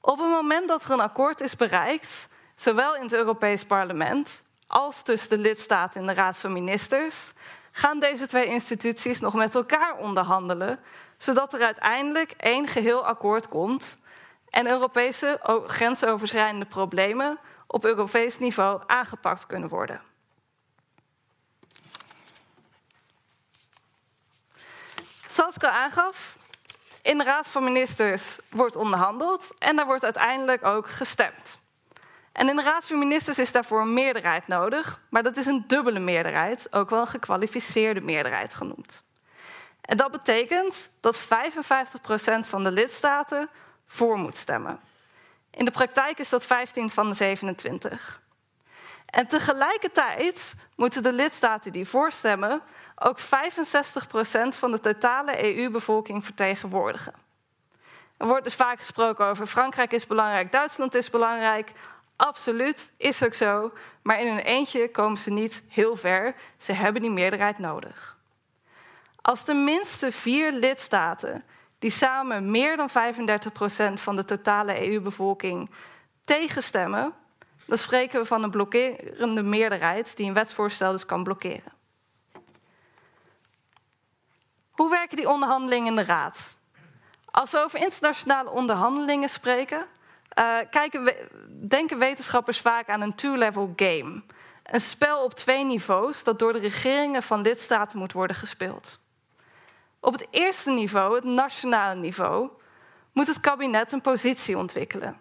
Op 0.00 0.18
het 0.18 0.30
moment 0.30 0.68
dat 0.68 0.84
er 0.84 0.90
een 0.90 1.00
akkoord 1.00 1.40
is 1.40 1.56
bereikt, 1.56 2.28
zowel 2.54 2.96
in 2.96 3.02
het 3.02 3.12
Europees 3.12 3.64
Parlement 3.64 4.44
als 4.66 5.02
tussen 5.02 5.28
de 5.28 5.38
lidstaten 5.38 6.00
in 6.00 6.06
de 6.06 6.14
Raad 6.14 6.36
van 6.36 6.52
Ministers, 6.52 7.32
gaan 7.70 7.98
deze 7.98 8.26
twee 8.26 8.46
instituties 8.46 9.20
nog 9.20 9.34
met 9.34 9.54
elkaar 9.54 9.96
onderhandelen, 9.96 10.80
zodat 11.16 11.54
er 11.54 11.62
uiteindelijk 11.62 12.32
één 12.36 12.66
geheel 12.66 13.06
akkoord 13.06 13.48
komt 13.48 13.98
en 14.54 14.70
Europese 14.70 15.40
grensoverschrijdende 15.66 16.66
problemen 16.66 17.38
op 17.66 17.84
Europees 17.84 18.38
niveau 18.38 18.82
aangepakt 18.86 19.46
kunnen 19.46 19.68
worden. 19.68 20.00
Zoals 25.28 25.54
ik 25.54 25.64
al 25.64 25.70
aangaf, 25.70 26.38
in 27.02 27.18
de 27.18 27.24
Raad 27.24 27.46
van 27.46 27.64
Ministers 27.64 28.38
wordt 28.50 28.76
onderhandeld 28.76 29.54
en 29.58 29.76
daar 29.76 29.86
wordt 29.86 30.04
uiteindelijk 30.04 30.64
ook 30.64 30.88
gestemd. 30.88 31.58
En 32.32 32.48
in 32.48 32.56
de 32.56 32.62
Raad 32.62 32.84
van 32.84 32.98
Ministers 32.98 33.38
is 33.38 33.52
daarvoor 33.52 33.80
een 33.80 33.94
meerderheid 33.94 34.46
nodig, 34.46 35.00
maar 35.08 35.22
dat 35.22 35.36
is 35.36 35.46
een 35.46 35.64
dubbele 35.66 35.98
meerderheid, 35.98 36.68
ook 36.70 36.90
wel 36.90 37.00
een 37.00 37.06
gekwalificeerde 37.06 38.00
meerderheid 38.00 38.54
genoemd. 38.54 39.02
En 39.80 39.96
dat 39.96 40.10
betekent 40.10 40.90
dat 41.00 41.20
55% 41.20 41.24
van 42.40 42.64
de 42.64 42.72
lidstaten 42.72 43.50
voor 43.94 44.18
moet 44.18 44.36
stemmen. 44.36 44.80
In 45.50 45.64
de 45.64 45.70
praktijk 45.70 46.18
is 46.18 46.28
dat 46.28 46.46
15 46.46 46.90
van 46.90 47.08
de 47.08 47.14
27. 47.14 48.22
En 49.06 49.26
tegelijkertijd 49.26 50.54
moeten 50.76 51.02
de 51.02 51.12
lidstaten 51.12 51.72
die 51.72 51.88
voorstemmen 51.88 52.62
ook 52.94 53.20
65% 53.20 53.22
van 54.48 54.70
de 54.70 54.80
totale 54.80 55.56
EU-bevolking 55.56 56.24
vertegenwoordigen. 56.24 57.14
Er 58.16 58.26
wordt 58.26 58.44
dus 58.44 58.54
vaak 58.54 58.78
gesproken 58.78 59.26
over 59.26 59.46
Frankrijk 59.46 59.92
is 59.92 60.06
belangrijk, 60.06 60.52
Duitsland 60.52 60.94
is 60.94 61.10
belangrijk. 61.10 61.72
Absoluut, 62.16 62.92
is 62.96 63.22
ook 63.22 63.34
zo. 63.34 63.72
Maar 64.02 64.20
in 64.20 64.26
een 64.26 64.44
eentje 64.44 64.90
komen 64.90 65.18
ze 65.18 65.30
niet 65.30 65.62
heel 65.68 65.96
ver. 65.96 66.34
Ze 66.56 66.72
hebben 66.72 67.02
die 67.02 67.10
meerderheid 67.10 67.58
nodig. 67.58 68.16
Als 69.22 69.42
tenminste 69.42 70.12
vier 70.12 70.52
lidstaten 70.52 71.44
die 71.84 71.92
samen 71.92 72.50
meer 72.50 72.76
dan 72.76 72.90
35% 72.90 72.92
van 73.94 74.16
de 74.16 74.24
totale 74.24 74.90
EU-bevolking 74.90 75.70
tegenstemmen, 76.24 77.12
dan 77.66 77.78
spreken 77.78 78.20
we 78.20 78.26
van 78.26 78.42
een 78.42 78.50
blokkerende 78.50 79.42
meerderheid 79.42 80.16
die 80.16 80.26
een 80.26 80.34
wetsvoorstel 80.34 80.90
dus 80.90 81.06
kan 81.06 81.22
blokkeren. 81.22 81.72
Hoe 84.70 84.90
werken 84.90 85.16
die 85.16 85.28
onderhandelingen 85.28 85.86
in 85.86 85.96
de 85.96 86.04
Raad? 86.04 86.54
Als 87.30 87.50
we 87.50 87.58
over 87.58 87.80
internationale 87.80 88.50
onderhandelingen 88.50 89.28
spreken, 89.28 89.86
uh, 90.38 90.58
kijken 90.70 91.14
denken 91.68 91.98
wetenschappers 91.98 92.60
vaak 92.60 92.88
aan 92.88 93.00
een 93.00 93.14
two-level 93.14 93.72
game. 93.76 94.22
Een 94.62 94.80
spel 94.80 95.24
op 95.24 95.34
twee 95.34 95.64
niveaus 95.64 96.24
dat 96.24 96.38
door 96.38 96.52
de 96.52 96.58
regeringen 96.58 97.22
van 97.22 97.40
lidstaten 97.40 97.98
moet 97.98 98.12
worden 98.12 98.36
gespeeld. 98.36 99.02
Op 100.04 100.12
het 100.12 100.26
eerste 100.30 100.70
niveau, 100.70 101.14
het 101.14 101.24
nationale 101.24 102.00
niveau, 102.00 102.48
moet 103.12 103.26
het 103.26 103.40
kabinet 103.40 103.92
een 103.92 104.00
positie 104.00 104.58
ontwikkelen. 104.58 105.16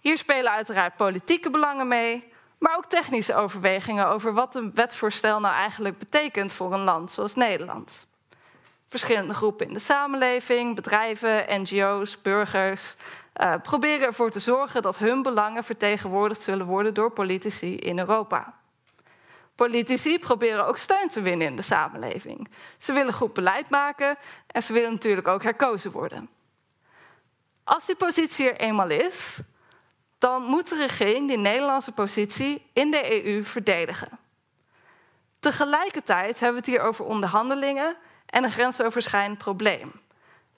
Hier 0.00 0.18
spelen 0.18 0.52
uiteraard 0.52 0.96
politieke 0.96 1.50
belangen 1.50 1.88
mee, 1.88 2.32
maar 2.58 2.76
ook 2.76 2.86
technische 2.86 3.34
overwegingen 3.34 4.08
over 4.08 4.32
wat 4.32 4.54
een 4.54 4.74
wetsvoorstel 4.74 5.40
nou 5.40 5.54
eigenlijk 5.54 5.98
betekent 5.98 6.52
voor 6.52 6.72
een 6.72 6.84
land 6.84 7.10
zoals 7.10 7.34
Nederland. 7.34 8.06
Verschillende 8.86 9.34
groepen 9.34 9.66
in 9.66 9.72
de 9.72 9.78
samenleving, 9.78 10.74
bedrijven, 10.74 11.60
NGO's, 11.60 12.22
burgers, 12.22 12.96
uh, 13.40 13.54
proberen 13.62 14.06
ervoor 14.06 14.30
te 14.30 14.40
zorgen 14.40 14.82
dat 14.82 14.98
hun 14.98 15.22
belangen 15.22 15.64
vertegenwoordigd 15.64 16.40
zullen 16.40 16.66
worden 16.66 16.94
door 16.94 17.10
politici 17.10 17.76
in 17.76 17.98
Europa. 17.98 18.54
Politici 19.56 20.18
proberen 20.18 20.66
ook 20.66 20.76
steun 20.76 21.08
te 21.08 21.22
winnen 21.22 21.46
in 21.46 21.56
de 21.56 21.62
samenleving. 21.62 22.48
Ze 22.78 22.92
willen 22.92 23.12
goed 23.12 23.32
beleid 23.32 23.70
maken 23.70 24.16
en 24.46 24.62
ze 24.62 24.72
willen 24.72 24.92
natuurlijk 24.92 25.28
ook 25.28 25.42
herkozen 25.42 25.90
worden. 25.90 26.28
Als 27.64 27.86
die 27.86 27.96
positie 27.96 28.50
er 28.50 28.56
eenmaal 28.56 28.90
is, 28.90 29.40
dan 30.18 30.42
moet 30.42 30.68
de 30.68 30.76
regering 30.76 31.28
die 31.28 31.38
Nederlandse 31.38 31.92
positie 31.92 32.66
in 32.72 32.90
de 32.90 33.24
EU 33.24 33.42
verdedigen. 33.42 34.18
Tegelijkertijd 35.38 36.40
hebben 36.40 36.62
we 36.62 36.70
het 36.70 36.76
hier 36.76 36.88
over 36.88 37.04
onderhandelingen 37.04 37.96
en 38.26 38.44
een 38.44 38.50
grensoverschrijdend 38.50 39.38
probleem. 39.38 39.92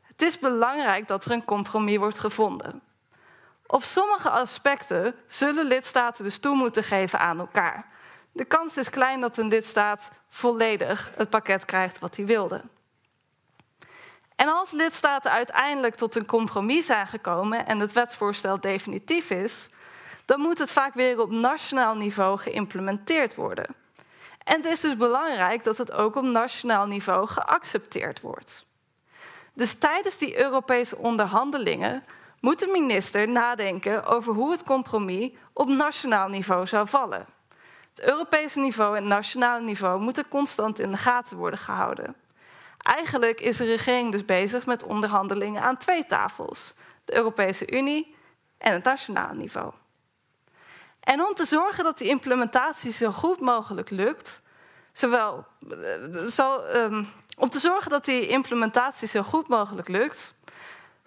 Het 0.03 0.22
is 0.22 0.38
belangrijk 0.38 1.09
dat 1.09 1.24
er 1.24 1.30
een 1.30 1.44
compromis 1.44 1.96
wordt 1.96 2.18
gevonden. 2.18 2.82
Op 3.66 3.82
sommige 3.82 4.30
aspecten 4.30 5.14
zullen 5.26 5.66
lidstaten 5.66 6.24
dus 6.24 6.38
toe 6.38 6.57
moeten 6.57 6.82
geven 6.82 7.18
aan 7.18 7.38
elkaar. 7.38 7.86
De 8.33 8.45
kans 8.45 8.76
is 8.76 8.91
klein 8.91 9.20
dat 9.20 9.37
een 9.37 9.49
lidstaat 9.49 10.11
volledig 10.29 11.11
het 11.16 11.31
pakket 11.31 11.64
krijgt 11.64 11.99
wat 11.99 12.16
hij 12.16 12.26
wilde. 12.26 12.62
En 14.37 14.49
als 14.49 14.70
lidstaten 14.70 15.31
uiteindelijk 15.31 15.95
tot 15.95 16.14
een 16.14 16.26
compromis 16.26 16.87
zijn 16.87 17.07
gekomen 17.07 17.66
en 17.66 17.79
het 17.79 17.93
wetsvoorstel 17.93 18.61
definitief 18.61 19.31
is, 19.31 19.70
dan 20.24 20.41
moet 20.41 20.59
het 20.59 20.70
vaak 20.70 20.95
weer 20.95 21.20
op 21.20 21.31
nationaal 21.31 21.95
niveau 21.95 22.39
geïmplementeerd 22.39 23.35
worden. 23.35 23.74
En 24.45 24.57
het 24.57 24.66
is 24.66 24.81
dus 24.81 24.97
belangrijk 24.97 25.64
dat 25.64 25.79
het 25.79 25.93
ook 25.93 26.16
op 26.16 26.24
nationaal 26.24 26.87
niveau 26.87 27.26
geaccepteerd 27.26 28.20
wordt. 28.20 28.66
Dus 29.55 29.74
tijdens 29.74 30.18
die 30.18 30.39
Europese 30.39 30.97
onderhandelingen 30.97 32.05
moet 32.41 32.59
de 32.59 32.66
minister 32.66 33.29
nadenken 33.29 34.05
over 34.05 34.33
hoe 34.33 34.51
het 34.51 34.62
compromis 34.62 35.31
op 35.53 35.68
nationaal 35.68 36.29
niveau 36.29 36.66
zou 36.66 36.89
vallen. 36.89 37.26
Het 37.99 38.07
Europese 38.07 38.59
niveau 38.59 38.96
en 38.96 39.03
het 39.03 39.12
nationale 39.12 39.64
niveau 39.64 40.01
moeten 40.01 40.28
constant 40.28 40.78
in 40.78 40.90
de 40.90 40.96
gaten 40.96 41.36
worden 41.36 41.59
gehouden. 41.59 42.14
Eigenlijk 42.78 43.40
is 43.40 43.57
de 43.57 43.64
regering 43.64 44.12
dus 44.12 44.24
bezig 44.24 44.66
met 44.66 44.82
onderhandelingen 44.82 45.62
aan 45.62 45.76
twee 45.76 46.07
tafels: 46.07 46.74
de 47.05 47.14
Europese 47.14 47.70
Unie 47.70 48.14
en 48.59 48.72
het 48.72 48.84
nationale 48.84 49.34
niveau. 49.34 49.72
En 51.01 51.22
om 51.22 51.34
te 51.34 51.44
zorgen 51.44 51.84
dat 51.84 51.99
die 51.99 52.09
implementatie 52.09 52.92
zo 52.92 53.11
goed 53.11 53.40
mogelijk 53.40 53.90
lukt, 53.90 54.42
zowel, 54.92 55.46
zo, 56.26 56.64
um, 56.74 57.09
om 57.36 57.51
te 57.51 57.59
zorgen 57.59 57.90
dat 57.90 58.05
die 58.05 58.26
implementatie 58.26 59.09
zo 59.09 59.22
goed 59.22 59.49
mogelijk 59.49 59.88
lukt, 59.88 60.34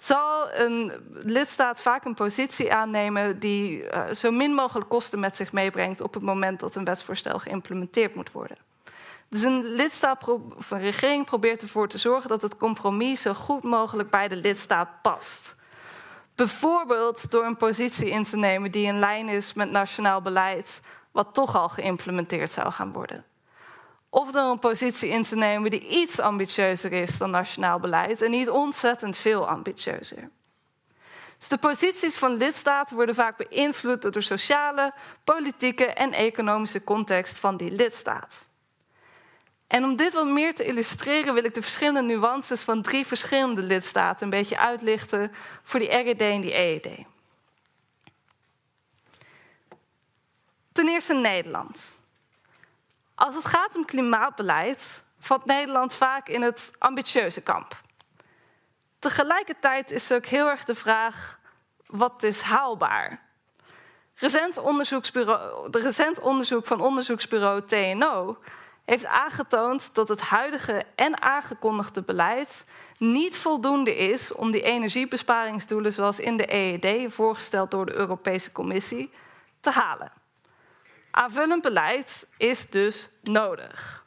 zal 0.04 0.54
een 0.54 0.92
lidstaat 1.12 1.82
vaak 1.82 2.06
een 2.06 2.14
positie 2.14 2.74
aannemen 2.74 3.40
die 3.40 3.84
uh, 3.84 4.10
zo 4.10 4.32
min 4.32 4.54
mogelijk 4.54 4.90
kosten 4.90 5.20
met 5.20 5.36
zich 5.36 5.52
meebrengt 5.52 6.02
op 6.02 6.14
het 6.14 6.24
moment 6.24 6.60
dat 6.60 6.76
een 6.76 6.86
wetsvoorstel 6.86 7.40
geïmplementeerd 7.40 8.16
moet 8.16 8.32
worden. 8.32 8.58
Dus 9.30 9.42
een 9.42 9.64
lidstaat 9.64 10.28
een 10.28 10.80
regering 10.80 11.26
probeert 11.26 11.62
ervoor 11.62 11.88
te 11.88 11.98
zorgen 11.98 12.30
dat 12.30 12.42
het 12.42 12.58
compromis 12.58 13.22
zo 13.22 13.34
goed 13.34 13.64
mogelijk 13.64 14.10
bij 14.10 14.28
de 14.28 14.36
lidstaat 14.36 15.02
past. 15.02 15.56
Bijvoorbeeld 16.36 17.32
door 17.32 17.46
een 17.46 17.58
positie 17.58 18.10
in 18.10 18.24
te 18.24 18.38
nemen 18.38 18.72
die 18.72 18.88
in 18.88 19.00
lijn 19.00 19.30
is 19.30 19.54
met 19.54 19.72
nationaal 19.72 20.22
beleid, 20.22 20.82
wat 21.12 21.34
toch 21.34 21.56
al 21.56 21.70
geïmplementeerd 21.70 22.52
zou 22.52 22.72
gaan 22.72 22.92
worden. 22.92 23.26
Of 24.14 24.32
door 24.32 24.52
een 24.52 24.60
positie 24.60 25.10
in 25.10 25.24
te 25.24 25.36
nemen 25.36 25.72
die 25.72 25.88
iets 25.88 26.20
ambitieuzer 26.20 26.94
is 26.94 27.18
dan 27.18 27.30
nationaal 27.30 27.80
beleid 27.80 28.22
en 28.22 28.32
niet 28.32 28.50
ontzettend 28.50 29.18
veel 29.18 29.48
ambitieuzer. 29.48 30.30
Dus 31.38 31.48
de 31.48 31.58
posities 31.58 32.18
van 32.18 32.34
lidstaten 32.34 32.96
worden 32.96 33.16
vaak 33.16 33.38
beïnvloed 33.38 34.02
door 34.02 34.12
de 34.12 34.22
sociale, 34.22 34.94
politieke 35.24 35.86
en 35.86 36.14
economische 36.14 36.84
context 36.84 37.40
van 37.40 37.58
die 37.58 37.72
lidstaat. 37.72 38.50
En 39.68 39.84
om 39.84 39.96
dit 39.96 40.14
wat 40.14 40.28
meer 40.28 40.56
te 40.56 40.66
illustreren 40.66 41.34
wil 41.34 41.44
ik 41.44 41.54
de 41.54 41.62
verschillende 41.62 42.02
nuances 42.02 42.62
van 42.62 42.82
drie 42.82 43.08
verschillende 43.08 43.64
lidstaten 43.64 44.24
een 44.24 44.30
beetje 44.30 44.58
uitlichten 44.58 45.32
voor 45.64 45.80
die 45.80 45.90
RED 45.90 46.22
en 46.22 46.42
die 46.42 46.58
EED. 46.58 47.06
Ten 50.72 50.88
eerste 50.88 51.14
Nederland. 51.14 52.00
Als 53.22 53.36
het 53.36 53.46
gaat 53.46 53.76
om 53.76 53.86
klimaatbeleid, 53.86 55.04
valt 55.20 55.46
Nederland 55.46 55.94
vaak 55.94 56.28
in 56.28 56.42
het 56.42 56.74
ambitieuze 56.80 57.42
kamp. 57.42 57.82
Tegelijkertijd 59.00 59.92
is 59.92 60.10
er 60.10 60.18
ook 60.18 60.26
heel 60.26 60.48
erg 60.48 60.64
de 60.64 60.76
vraag: 60.76 61.40
wat 61.86 62.24
is 62.24 62.42
haalbaar? 62.42 63.22
Recent, 64.16 64.56
de 64.56 65.80
recent 65.84 66.20
onderzoek 66.20 66.66
van 66.66 66.82
onderzoeksbureau 66.82 67.66
TNO 67.66 68.38
heeft 68.86 69.06
aangetoond 69.06 69.96
dat 69.96 70.08
het 70.08 70.22
huidige 70.22 70.84
en 70.96 71.22
aangekondigde 71.22 72.02
beleid 72.02 72.66
niet 72.98 73.38
voldoende 73.38 73.96
is 73.96 74.34
om 74.34 74.52
die 74.52 74.62
energiebesparingsdoelen 74.62 75.94
zoals 75.94 76.20
in 76.20 76.38
de 76.38 76.54
EED 76.54 77.14
voorgesteld 77.14 77.72
door 77.72 77.86
de 77.86 77.94
Europese 77.94 78.52
Commissie 78.52 79.12
te 79.60 79.72
halen. 79.72 80.21
Aanvullend 81.12 81.62
beleid 81.62 82.28
is 82.38 82.70
dus 82.70 83.10
nodig. 83.22 84.06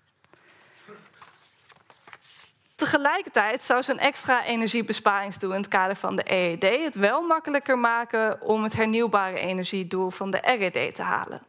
Tegelijkertijd 2.74 3.64
zou 3.64 3.82
zo'n 3.82 3.98
extra 3.98 4.44
energiebesparingsdoel 4.44 5.52
in 5.52 5.60
het 5.60 5.68
kader 5.68 5.96
van 5.96 6.16
de 6.16 6.32
EED 6.32 6.62
het 6.62 6.94
wel 6.94 7.22
makkelijker 7.22 7.78
maken 7.78 8.40
om 8.40 8.62
het 8.62 8.76
hernieuwbare 8.76 9.38
energiedoel 9.38 10.10
van 10.10 10.30
de 10.30 10.38
RED 10.38 10.94
te 10.94 11.02
halen. 11.02 11.42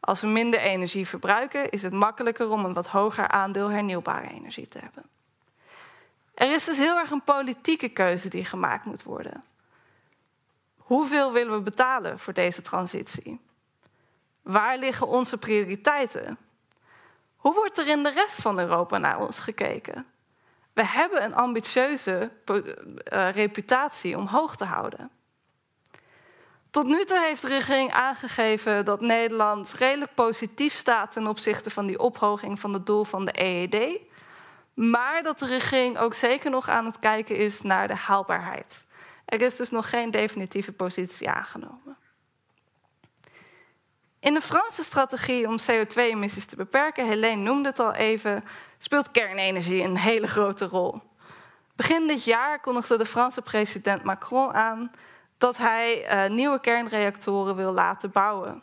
Als 0.00 0.20
we 0.20 0.26
minder 0.26 0.60
energie 0.60 1.06
verbruiken, 1.06 1.70
is 1.70 1.82
het 1.82 1.92
makkelijker 1.92 2.50
om 2.50 2.64
een 2.64 2.72
wat 2.72 2.86
hoger 2.86 3.28
aandeel 3.28 3.68
hernieuwbare 3.68 4.28
energie 4.28 4.68
te 4.68 4.78
hebben. 4.78 5.04
Er 6.34 6.52
is 6.52 6.64
dus 6.64 6.78
heel 6.78 6.96
erg 6.96 7.10
een 7.10 7.24
politieke 7.24 7.88
keuze 7.88 8.28
die 8.28 8.44
gemaakt 8.44 8.84
moet 8.84 9.02
worden. 9.02 9.44
Hoeveel 10.76 11.32
willen 11.32 11.52
we 11.52 11.62
betalen 11.62 12.18
voor 12.18 12.32
deze 12.32 12.62
transitie? 12.62 13.40
Waar 14.42 14.78
liggen 14.78 15.06
onze 15.06 15.38
prioriteiten? 15.38 16.38
Hoe 17.36 17.54
wordt 17.54 17.78
er 17.78 17.88
in 17.88 18.02
de 18.02 18.10
rest 18.10 18.42
van 18.42 18.58
Europa 18.58 18.98
naar 18.98 19.20
ons 19.20 19.38
gekeken? 19.38 20.06
We 20.72 20.86
hebben 20.86 21.24
een 21.24 21.34
ambitieuze 21.34 22.30
uh, 22.46 23.30
reputatie 23.30 24.16
om 24.16 24.26
hoog 24.26 24.56
te 24.56 24.64
houden. 24.64 25.10
Tot 26.70 26.86
nu 26.86 27.04
toe 27.04 27.18
heeft 27.18 27.42
de 27.42 27.48
regering 27.48 27.92
aangegeven 27.92 28.84
dat 28.84 29.00
Nederland 29.00 29.72
redelijk 29.72 30.14
positief 30.14 30.74
staat 30.74 31.10
ten 31.10 31.26
opzichte 31.26 31.70
van 31.70 31.86
die 31.86 31.98
ophoging 31.98 32.60
van 32.60 32.72
het 32.72 32.86
doel 32.86 33.04
van 33.04 33.24
de 33.24 33.42
EED. 33.42 34.00
Maar 34.74 35.22
dat 35.22 35.38
de 35.38 35.46
regering 35.46 35.98
ook 35.98 36.14
zeker 36.14 36.50
nog 36.50 36.68
aan 36.68 36.84
het 36.84 36.98
kijken 36.98 37.36
is 37.36 37.62
naar 37.62 37.88
de 37.88 37.94
haalbaarheid. 37.94 38.86
Er 39.24 39.40
is 39.40 39.56
dus 39.56 39.70
nog 39.70 39.88
geen 39.88 40.10
definitieve 40.10 40.72
positie 40.72 41.30
aangenomen. 41.30 41.96
In 44.22 44.34
de 44.34 44.40
Franse 44.40 44.84
strategie 44.84 45.48
om 45.48 45.56
CO2-emissies 45.60 46.44
te 46.44 46.56
beperken, 46.56 47.06
Helene 47.06 47.42
noemde 47.42 47.68
het 47.68 47.78
al 47.78 47.92
even, 47.92 48.44
speelt 48.78 49.10
kernenergie 49.10 49.82
een 49.82 49.96
hele 49.96 50.26
grote 50.26 50.64
rol. 50.66 51.00
Begin 51.76 52.06
dit 52.06 52.24
jaar 52.24 52.60
kondigde 52.60 52.98
de 52.98 53.06
Franse 53.06 53.42
president 53.42 54.02
Macron 54.02 54.52
aan 54.52 54.92
dat 55.38 55.56
hij 55.56 56.12
uh, 56.24 56.30
nieuwe 56.30 56.60
kernreactoren 56.60 57.56
wil 57.56 57.72
laten 57.72 58.10
bouwen. 58.10 58.62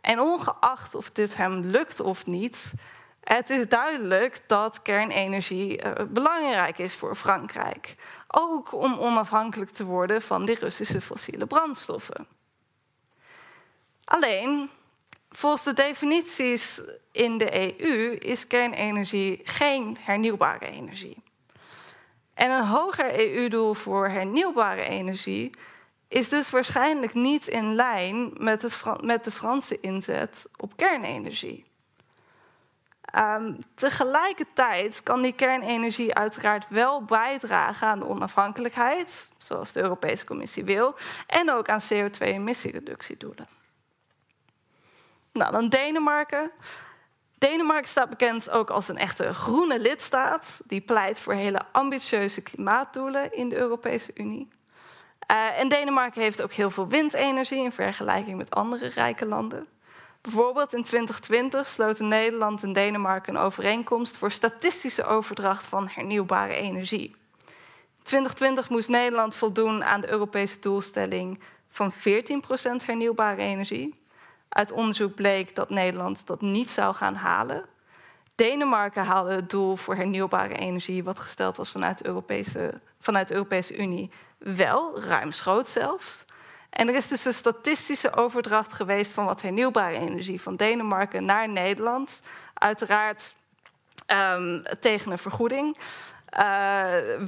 En 0.00 0.20
ongeacht 0.20 0.94
of 0.94 1.10
dit 1.10 1.36
hem 1.36 1.60
lukt 1.60 2.00
of 2.00 2.26
niet, 2.26 2.72
het 3.20 3.50
is 3.50 3.68
duidelijk 3.68 4.40
dat 4.46 4.82
kernenergie 4.82 5.84
uh, 5.84 5.92
belangrijk 6.08 6.78
is 6.78 6.94
voor 6.94 7.14
Frankrijk. 7.14 7.96
Ook 8.28 8.72
om 8.72 8.98
onafhankelijk 8.98 9.70
te 9.70 9.84
worden 9.84 10.22
van 10.22 10.44
die 10.44 10.58
Russische 10.58 11.00
fossiele 11.00 11.46
brandstoffen. 11.46 12.26
Alleen, 14.14 14.70
volgens 15.30 15.62
de 15.62 15.72
definities 15.72 16.80
in 17.12 17.38
de 17.38 17.80
EU 17.82 18.12
is 18.12 18.46
kernenergie 18.46 19.40
geen 19.44 19.96
hernieuwbare 20.00 20.66
energie. 20.66 21.22
En 22.34 22.50
een 22.50 22.66
hoger 22.66 23.18
EU-doel 23.18 23.74
voor 23.74 24.08
hernieuwbare 24.08 24.82
energie 24.82 25.54
is 26.08 26.28
dus 26.28 26.50
waarschijnlijk 26.50 27.14
niet 27.14 27.46
in 27.46 27.74
lijn 27.74 28.32
met, 28.36 28.62
het, 28.62 28.82
met 29.00 29.24
de 29.24 29.30
Franse 29.30 29.80
inzet 29.80 30.46
op 30.56 30.76
kernenergie. 30.76 31.64
Um, 33.18 33.58
tegelijkertijd 33.74 35.02
kan 35.02 35.22
die 35.22 35.34
kernenergie 35.34 36.14
uiteraard 36.14 36.68
wel 36.68 37.04
bijdragen 37.04 37.86
aan 37.86 37.98
de 37.98 38.08
onafhankelijkheid, 38.08 39.28
zoals 39.36 39.72
de 39.72 39.80
Europese 39.80 40.24
Commissie 40.24 40.64
wil, 40.64 40.94
en 41.26 41.50
ook 41.50 41.68
aan 41.68 41.82
CO2-emissiereductiedoelen. 41.92 43.62
Nou, 45.34 45.52
dan 45.52 45.68
Denemarken. 45.68 46.50
Denemarken 47.38 47.88
staat 47.88 48.08
bekend 48.08 48.50
ook 48.50 48.70
als 48.70 48.88
een 48.88 48.98
echte 48.98 49.34
groene 49.34 49.80
lidstaat. 49.80 50.60
Die 50.66 50.80
pleit 50.80 51.18
voor 51.18 51.32
hele 51.32 51.60
ambitieuze 51.72 52.40
klimaatdoelen 52.40 53.32
in 53.32 53.48
de 53.48 53.56
Europese 53.56 54.10
Unie. 54.14 54.48
Uh, 55.30 55.58
en 55.58 55.68
Denemarken 55.68 56.22
heeft 56.22 56.42
ook 56.42 56.52
heel 56.52 56.70
veel 56.70 56.88
windenergie 56.88 57.62
in 57.62 57.72
vergelijking 57.72 58.36
met 58.36 58.50
andere 58.50 58.88
rijke 58.88 59.26
landen. 59.26 59.66
Bijvoorbeeld 60.20 60.74
in 60.74 60.84
2020 60.84 61.66
sloten 61.66 62.08
Nederland 62.08 62.62
en 62.62 62.72
Denemarken 62.72 63.34
een 63.34 63.40
overeenkomst 63.40 64.16
voor 64.16 64.30
statistische 64.30 65.04
overdracht 65.04 65.66
van 65.66 65.88
hernieuwbare 65.88 66.54
energie. 66.54 67.14
In 67.96 68.02
2020 68.02 68.70
moest 68.70 68.88
Nederland 68.88 69.34
voldoen 69.34 69.84
aan 69.84 70.00
de 70.00 70.10
Europese 70.10 70.58
doelstelling 70.60 71.40
van 71.68 71.92
14% 71.92 71.96
hernieuwbare 72.86 73.42
energie. 73.42 74.03
Uit 74.54 74.72
onderzoek 74.72 75.14
bleek 75.14 75.54
dat 75.54 75.70
Nederland 75.70 76.26
dat 76.26 76.40
niet 76.40 76.70
zou 76.70 76.94
gaan 76.94 77.14
halen. 77.14 77.64
Denemarken 78.34 79.04
haalde 79.04 79.34
het 79.34 79.50
doel 79.50 79.76
voor 79.76 79.94
hernieuwbare 79.94 80.54
energie, 80.54 81.04
wat 81.04 81.20
gesteld 81.20 81.56
was 81.56 81.70
vanuit 81.70 81.98
de 81.98 82.06
Europese, 82.06 82.80
vanuit 83.00 83.30
Europese 83.30 83.76
Unie, 83.76 84.10
wel, 84.38 85.00
ruimschoots 85.00 85.72
zelfs. 85.72 86.24
En 86.70 86.88
er 86.88 86.94
is 86.94 87.08
dus 87.08 87.24
een 87.24 87.34
statistische 87.34 88.16
overdracht 88.16 88.72
geweest 88.72 89.12
van 89.12 89.24
wat 89.24 89.42
hernieuwbare 89.42 89.98
energie 89.98 90.40
van 90.40 90.56
Denemarken 90.56 91.24
naar 91.24 91.48
Nederland. 91.48 92.22
Uiteraard 92.54 93.34
um, 94.06 94.62
tegen 94.80 95.10
een 95.10 95.18
vergoeding. 95.18 95.76
Uh, 95.76 96.40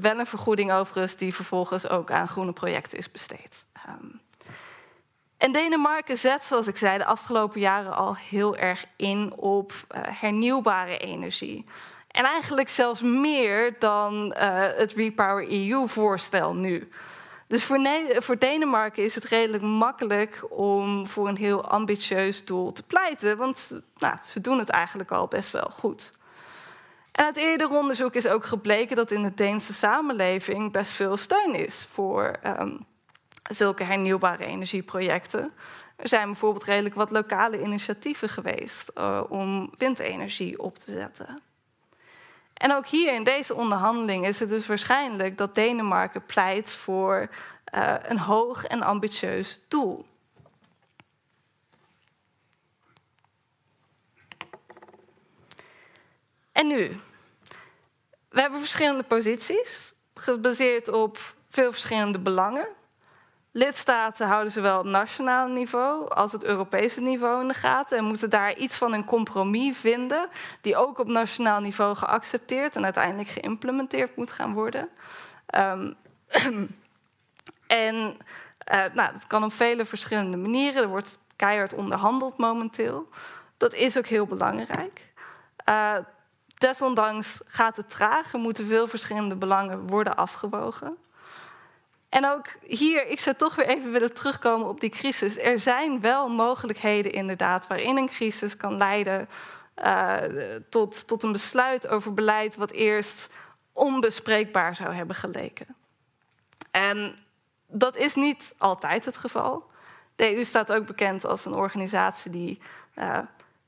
wel 0.01 0.19
een 0.19 0.27
vergoeding 0.27 0.73
overigens 0.73 1.17
die 1.17 1.35
vervolgens 1.35 1.89
ook 1.89 2.11
aan 2.11 2.29
groene 2.29 2.53
projecten 2.53 2.99
is 2.99 3.11
besteed. 3.11 3.67
Um, 3.89 4.16
en 5.37 5.53
Denemarken 5.53 6.19
zet, 6.19 6.45
zoals 6.45 6.67
ik 6.67 6.77
zei, 6.77 6.99
de 6.99 7.05
afgelopen 7.05 7.61
jaren 7.61 7.97
al 7.97 8.17
heel 8.17 8.57
erg 8.57 8.85
in 8.97 9.33
op 9.37 9.73
uh, 9.73 10.01
hernieuwbare 10.21 10.99
energie. 10.99 11.65
En 12.09 12.25
eigenlijk 12.25 12.69
zelfs 12.69 13.01
meer 13.01 13.77
dan 13.79 14.35
uh, 14.37 14.59
het 14.77 14.93
Repower 14.93 15.53
EU-voorstel 15.53 16.55
nu. 16.55 16.89
Dus 17.47 17.65
voor, 17.65 17.81
voor, 18.17 18.39
Denemarken 18.39 19.05
is 19.05 19.15
het 19.15 19.25
redelijk 19.25 19.63
makkelijk 19.63 20.47
om 20.51 21.07
voor 21.07 21.29
een 21.29 21.37
heel 21.37 21.69
ambitieus 21.69 22.45
doel 22.45 22.73
te 22.73 22.83
pleiten, 22.83 23.37
want 23.37 23.81
nou, 23.97 24.17
ze 24.23 24.41
doen 24.41 24.59
het 24.59 24.69
eigenlijk 24.69 25.11
al 25.11 25.27
best 25.27 25.51
wel 25.51 25.71
goed. 25.73 26.13
En 27.13 27.25
uit 27.25 27.37
eerder 27.37 27.71
onderzoek 27.71 28.15
is 28.15 28.27
ook 28.27 28.45
gebleken 28.45 28.97
dat 28.97 29.11
in 29.11 29.23
de 29.23 29.35
Deense 29.35 29.75
samenleving 29.75 30.73
best 30.73 30.93
veel 30.93 31.17
steun 31.17 31.55
is 31.55 31.85
voor 31.85 32.39
um, 32.45 32.87
zulke 33.49 33.85
hernieuwbare 33.85 34.45
energieprojecten. 34.45 35.53
Er 35.97 36.09
zijn 36.09 36.27
bijvoorbeeld 36.27 36.65
redelijk 36.65 36.95
wat 36.95 37.11
lokale 37.11 37.63
initiatieven 37.63 38.29
geweest 38.29 38.91
uh, 38.95 39.23
om 39.29 39.73
windenergie 39.77 40.59
op 40.59 40.79
te 40.79 40.91
zetten. 40.91 41.43
En 42.55 42.75
ook 42.75 42.87
hier 42.87 43.15
in 43.15 43.25
deze 43.25 43.55
onderhandeling 43.55 44.27
is 44.27 44.41
het 44.41 44.49
dus 44.49 44.67
waarschijnlijk 44.67 45.39
dat 45.39 45.55
Denemarken 45.55 46.27
pleit 46.27 46.73
voor 46.73 47.29
uh, 47.75 47.95
een 48.03 48.19
hoog 48.19 48.65
en 48.65 48.83
ambitieus 48.83 49.61
doel. 49.69 50.05
En 56.53 56.67
nu? 56.67 56.97
We 58.29 58.41
hebben 58.41 58.61
verschillende 58.61 59.03
posities, 59.03 59.93
gebaseerd 60.15 60.89
op 60.89 61.35
veel 61.49 61.71
verschillende 61.71 62.19
belangen. 62.19 62.69
Lidstaten 63.57 64.27
houden 64.27 64.53
zowel 64.53 64.79
het 64.79 64.87
nationale 64.87 65.53
niveau 65.53 66.09
als 66.09 66.33
het 66.33 66.45
Europese 66.45 67.01
niveau 67.01 67.41
in 67.41 67.49
de 67.49 67.55
gaten 67.55 67.99
en 67.99 68.05
moeten 68.05 68.31
daar 68.31 68.57
iets 68.57 68.77
van 68.77 68.93
een 68.93 69.05
compromis 69.05 69.79
vinden, 69.79 70.29
die 70.61 70.77
ook 70.77 70.99
op 70.99 71.07
nationaal 71.07 71.61
niveau 71.61 71.95
geaccepteerd 71.95 72.77
en 72.77 72.85
uiteindelijk 72.85 73.29
geïmplementeerd 73.29 74.17
moet 74.17 74.33
gaan 74.33 74.53
worden. 74.53 74.89
Um, 75.55 75.97
en 77.67 77.95
uh, 78.73 78.85
nou, 78.95 79.13
dat 79.13 79.27
kan 79.27 79.45
op 79.45 79.53
vele 79.53 79.85
verschillende 79.85 80.37
manieren. 80.37 80.83
Er 80.83 80.89
wordt 80.89 81.19
keihard 81.37 81.75
onderhandeld 81.75 82.39
momenteel. 82.39 83.09
Dat 83.57 83.75
is 83.75 83.99
ook 83.99 84.07
heel 84.07 84.27
belangrijk. 84.27 85.13
Uh, 85.69 85.97
desondanks 86.59 87.41
gaat 87.47 87.77
het 87.77 87.91
traag. 87.91 88.33
Er 88.33 88.39
moeten 88.39 88.67
veel 88.67 88.89
verschillende 88.89 89.37
belangen 89.37 89.87
worden 89.87 90.17
afgewogen. 90.17 90.97
En 92.17 92.27
ook 92.27 92.47
hier, 92.63 93.09
ik 93.09 93.19
zou 93.19 93.37
toch 93.37 93.55
weer 93.55 93.67
even 93.67 93.93
willen 93.93 94.15
terugkomen 94.15 94.69
op 94.69 94.81
die 94.81 94.91
crisis. 94.91 95.39
Er 95.39 95.61
zijn 95.61 96.01
wel 96.01 96.29
mogelijkheden 96.29 97.13
inderdaad 97.13 97.67
waarin 97.67 97.97
een 97.97 98.09
crisis 98.09 98.57
kan 98.57 98.77
leiden 98.77 99.29
uh, 99.85 100.17
tot, 100.71 101.09
tot 101.09 101.23
een 101.23 101.33
besluit 101.33 101.89
over 101.89 102.15
beleid 102.15 102.57
wat 102.57 102.71
eerst 102.71 103.31
onbespreekbaar 103.73 104.75
zou 104.75 104.93
hebben 104.93 105.17
geleken. 105.17 105.67
En 106.71 107.17
dat 107.67 107.97
is 107.97 108.15
niet 108.15 108.55
altijd 108.59 109.05
het 109.05 109.17
geval. 109.17 109.71
De 110.15 110.35
EU 110.35 110.45
staat 110.45 110.73
ook 110.73 110.87
bekend 110.87 111.27
als 111.27 111.45
een 111.45 111.55
organisatie 111.55 112.31
die 112.31 112.61
uh, 112.95 113.19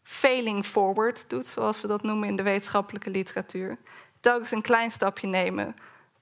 failing 0.02 0.66
forward 0.66 1.24
doet, 1.30 1.46
zoals 1.46 1.80
we 1.80 1.86
dat 1.86 2.02
noemen 2.02 2.28
in 2.28 2.36
de 2.36 2.42
wetenschappelijke 2.42 3.10
literatuur. 3.10 3.78
Telkens 4.20 4.50
een 4.50 4.62
klein 4.62 4.90
stapje 4.90 5.26
nemen, 5.26 5.76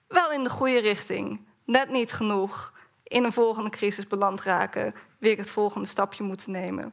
wel 0.09 0.33
in 0.33 0.45
de 0.45 0.51
goede 0.51 0.81
richting, 0.81 1.46
net 1.67 1.91
niet 1.91 2.13
genoeg, 2.13 2.73
in 3.03 3.25
een 3.25 3.33
volgende 3.33 3.71
crisis 3.71 4.07
beland 4.07 4.43
raken, 4.43 4.95
weer 5.19 5.37
het 5.37 5.51
volgende 5.51 5.89
stapje 5.89 6.25
moeten 6.25 6.51
nemen, 6.51 6.93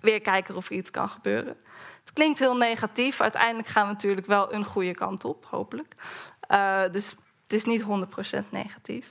weer 0.00 0.20
kijken 0.20 0.56
of 0.56 0.70
er 0.70 0.76
iets 0.76 0.90
kan 0.90 1.08
gebeuren. 1.08 1.56
Het 2.00 2.12
klinkt 2.12 2.38
heel 2.38 2.56
negatief, 2.56 3.20
uiteindelijk 3.20 3.68
gaan 3.68 3.86
we 3.86 3.92
natuurlijk 3.92 4.26
wel 4.26 4.52
een 4.52 4.64
goede 4.64 4.94
kant 4.94 5.24
op, 5.24 5.46
hopelijk. 5.50 5.94
Uh, 6.50 6.82
dus 6.92 7.16
het 7.42 7.52
is 7.52 7.64
niet 7.64 7.82
100% 7.82 7.86
negatief. 8.48 9.10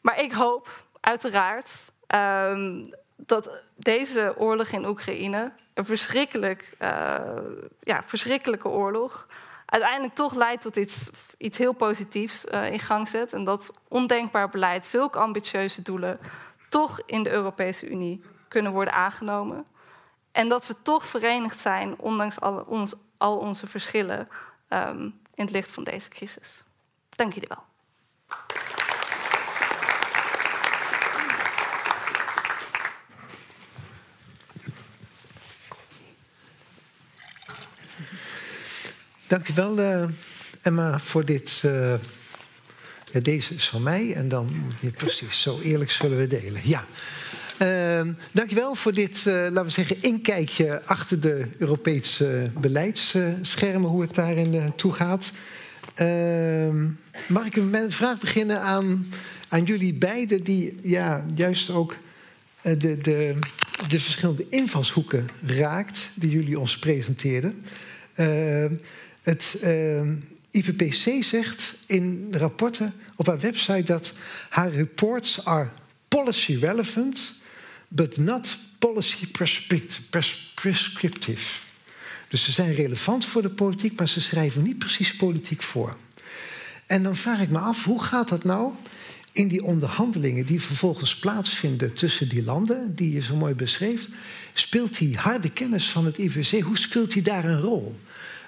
Maar 0.00 0.20
ik 0.20 0.32
hoop 0.32 0.86
uiteraard 1.00 1.92
um, 2.14 2.94
dat 3.16 3.62
deze 3.76 4.34
oorlog 4.36 4.68
in 4.68 4.86
Oekraïne, 4.86 5.52
een 5.74 5.84
verschrikkelijk, 5.84 6.74
uh, 6.82 6.88
ja, 7.80 8.02
verschrikkelijke 8.02 8.68
oorlog, 8.68 9.28
uiteindelijk 9.72 10.14
toch 10.14 10.34
leidt 10.34 10.62
tot 10.62 10.76
iets, 10.76 11.10
iets 11.38 11.58
heel 11.58 11.72
positiefs 11.72 12.44
uh, 12.44 12.72
in 12.72 12.78
gang 12.78 13.08
zet. 13.08 13.32
En 13.32 13.44
dat 13.44 13.74
ondenkbaar 13.88 14.48
beleid, 14.48 14.86
zulke 14.86 15.18
ambitieuze 15.18 15.82
doelen, 15.82 16.18
toch 16.68 17.00
in 17.06 17.22
de 17.22 17.30
Europese 17.30 17.88
Unie 17.88 18.20
kunnen 18.48 18.72
worden 18.72 18.94
aangenomen. 18.94 19.66
En 20.32 20.48
dat 20.48 20.66
we 20.66 20.74
toch 20.82 21.06
verenigd 21.06 21.60
zijn, 21.60 21.98
ondanks 21.98 22.40
alle, 22.40 22.66
ons, 22.66 22.94
al 23.16 23.38
onze 23.38 23.66
verschillen, 23.66 24.28
um, 24.68 25.20
in 25.34 25.44
het 25.44 25.50
licht 25.50 25.72
van 25.72 25.84
deze 25.84 26.08
crisis. 26.08 26.64
Dank 27.08 27.32
jullie 27.32 27.48
wel. 27.48 27.64
Dankjewel 39.32 39.78
uh, 39.78 40.04
Emma 40.62 40.98
voor 40.98 41.24
dit. 41.24 41.60
Ja, 43.12 43.20
deze 43.20 43.54
is 43.54 43.68
van 43.68 43.82
mij 43.82 44.14
en 44.14 44.28
dan 44.28 44.50
ja, 44.80 44.90
precies, 44.90 45.40
zo 45.40 45.60
eerlijk 45.60 45.90
zullen 45.90 46.18
we 46.18 46.26
delen. 46.26 46.60
Ja. 46.64 46.84
Uh, 47.58 48.12
dankjewel 48.32 48.74
voor 48.74 48.94
dit, 48.94 49.24
uh, 49.28 49.34
laten 49.34 49.64
we 49.64 49.70
zeggen, 49.70 50.02
inkijkje 50.02 50.82
achter 50.84 51.20
de 51.20 51.46
Europese 51.58 52.50
beleidsschermen, 52.58 53.90
hoe 53.90 54.02
het 54.02 54.14
daarin 54.14 54.72
toe 54.76 54.92
gaat. 54.92 55.30
Ehm, 55.94 56.88
mag 57.26 57.46
ik 57.46 57.56
met 57.56 57.82
een 57.82 57.92
vraag 57.92 58.18
beginnen 58.18 58.60
aan, 58.60 59.06
aan 59.48 59.64
jullie 59.64 59.94
beiden, 59.94 60.44
die 60.44 60.78
ja, 60.82 61.24
juist 61.34 61.70
ook 61.70 61.96
de, 62.62 62.76
de, 62.78 63.38
de 63.88 64.00
verschillende 64.00 64.46
invalshoeken 64.48 65.28
raakt 65.46 66.10
die 66.14 66.30
jullie 66.30 66.58
ons 66.58 66.78
presenteerden. 66.78 67.64
Ehm, 68.14 68.74
het 69.22 69.56
uh, 69.62 69.98
ehm, 69.98 70.14
IPPC 70.50 71.24
zegt 71.24 71.74
in 71.86 72.28
rapporten 72.30 72.94
op 73.16 73.26
haar 73.26 73.40
website 73.40 73.82
dat 73.82 74.12
haar 74.48 74.72
reports 74.72 75.44
are 75.44 75.68
policy 76.08 76.56
relevant, 76.60 77.40
but 77.88 78.16
not 78.16 78.58
policy 78.78 79.30
prescriptive. 80.54 81.60
Dus 82.28 82.44
ze 82.44 82.52
zijn 82.52 82.74
relevant 82.74 83.24
voor 83.24 83.42
de 83.42 83.50
politiek, 83.50 83.98
maar 83.98 84.08
ze 84.08 84.20
schrijven 84.20 84.62
niet 84.62 84.78
precies 84.78 85.16
politiek 85.16 85.62
voor. 85.62 85.96
En 86.86 87.02
dan 87.02 87.16
vraag 87.16 87.40
ik 87.40 87.48
me 87.48 87.58
af, 87.58 87.84
hoe 87.84 88.02
gaat 88.02 88.28
dat 88.28 88.44
nou 88.44 88.72
in 89.32 89.48
die 89.48 89.64
onderhandelingen 89.64 90.46
die 90.46 90.62
vervolgens 90.62 91.16
plaatsvinden 91.16 91.92
tussen 91.92 92.28
die 92.28 92.44
landen, 92.44 92.94
die 92.94 93.12
je 93.12 93.22
zo 93.22 93.36
mooi 93.36 93.54
beschreef? 93.54 94.08
Speelt 94.52 94.98
die 94.98 95.16
harde 95.16 95.50
kennis 95.50 95.90
van 95.90 96.04
het 96.04 96.18
IPC, 96.18 96.60
hoe 96.60 96.78
speelt 96.78 97.12
die 97.12 97.22
daar 97.22 97.44
een 97.44 97.60
rol? 97.60 97.98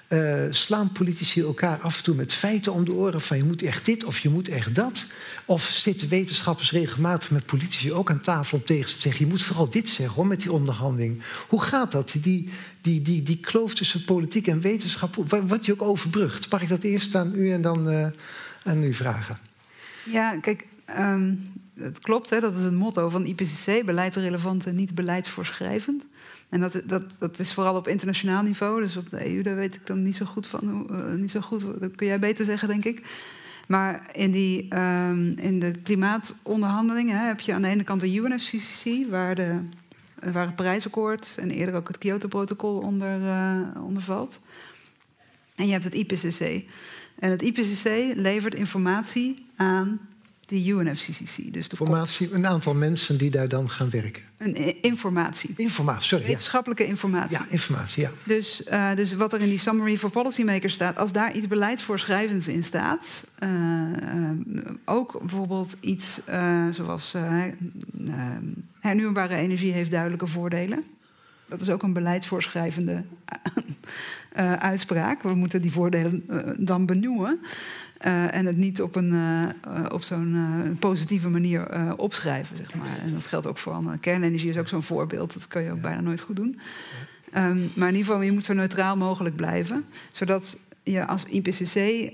Uh, 0.09 0.43
slaan 0.49 0.91
politici 0.91 1.41
elkaar 1.41 1.79
af 1.79 1.97
en 1.97 2.03
toe 2.03 2.15
met 2.15 2.33
feiten 2.33 2.73
om 2.73 2.85
de 2.85 2.91
oren 2.91 3.21
van 3.21 3.37
je 3.37 3.43
moet 3.43 3.61
echt 3.61 3.85
dit 3.85 4.03
of 4.03 4.19
je 4.19 4.29
moet 4.29 4.49
echt 4.49 4.75
dat? 4.75 5.05
Of 5.45 5.63
zitten 5.63 6.07
wetenschappers 6.07 6.71
regelmatig 6.71 7.31
met 7.31 7.45
politici 7.45 7.93
ook 7.93 8.09
aan 8.09 8.19
tafel 8.19 8.57
om 8.57 8.63
tegen 8.63 8.93
te 8.93 9.01
zeggen 9.01 9.25
je 9.25 9.31
moet 9.31 9.43
vooral 9.43 9.69
dit 9.69 9.89
zeggen 9.89 10.15
hoor, 10.15 10.27
met 10.27 10.41
die 10.41 10.51
onderhandeling? 10.51 11.21
Hoe 11.47 11.61
gaat 11.61 11.91
dat? 11.91 12.15
Die, 12.21 12.49
die, 12.81 13.01
die, 13.01 13.23
die 13.23 13.39
kloof 13.39 13.73
tussen 13.75 14.03
politiek 14.03 14.47
en 14.47 14.61
wetenschap, 14.61 15.15
wordt 15.15 15.65
die 15.65 15.73
ook 15.73 15.81
overbrugd? 15.81 16.51
Mag 16.51 16.61
ik 16.61 16.69
dat 16.69 16.83
eerst 16.83 17.15
aan 17.15 17.31
u 17.35 17.51
en 17.51 17.61
dan 17.61 17.91
uh, 17.91 18.07
aan 18.63 18.83
u 18.83 18.93
vragen? 18.93 19.37
Ja, 20.03 20.39
kijk, 20.39 20.65
um, 20.99 21.53
het 21.79 21.99
klopt, 21.99 22.29
hè, 22.29 22.39
dat 22.39 22.55
is 22.55 22.63
het 22.63 22.73
motto 22.73 23.09
van 23.09 23.25
IPCC: 23.25 23.85
beleidsrelevant 23.85 24.65
en 24.65 24.75
niet 24.75 24.95
beleidsvoorschrijvend. 24.95 26.07
En 26.49 26.61
dat, 26.61 26.81
dat, 26.85 27.03
dat 27.19 27.39
is 27.39 27.53
vooral 27.53 27.75
op 27.75 27.87
internationaal 27.87 28.43
niveau. 28.43 28.81
Dus 28.81 28.97
op 28.97 29.09
de 29.09 29.29
EU, 29.29 29.41
daar 29.41 29.55
weet 29.55 29.75
ik 29.75 29.85
dan 29.85 30.03
niet 30.03 30.15
zo 30.15 30.25
goed 30.25 30.47
van. 30.47 30.87
Uh, 30.91 31.13
niet 31.13 31.31
zo 31.31 31.39
goed, 31.39 31.65
dat 31.79 31.95
kun 31.95 32.07
jij 32.07 32.19
beter 32.19 32.45
zeggen, 32.45 32.67
denk 32.67 32.85
ik. 32.85 33.01
Maar 33.67 34.09
in, 34.11 34.31
die, 34.31 34.75
um, 34.75 35.37
in 35.37 35.59
de 35.59 35.71
klimaatonderhandelingen 35.83 37.19
hè, 37.19 37.25
heb 37.25 37.39
je 37.39 37.53
aan 37.53 37.61
de 37.61 37.67
ene 37.67 37.83
kant 37.83 38.01
de 38.01 38.15
UNFCCC, 38.15 39.09
waar, 39.09 39.35
de, 39.35 39.59
waar 40.31 40.45
het 40.45 40.55
Parijsakkoord 40.55 41.37
en 41.39 41.51
eerder 41.51 41.75
ook 41.75 41.87
het 41.87 41.97
Kyoto-protocol 41.97 42.77
onder, 42.77 43.19
uh, 43.19 43.83
onder 43.83 44.01
valt. 44.01 44.39
En 45.55 45.65
je 45.65 45.71
hebt 45.71 45.83
het 45.83 45.93
IPCC. 45.93 46.71
En 47.19 47.29
het 47.29 47.41
IPCC 47.41 48.17
levert 48.17 48.55
informatie 48.55 49.45
aan 49.55 49.99
de 50.45 50.67
UNFCCC. 50.67 51.53
Dus 51.53 51.69
de 51.69 51.77
informatie, 51.79 52.33
een 52.33 52.47
aantal 52.47 52.73
mensen 52.73 53.17
die 53.17 53.29
daar 53.29 53.47
dan 53.47 53.69
gaan 53.69 53.89
werken. 53.89 54.23
Een 54.37 54.81
informatie. 54.81 55.53
Informatie, 55.57 56.07
sorry. 56.07 56.25
Wetenschappelijke 56.25 56.85
informatie. 56.85 57.37
Ja, 57.37 57.45
informatie, 57.49 58.03
ja. 58.03 58.11
Dus, 58.23 58.63
uh, 58.71 58.95
dus 58.95 59.13
wat 59.13 59.33
er 59.33 59.41
in 59.41 59.49
die 59.49 59.59
Summary 59.59 59.97
for 59.97 60.09
Policymakers 60.09 60.73
staat, 60.73 60.97
als 60.97 61.11
daar 61.11 61.35
iets 61.35 61.47
beleidsvoorschrijvends 61.47 62.47
in 62.47 62.63
staat, 62.63 63.23
uh, 63.39 63.49
uh, 63.49 64.59
ook 64.85 65.19
bijvoorbeeld 65.19 65.75
iets 65.79 66.19
zoals 66.71 67.15
hernieuwbare 68.79 69.35
energie 69.35 69.71
heeft 69.71 69.91
duidelijke 69.91 70.27
voordelen. 70.27 70.83
Dat 71.49 71.61
is 71.61 71.69
ook 71.69 71.83
een 71.83 71.93
beleidsvoorschrijvende 71.93 73.03
uitspraak. 74.59 75.23
We 75.23 75.33
moeten 75.33 75.61
die 75.61 75.71
voordelen 75.71 76.23
dan 76.59 76.85
benoemen. 76.85 77.39
Uh, 78.05 78.35
en 78.35 78.45
het 78.45 78.57
niet 78.57 78.81
op, 78.81 78.95
een, 78.95 79.13
op 79.91 80.03
zo'n 80.03 80.77
positieve 80.79 81.29
manier 81.29 81.95
opschrijven, 81.97 82.57
zeg 82.57 82.75
maar. 82.75 82.99
En 83.03 83.13
dat 83.13 83.25
geldt 83.25 83.47
ook 83.47 83.57
voor 83.57 83.73
andere. 83.73 83.97
Kernenergie 83.97 84.49
is 84.49 84.57
ook 84.57 84.67
zo'n 84.67 84.83
voorbeeld. 84.83 85.33
Dat 85.33 85.47
kan 85.47 85.63
je 85.63 85.71
ook 85.71 85.81
bijna 85.81 86.01
nooit 86.01 86.19
goed 86.19 86.35
doen. 86.35 86.59
Um, 87.37 87.71
maar 87.75 87.87
in 87.87 87.95
ieder 87.95 88.11
geval, 88.11 88.21
je 88.21 88.31
moet 88.31 88.43
zo 88.43 88.53
neutraal 88.53 88.97
mogelijk 88.97 89.35
blijven. 89.35 89.85
Zodat 90.11 90.57
je 90.83 91.05
als 91.05 91.23
IPCC 91.25 92.11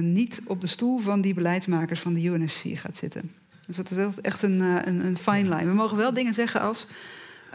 niet 0.00 0.40
op 0.46 0.60
de 0.60 0.66
stoel 0.66 0.98
van 0.98 1.20
die 1.20 1.34
beleidsmakers 1.34 2.00
van 2.00 2.14
de 2.14 2.24
UNFC 2.24 2.78
gaat 2.78 2.96
zitten. 2.96 3.30
Dus 3.66 3.76
dat 3.76 3.90
is 3.90 4.06
echt 4.20 4.42
een, 4.42 4.60
een, 4.60 5.06
een 5.06 5.16
fine 5.16 5.56
line. 5.56 5.66
We 5.66 5.74
mogen 5.74 5.96
wel 5.96 6.14
dingen 6.14 6.34
zeggen 6.34 6.60
als... 6.60 6.86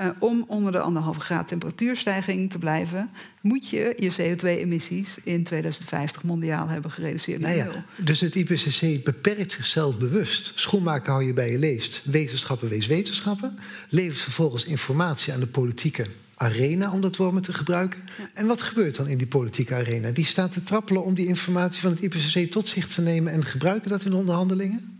Uh, 0.01 0.09
om 0.19 0.43
onder 0.47 0.71
de 0.71 0.79
anderhalve 0.79 1.19
graad 1.19 1.47
temperatuurstijging 1.47 2.51
te 2.51 2.57
blijven, 2.57 3.09
moet 3.41 3.69
je 3.69 3.95
je 3.97 4.11
CO2-emissies 4.11 5.23
in 5.23 5.43
2050 5.43 6.23
mondiaal 6.23 6.67
hebben 6.67 6.91
gereduceerd 6.91 7.39
nou 7.39 7.55
ja, 7.55 7.67
Dus 7.97 8.19
het 8.19 8.35
IPCC 8.35 9.03
beperkt 9.03 9.51
zichzelf 9.51 9.97
bewust. 9.97 10.51
Schoenmaker 10.55 11.11
hou 11.11 11.23
je 11.23 11.33
bij 11.33 11.51
je 11.51 11.57
leest. 11.57 12.01
Wetenschappen 12.03 12.69
wees 12.69 12.87
wetenschappen. 12.87 13.53
Levert 13.89 14.17
vervolgens 14.17 14.65
informatie 14.65 15.33
aan 15.33 15.39
de 15.39 15.47
politieke 15.47 16.05
arena, 16.35 16.91
om 16.91 17.01
dat 17.01 17.15
woord 17.15 17.33
maar 17.33 17.41
te 17.41 17.53
gebruiken. 17.53 17.99
En 18.33 18.47
wat 18.47 18.61
gebeurt 18.61 18.95
dan 18.95 19.07
in 19.07 19.17
die 19.17 19.27
politieke 19.27 19.75
arena? 19.75 20.11
Die 20.11 20.25
staat 20.25 20.51
te 20.51 20.63
trappelen 20.63 21.03
om 21.03 21.13
die 21.13 21.27
informatie 21.27 21.81
van 21.81 21.91
het 21.91 22.01
IPCC 22.01 22.51
tot 22.51 22.67
zich 22.67 22.87
te 22.87 23.01
nemen 23.01 23.33
en 23.33 23.45
gebruiken 23.45 23.89
dat 23.89 24.05
in 24.05 24.13
onderhandelingen? 24.13 24.98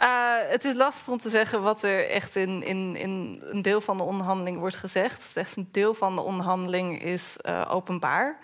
Uh, 0.00 0.34
het 0.50 0.64
is 0.64 0.74
lastig 0.74 1.08
om 1.08 1.18
te 1.18 1.28
zeggen 1.28 1.62
wat 1.62 1.82
er 1.82 2.10
echt 2.10 2.36
in, 2.36 2.62
in, 2.62 2.96
in 2.96 3.42
een 3.44 3.62
deel 3.62 3.80
van 3.80 3.96
de 3.96 4.02
onderhandeling 4.02 4.58
wordt 4.58 4.76
gezegd. 4.76 5.22
Slechts 5.22 5.56
een 5.56 5.68
deel 5.72 5.94
van 5.94 6.14
de 6.14 6.22
onderhandeling 6.22 7.02
is 7.02 7.36
uh, 7.48 7.62
openbaar. 7.68 8.38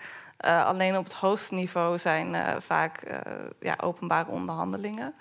Uh, 0.45 0.65
alleen 0.65 0.97
op 0.97 1.03
het 1.03 1.13
hoogste 1.13 1.53
niveau 1.53 1.97
zijn 1.97 2.61
vaak 2.61 2.99
ja, 3.59 3.75
openbare 3.81 4.31
onderhandelingen. 4.31 5.13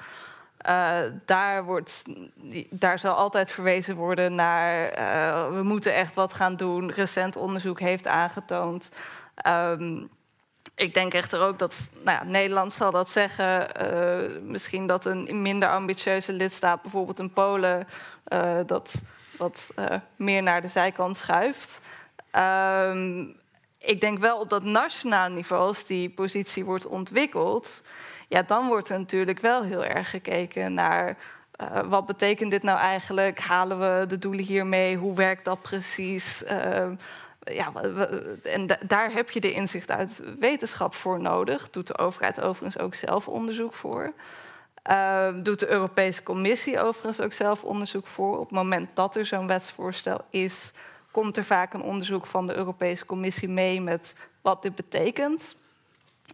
daar, 1.25 1.65
wordt, 1.65 2.05
daar 2.71 2.99
zal 2.99 3.15
altijd 3.15 3.51
verwezen 3.51 3.97
worden 3.97 4.35
naar 4.35 4.91
we 5.55 5.63
moeten 5.63 5.95
echt 5.95 6.15
wat 6.15 6.35
gaan 6.35 6.57
doen. 6.57 6.91
Recent 6.93 7.37
onderzoek 7.37 7.81
heeft 7.81 8.07
aangetoond. 8.07 8.91
Um, 9.47 10.11
ik 10.75 10.95
denk 10.95 11.15
echter 11.15 11.41
ook 11.41 11.59
dat 11.59 11.91
nou 12.05 12.19
ja, 12.19 12.31
Nederland 12.31 12.73
zal 12.73 12.91
dat 12.91 13.11
zeggen. 13.11 13.69
Uh, 13.83 14.41
misschien 14.43 14.87
dat 14.87 15.05
een 15.05 15.43
minder 15.43 15.69
ambitieuze 15.69 16.33
lidstaat, 16.33 16.83
bijvoorbeeld 16.83 17.19
in 17.19 17.33
Polen, 17.33 17.87
uh, 18.29 18.59
dat 18.67 19.03
wat 19.39 19.73
uh, 19.79 19.87
meer 20.17 20.43
naar 20.43 20.61
de 20.61 20.69
zijkant 20.69 21.17
schuift. 21.17 21.81
Ehm, 22.31 23.25
ik 23.79 24.01
denk 24.01 24.19
wel 24.19 24.39
op 24.39 24.51
dat 24.51 24.65
nationaal 24.65 25.29
niveau, 25.29 25.63
als 25.63 25.85
die 25.85 26.11
positie 26.11 26.65
wordt 26.65 26.87
ontwikkeld, 26.87 27.83
ja, 28.29 28.43
dan 28.43 28.67
wordt 28.67 28.89
er 28.89 28.99
natuurlijk 28.99 29.41
wel 29.41 29.63
heel 29.63 29.85
erg 29.85 30.11
gekeken 30.11 30.75
naar 30.75 31.17
wat 31.89 32.07
betekent 32.07 32.51
dit 32.51 32.63
nou 32.63 32.79
eigenlijk? 32.79 33.41
Halen 33.41 33.79
we 33.79 34.07
de 34.07 34.19
doelen 34.19 34.45
hiermee? 34.45 34.97
Hoe 34.97 35.15
werkt 35.15 35.45
dat 35.45 35.63
precies? 35.63 36.45
Ehm, 36.45 36.95
ja, 37.45 37.73
en 38.43 38.79
daar 38.87 39.13
heb 39.13 39.31
je 39.31 39.41
de 39.41 39.53
inzicht 39.53 39.91
uit 39.91 40.23
wetenschap 40.39 40.95
voor 40.95 41.21
nodig. 41.21 41.71
Doet 41.71 41.87
de 41.87 41.99
overheid 41.99 42.41
overigens 42.41 42.79
ook 42.79 42.95
zelf 42.95 43.29
onderzoek 43.29 43.75
voor. 43.75 44.13
Uh, 44.91 45.29
doet 45.43 45.59
de 45.59 45.69
Europese 45.69 46.23
Commissie 46.23 46.81
overigens 46.81 47.21
ook 47.21 47.33
zelf 47.33 47.65
onderzoek 47.65 48.07
voor. 48.07 48.39
Op 48.39 48.45
het 48.45 48.59
moment 48.59 48.89
dat 48.95 49.17
er 49.17 49.27
zo'n 49.27 49.47
wetsvoorstel 49.47 50.21
is, 50.31 50.73
komt 51.11 51.37
er 51.37 51.45
vaak 51.45 51.73
een 51.75 51.83
onderzoek 51.83 52.27
van 52.27 52.47
de 52.47 52.55
Europese 52.55 53.07
Commissie 53.07 53.49
mee 53.49 53.81
met 53.81 54.15
wat 54.41 54.63
dit 54.63 54.75
betekent. 54.75 55.57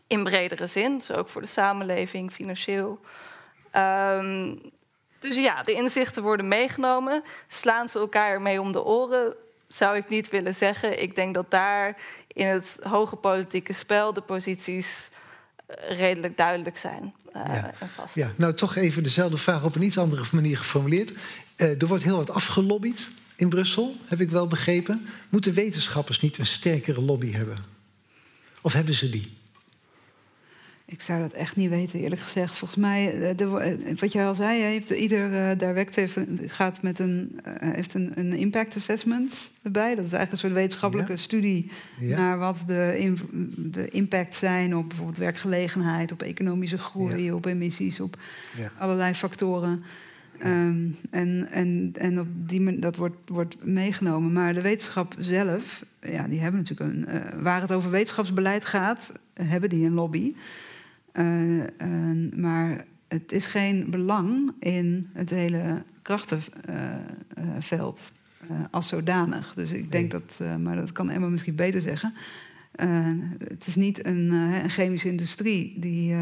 In 0.06 0.24
bredere 0.24 0.66
zin, 0.66 0.98
dus 0.98 1.12
ook 1.12 1.28
voor 1.28 1.40
de 1.40 1.46
samenleving, 1.46 2.32
financieel. 2.32 3.00
Um, 3.76 4.61
dus 5.20 5.36
ja, 5.36 5.62
de 5.62 5.72
inzichten 5.72 6.22
worden 6.22 6.48
meegenomen. 6.48 7.22
Slaan 7.46 7.88
ze 7.88 7.98
elkaar 7.98 8.30
ermee 8.30 8.61
om 8.61 8.72
de 8.72 8.84
oren? 8.84 9.36
Zou 9.68 9.96
ik 9.96 10.08
niet 10.08 10.30
willen 10.30 10.54
zeggen. 10.54 11.02
Ik 11.02 11.14
denk 11.14 11.34
dat 11.34 11.50
daar 11.50 11.96
in 12.26 12.46
het 12.46 12.78
hoge 12.82 13.16
politieke 13.16 13.72
spel 13.72 14.12
de 14.12 14.20
posities 14.20 15.10
eh, 15.66 15.98
redelijk 15.98 16.36
duidelijk 16.36 16.76
zijn. 16.76 17.14
Uh, 17.36 17.42
ja. 17.46 17.72
vast. 17.94 18.14
ja, 18.14 18.32
nou 18.36 18.54
toch 18.54 18.76
even 18.76 19.02
dezelfde 19.02 19.36
vraag 19.36 19.64
op 19.64 19.74
een 19.74 19.82
iets 19.82 19.98
andere 19.98 20.24
manier 20.32 20.58
geformuleerd. 20.58 21.12
Uh, 21.56 21.82
er 21.82 21.86
wordt 21.86 22.04
heel 22.04 22.16
wat 22.16 22.30
afgelobbyd 22.30 23.08
in 23.36 23.48
Brussel, 23.48 23.96
heb 24.04 24.20
ik 24.20 24.30
wel 24.30 24.46
begrepen. 24.46 25.06
Moeten 25.28 25.54
wetenschappers 25.54 26.20
niet 26.20 26.38
een 26.38 26.46
sterkere 26.46 27.00
lobby 27.00 27.32
hebben? 27.32 27.58
Of 28.62 28.72
hebben 28.72 28.94
ze 28.94 29.10
die? 29.10 29.38
Ik 30.91 31.03
zou 31.03 31.20
dat 31.20 31.32
echt 31.32 31.57
niet 31.57 31.70
weten, 31.70 32.01
eerlijk 32.01 32.20
gezegd. 32.20 32.55
Volgens 32.55 32.80
mij, 32.80 33.12
eh, 33.12 33.36
de, 33.36 33.59
eh, 33.59 33.99
wat 33.99 34.12
jij 34.12 34.26
al 34.26 34.34
zei, 34.34 34.62
heeft, 34.62 34.91
ieder 34.91 35.30
uh, 35.30 35.59
direct 35.59 35.95
heeft, 35.95 36.16
gaat 36.47 36.82
met 36.82 36.99
een, 36.99 37.41
uh, 37.47 37.53
heeft 37.72 37.95
een, 37.95 38.12
een, 38.14 38.32
impact 38.32 38.76
assessment 38.76 39.51
erbij. 39.62 39.95
Dat 39.95 40.05
is 40.05 40.12
eigenlijk 40.12 40.32
een 40.32 40.39
soort 40.39 40.53
wetenschappelijke 40.53 41.16
studie 41.16 41.70
naar 42.01 42.39
wat 42.39 42.62
de, 42.66 42.95
in, 42.99 43.18
de 43.57 43.89
impact 43.89 44.34
zijn 44.34 44.76
op 44.76 44.89
bijvoorbeeld 44.89 45.18
werkgelegenheid, 45.18 46.12
op 46.12 46.22
economische 46.22 46.78
groei, 46.78 47.32
op 47.32 47.47
emissies, 47.47 48.01
op 48.01 48.16
allerlei 48.78 49.14
factoren. 49.14 49.82
Um, 50.45 50.97
en 51.11 51.49
en, 51.51 51.93
en 51.99 52.20
op 52.20 52.26
die, 52.30 52.78
dat 52.78 52.97
wordt, 52.97 53.16
wordt 53.26 53.64
meegenomen. 53.64 54.32
Maar 54.32 54.55
de 54.55 54.62
wetenschap 54.62 55.14
zelf, 55.18 55.84
ja, 56.01 56.28
die 56.28 56.41
hebben 56.41 56.61
natuurlijk 56.61 56.91
een. 56.91 57.43
waar 57.43 57.61
het 57.61 57.72
over 57.72 57.91
wetenschapsbeleid 57.91 58.64
gaat, 58.64 59.12
hebben 59.34 59.68
die 59.68 59.86
een 59.86 59.95
lobby. 59.95 60.32
Uh, 61.18 61.58
uh, 61.58 61.66
maar 62.36 62.84
het 63.08 63.32
is 63.32 63.46
geen 63.46 63.90
belang 63.90 64.52
in 64.58 65.10
het 65.12 65.30
hele 65.30 65.82
krachtenveld 66.02 68.12
uh, 68.50 68.56
als 68.70 68.88
zodanig. 68.88 69.52
Dus 69.54 69.70
ik 69.70 69.92
denk 69.92 70.12
nee. 70.12 70.20
dat, 70.20 70.40
maar 70.60 70.76
dat 70.76 70.92
kan 70.92 71.10
Emma 71.10 71.28
misschien 71.28 71.54
beter 71.54 71.80
zeggen. 71.80 72.14
Het 73.38 73.66
is 73.66 73.74
niet 73.74 74.06
een, 74.06 74.30
een 74.32 74.70
chemische 74.70 75.08
industrie 75.08 75.80
die 75.80 76.14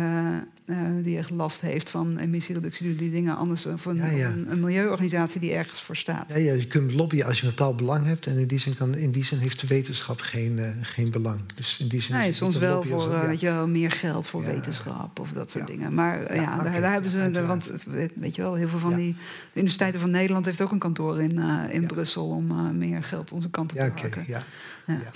uh, 0.67 0.77
die 1.03 1.19
echt 1.19 1.31
last 1.31 1.61
heeft 1.61 1.91
van 1.91 2.19
emissiereductie, 2.19 2.97
die 2.97 3.11
dingen 3.11 3.37
anders 3.37 3.67
of 3.67 3.85
een, 3.85 4.01
een, 4.01 4.51
een, 4.51 4.61
milieuorganisatie 4.61 5.41
die 5.41 5.53
ergens 5.53 5.83
voor 5.83 5.97
staat. 5.97 6.29
Ja, 6.29 6.37
ja, 6.37 6.53
je 6.53 6.67
kunt 6.67 6.93
lobbyen 6.93 7.27
als 7.27 7.41
je 7.41 7.47
een 7.47 7.51
bepaald 7.51 7.77
belang 7.77 8.05
hebt. 8.05 8.27
En 8.27 8.39
in 8.39 8.47
die 8.47 8.59
zin, 8.59 8.77
kan, 8.77 8.95
in 8.95 9.11
die 9.11 9.25
zin 9.25 9.39
heeft 9.39 9.61
de 9.61 9.67
wetenschap 9.67 10.21
geen, 10.21 10.59
uh, 10.59 10.69
geen 10.81 11.11
belang. 11.11 11.41
Dus 11.55 11.79
in 11.79 11.89
die 11.89 12.01
zin 12.01 12.17
nee, 12.17 12.33
soms 12.33 12.57
wel 12.57 12.83
voor 12.83 13.13
uh, 13.13 13.27
weet 13.27 13.41
je 13.41 13.47
wel, 13.47 13.69
meer 13.69 13.91
geld 13.91 14.27
voor 14.27 14.45
wetenschap 14.45 15.21
of 15.21 15.33
dat 15.33 15.51
soort 15.51 15.67
dingen. 15.67 15.95
Maar 15.95 16.35
ja, 16.35 16.63
daar, 16.63 16.81
daar, 16.81 16.93
hebben 16.93 17.11
ze. 17.11 17.47
Want 17.47 17.71
weet 18.15 18.35
je 18.35 18.43
wel, 18.43 18.55
heel 18.55 18.69
veel 18.69 18.79
van 18.79 18.95
die. 18.95 19.13
De 19.13 19.59
Universiteiten 19.59 20.01
van 20.01 20.11
Nederland 20.11 20.45
heeft 20.45 20.61
ook 20.61 20.73
een 20.73 20.79
kantoor 20.79 21.23
in, 21.23 21.39
in 21.71 21.87
Brussel 21.87 22.29
om 22.29 22.79
meer 22.79 23.03
geld 23.03 23.33
onze 23.33 23.51
kant 23.51 23.73
op 23.73 23.79
te 23.79 23.85
maken. 23.85 24.07
Okay, 24.07 24.43
ja, 24.87 25.11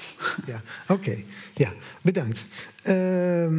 ja. 0.47 0.63
Oké, 0.89 1.17
ja, 1.55 1.73
bedankt. 2.01 2.45
Uh, 2.85 3.59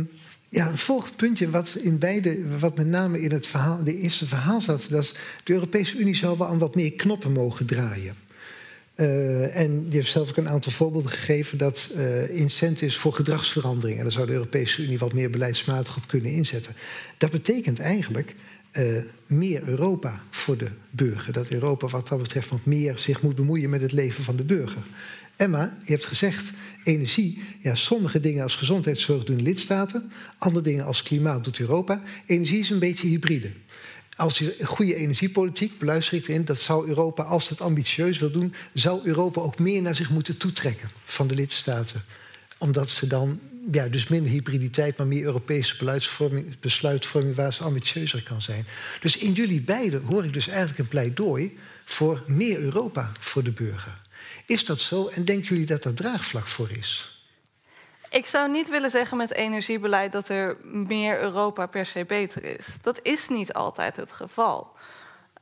ja, 0.49 0.68
een 0.68 0.78
volgend 0.78 1.16
puntje 1.16 1.49
wat 1.49 1.76
in 1.82 1.97
beide, 1.97 2.57
wat 2.59 2.78
met 2.78 2.88
name 2.88 3.22
in 3.22 3.32
het 3.32 3.47
verhaal, 3.47 3.84
de 3.84 3.97
eerste 3.97 4.28
verhaal 4.28 4.62
zat, 4.62 4.88
dat 4.89 5.16
de 5.43 5.53
Europese 5.53 5.97
Unie 5.97 6.16
zou 6.16 6.38
wel 6.38 6.47
aan 6.47 6.59
wat 6.59 6.76
meer 6.76 6.91
knoppen 6.91 7.32
mogen 7.32 7.66
draaien. 7.66 8.16
Uh, 8.95 9.55
en 9.55 9.86
je 9.89 9.95
hebt 9.95 10.09
zelf 10.09 10.30
ook 10.30 10.38
een 10.38 10.49
aantal 10.49 10.72
voorbeelden 10.72 11.12
gegeven 11.12 11.57
dat 11.57 11.89
uh, 11.95 12.30
incentives 12.30 12.97
voor 12.97 13.14
gedragsverandering. 13.14 13.97
En 13.97 14.03
daar 14.03 14.12
zou 14.12 14.26
de 14.26 14.34
Europese 14.34 14.84
Unie 14.84 14.97
wat 14.97 15.14
meer 15.14 15.30
beleidsmatig 15.30 15.97
op 15.97 16.07
kunnen 16.07 16.32
inzetten. 16.32 16.76
Dat 17.18 17.32
betekent 17.32 17.80
eigenlijk 17.80 18.36
uh, 18.74 19.03
meer 19.26 19.62
Europa 19.66 20.22
voor 20.30 20.57
de 20.57 20.70
burger. 20.89 21.34
Dat 21.34 21.49
Europa 21.49 21.88
wat 21.88 22.07
dat 22.07 22.22
betreft 22.22 22.49
wat 22.49 22.66
meer 22.66 22.97
zich 22.97 23.22
moet 23.22 23.36
bemoeien 23.36 23.70
met 23.70 23.82
het 23.82 23.91
leven 23.91 24.24
van 24.24 24.36
de 24.36 24.43
burger. 24.43 24.84
Emma, 25.42 25.78
je 25.86 25.92
hebt 25.92 26.06
gezegd, 26.06 26.52
energie, 26.84 27.42
ja, 27.60 27.76
sommige 27.76 28.20
dingen 28.20 28.44
als 28.44 28.56
gezondheidszorg 28.56 29.24
doen 29.24 29.42
lidstaten, 29.42 30.12
andere 30.38 30.64
dingen 30.64 30.86
als 30.86 31.04
klimaat 31.04 31.44
doet 31.44 31.60
Europa. 31.60 32.02
Energie 32.26 32.60
is 32.60 32.70
een 32.70 32.80
beetje 32.80 33.08
hybride. 33.08 33.52
Als 34.16 34.38
je 34.38 34.58
goede 34.64 34.96
energiepolitiek, 34.96 35.80
beluister 35.80 36.18
ik 36.18 36.28
erin, 36.28 36.46
dat 36.46 36.60
zou 36.60 36.88
Europa, 36.88 37.24
als 37.24 37.50
het 37.50 37.62
ambitieus 37.62 38.20
wil 38.20 38.32
doen, 38.32 38.54
zou 38.74 39.02
Europa 39.04 39.42
ook 39.42 39.60
meer 39.60 39.82
naar 39.82 39.96
zich 39.96 40.10
moeten 40.10 40.38
toetrekken 40.38 40.89
van 41.06 41.28
de 41.28 41.36
lidstaten. 41.36 42.04
Omdat 42.58 42.89
ze 42.89 43.08
dan, 43.08 43.39
ja, 43.72 43.88
dus 43.88 44.08
minder 44.08 44.32
hybriditeit, 44.32 44.98
maar 44.98 45.08
meer 45.08 45.24
Europese 45.24 45.72
besluitvorming, 45.78 46.60
besluitvorming 46.60 47.36
waar 47.36 47.54
ze 47.54 47.64
ambitieuzer 47.64 48.24
kan 48.24 48.42
zijn. 48.42 48.66
Dus 49.00 49.18
in 49.18 49.34
jullie 49.34 49.62
beiden 49.62 50.04
hoor 50.04 50.26
ik 50.26 50.34
dus 50.34 50.48
eigenlijk 50.48 50.80
een 50.80 50.88
pleidooi 50.88 51.58
voor 51.86 52.24
meer 52.28 52.60
Europa 52.60 53.12
voor 53.20 53.44
de 53.44 53.52
burger. 53.52 54.10
Is 54.45 54.65
dat 54.65 54.82
zo 54.82 55.07
en 55.07 55.26
denken 55.26 55.47
jullie 55.47 55.65
dat 55.65 55.86
er 55.86 55.93
draagvlak 55.93 56.47
voor 56.47 56.72
is? 56.72 57.19
Ik 58.09 58.26
zou 58.26 58.51
niet 58.51 58.69
willen 58.69 58.91
zeggen 58.91 59.17
met 59.17 59.34
energiebeleid 59.34 60.11
dat 60.11 60.30
er 60.30 60.57
meer 60.63 61.22
Europa 61.22 61.65
per 61.65 61.86
se 61.86 62.05
beter 62.05 62.43
is. 62.43 62.78
Dat 62.82 62.99
is 63.03 63.28
niet 63.28 63.53
altijd 63.53 63.95
het 63.95 64.11
geval. 64.11 64.74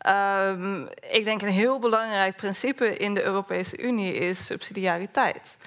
Um, 0.07 0.87
ik 1.09 1.25
denk 1.25 1.41
een 1.41 1.47
heel 1.47 1.79
belangrijk 1.79 2.35
principe 2.35 2.97
in 2.97 3.13
de 3.13 3.23
Europese 3.23 3.77
Unie 3.77 4.13
is 4.13 4.45
subsidiariteit. 4.45 5.57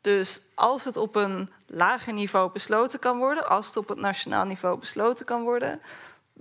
Dus 0.00 0.40
als 0.54 0.84
het 0.84 0.96
op 0.96 1.14
een 1.14 1.50
lager 1.66 2.12
niveau 2.12 2.52
besloten 2.52 2.98
kan 2.98 3.18
worden, 3.18 3.48
als 3.48 3.66
het 3.66 3.76
op 3.76 3.88
het 3.88 3.98
nationaal 3.98 4.44
niveau 4.44 4.78
besloten 4.78 5.26
kan 5.26 5.42
worden, 5.42 5.80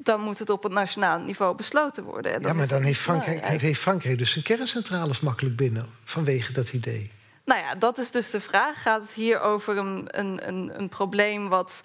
dan 0.03 0.21
moet 0.21 0.39
het 0.39 0.49
op 0.49 0.63
het 0.63 0.71
nationaal 0.71 1.19
niveau 1.19 1.55
besloten 1.55 2.03
worden. 2.03 2.41
Ja, 2.41 2.53
maar 2.53 2.67
dan 2.67 2.81
heeft 2.81 2.99
Frankrijk, 2.99 3.61
heeft 3.61 3.79
Frankrijk 3.79 4.17
dus 4.17 4.31
zijn 4.31 4.43
kerncentrales 4.43 5.19
makkelijk 5.19 5.55
binnen 5.55 5.85
vanwege 6.05 6.53
dat 6.53 6.73
idee. 6.73 7.11
Nou 7.45 7.59
ja, 7.59 7.75
dat 7.75 7.97
is 7.97 8.11
dus 8.11 8.31
de 8.31 8.41
vraag. 8.41 8.81
Gaat 8.81 9.01
het 9.01 9.11
hier 9.11 9.39
over 9.39 9.77
een, 9.77 10.07
een, 10.07 10.47
een, 10.47 10.71
een 10.79 10.89
probleem 10.89 11.49
wat 11.49 11.81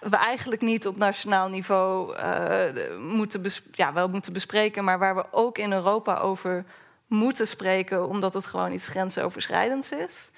we 0.00 0.16
eigenlijk 0.16 0.62
niet 0.62 0.86
op 0.86 0.96
nationaal 0.96 1.48
niveau 1.48 2.16
uh, 2.16 2.98
moeten, 2.98 3.42
ja, 3.72 3.92
wel 3.92 4.08
moeten 4.08 4.32
bespreken, 4.32 4.84
maar 4.84 4.98
waar 4.98 5.14
we 5.14 5.24
ook 5.30 5.58
in 5.58 5.72
Europa 5.72 6.18
over 6.18 6.64
moeten 7.06 7.46
spreken, 7.46 8.08
omdat 8.08 8.34
het 8.34 8.46
gewoon 8.46 8.72
iets 8.72 8.88
grensoverschrijdends 8.88 9.90
is? 9.90 10.30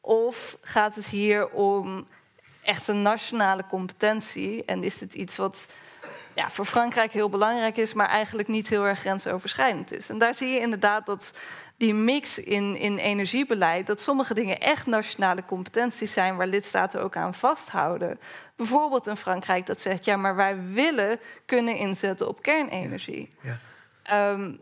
Of 0.00 0.56
gaat 0.62 0.94
het 0.94 1.06
hier 1.06 1.48
om 1.48 2.06
echt 2.62 2.88
een 2.88 3.02
nationale 3.02 3.66
competentie 3.68 4.64
en 4.64 4.84
is 4.84 4.98
dit 4.98 5.14
iets 5.14 5.36
wat 5.36 5.68
ja, 6.34 6.50
voor 6.50 6.64
Frankrijk 6.64 7.12
heel 7.12 7.28
belangrijk 7.28 7.76
is, 7.76 7.92
maar 7.92 8.08
eigenlijk 8.08 8.48
niet 8.48 8.68
heel 8.68 8.84
erg 8.84 8.98
grensoverschrijdend 8.98 9.92
is? 9.92 10.10
En 10.10 10.18
daar 10.18 10.34
zie 10.34 10.48
je 10.48 10.60
inderdaad 10.60 11.06
dat 11.06 11.32
die 11.76 11.94
mix 11.94 12.38
in, 12.38 12.76
in 12.76 12.98
energiebeleid, 12.98 13.86
dat 13.86 14.00
sommige 14.00 14.34
dingen 14.34 14.58
echt 14.58 14.86
nationale 14.86 15.44
competenties 15.44 16.12
zijn 16.12 16.36
waar 16.36 16.46
lidstaten 16.46 17.02
ook 17.02 17.16
aan 17.16 17.34
vasthouden. 17.34 18.20
Bijvoorbeeld 18.56 19.06
in 19.06 19.16
Frankrijk 19.16 19.66
dat 19.66 19.80
zegt, 19.80 20.04
ja, 20.04 20.16
maar 20.16 20.36
wij 20.36 20.62
willen 20.64 21.20
kunnen 21.46 21.76
inzetten 21.76 22.28
op 22.28 22.42
kernenergie. 22.42 23.28
Ja, 23.40 23.58
ehm, 24.02 24.54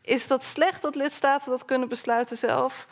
is 0.00 0.26
dat 0.26 0.44
slecht 0.44 0.82
dat 0.82 0.94
lidstaten 0.94 1.50
dat 1.50 1.64
kunnen 1.64 1.88
besluiten 1.88 2.36
zelf? 2.36 2.86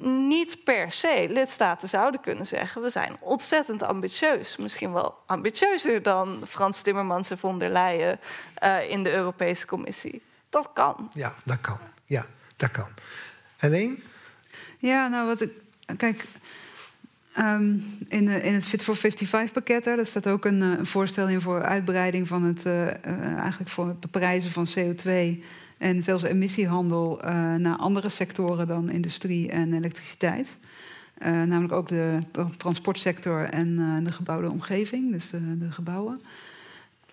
Niet 0.00 0.64
per 0.64 0.92
se. 0.92 1.26
Lidstaten 1.30 1.88
zouden 1.88 2.20
kunnen 2.20 2.46
zeggen: 2.46 2.82
we 2.82 2.90
zijn 2.90 3.16
ontzettend 3.20 3.82
ambitieus. 3.82 4.56
Misschien 4.56 4.92
wel 4.92 5.14
ambitieuzer 5.26 6.02
dan 6.02 6.40
Frans 6.48 6.82
Timmermans 6.82 7.30
en 7.30 7.38
von 7.38 7.58
der 7.58 7.70
Leyen 7.70 8.20
uh, 8.62 8.90
in 8.90 9.02
de 9.02 9.12
Europese 9.12 9.66
Commissie. 9.66 10.22
Dat 10.48 10.70
kan. 10.72 11.10
Ja, 11.12 11.34
dat 11.44 11.60
kan. 11.60 11.78
Ja, 12.04 12.26
dat 12.56 12.70
kan. 12.70 12.88
Alleen? 13.58 14.02
Ja, 14.78 15.08
nou 15.08 15.26
wat 15.26 15.40
ik. 15.40 15.52
Kijk, 15.96 16.24
Um, 17.38 17.84
in, 18.06 18.28
in, 18.28 18.54
het 18.54 18.64
Fit 18.64 18.82
for 18.82 18.96
55 18.96 19.52
pakket, 19.52 19.84
daar 19.84 20.06
staat 20.06 20.26
ook 20.26 20.44
een, 20.44 20.62
eh, 20.62 20.78
een, 20.78 20.86
voorstel 20.86 21.28
in 21.28 21.40
voor 21.40 21.62
uitbreiding 21.62 22.28
van 22.28 22.42
het, 22.42 22.66
uh, 22.66 22.86
uh, 22.86 23.38
eigenlijk 23.38 23.70
voor 23.70 23.86
het 23.86 24.00
beprijzen 24.00 24.50
van 24.50 24.66
CO2 24.78 25.38
en 25.78 26.02
zelfs 26.02 26.22
emissiehandel 26.24 27.20
naar 27.58 27.76
andere 27.76 28.08
sectoren 28.08 28.66
dan 28.66 28.90
industrie 28.90 29.50
en 29.50 29.74
elektriciteit. 29.74 30.56
namelijk 31.20 31.72
ook 31.72 31.88
de, 31.88 32.18
transportsector 32.56 33.44
en 33.44 34.00
de 34.04 34.12
gebouwde 34.12 34.50
omgeving, 34.50 35.12
dus 35.12 35.30
de, 35.30 35.58
de 35.58 35.70
gebouwen. 35.70 36.18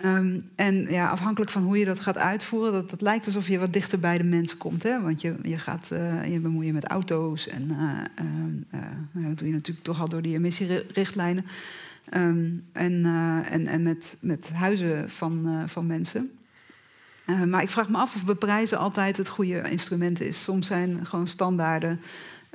Um, 0.04 0.50
en 0.56 0.86
ja, 0.90 1.10
afhankelijk 1.10 1.52
van 1.52 1.64
hoe 1.64 1.78
je 1.78 1.86
dat 1.86 2.00
gaat 2.00 2.18
uitvoeren, 2.18 2.72
dat, 2.72 2.90
dat 2.90 3.02
lijkt 3.02 3.26
alsof 3.26 3.48
je 3.48 3.60
wat 3.60 3.74
dichter 3.74 4.00
bij 4.00 4.18
de 4.18 4.24
mensen 4.24 4.58
komt. 4.58 4.84
Hè? 4.84 5.02
Want 5.02 5.22
je, 5.22 5.36
je 5.42 5.58
gaat 5.58 5.88
je 6.28 6.40
bemoeien 6.42 6.74
met 6.74 6.88
auto's 6.88 7.48
en 7.48 7.68
uh, 7.72 8.26
uh, 8.74 9.28
dat 9.28 9.38
doe 9.38 9.48
je 9.48 9.54
natuurlijk 9.54 9.86
toch 9.86 10.00
al 10.00 10.10
door 10.10 10.22
die 10.22 10.36
emissierichtlijnen. 10.36 11.46
Um, 12.14 12.64
en, 12.72 13.06
en, 13.50 13.68
en 13.68 13.84
met, 13.84 14.18
met 14.22 14.50
huizen 14.50 15.10
van, 15.10 15.64
van 15.66 15.86
mensen. 15.86 16.28
Maar 17.26 17.62
ik 17.62 17.70
vraag 17.70 17.90
me 17.90 17.98
af 17.98 18.16
of 18.16 18.26
beprijzen 18.26 18.78
altijd 18.78 19.18
het 19.18 19.28
goede 19.28 19.62
instrument 19.70 20.22
is. 20.22 20.44
Soms 20.44 20.68
zijn 20.68 21.06
gewoon 21.06 21.28
standaarden 21.28 22.02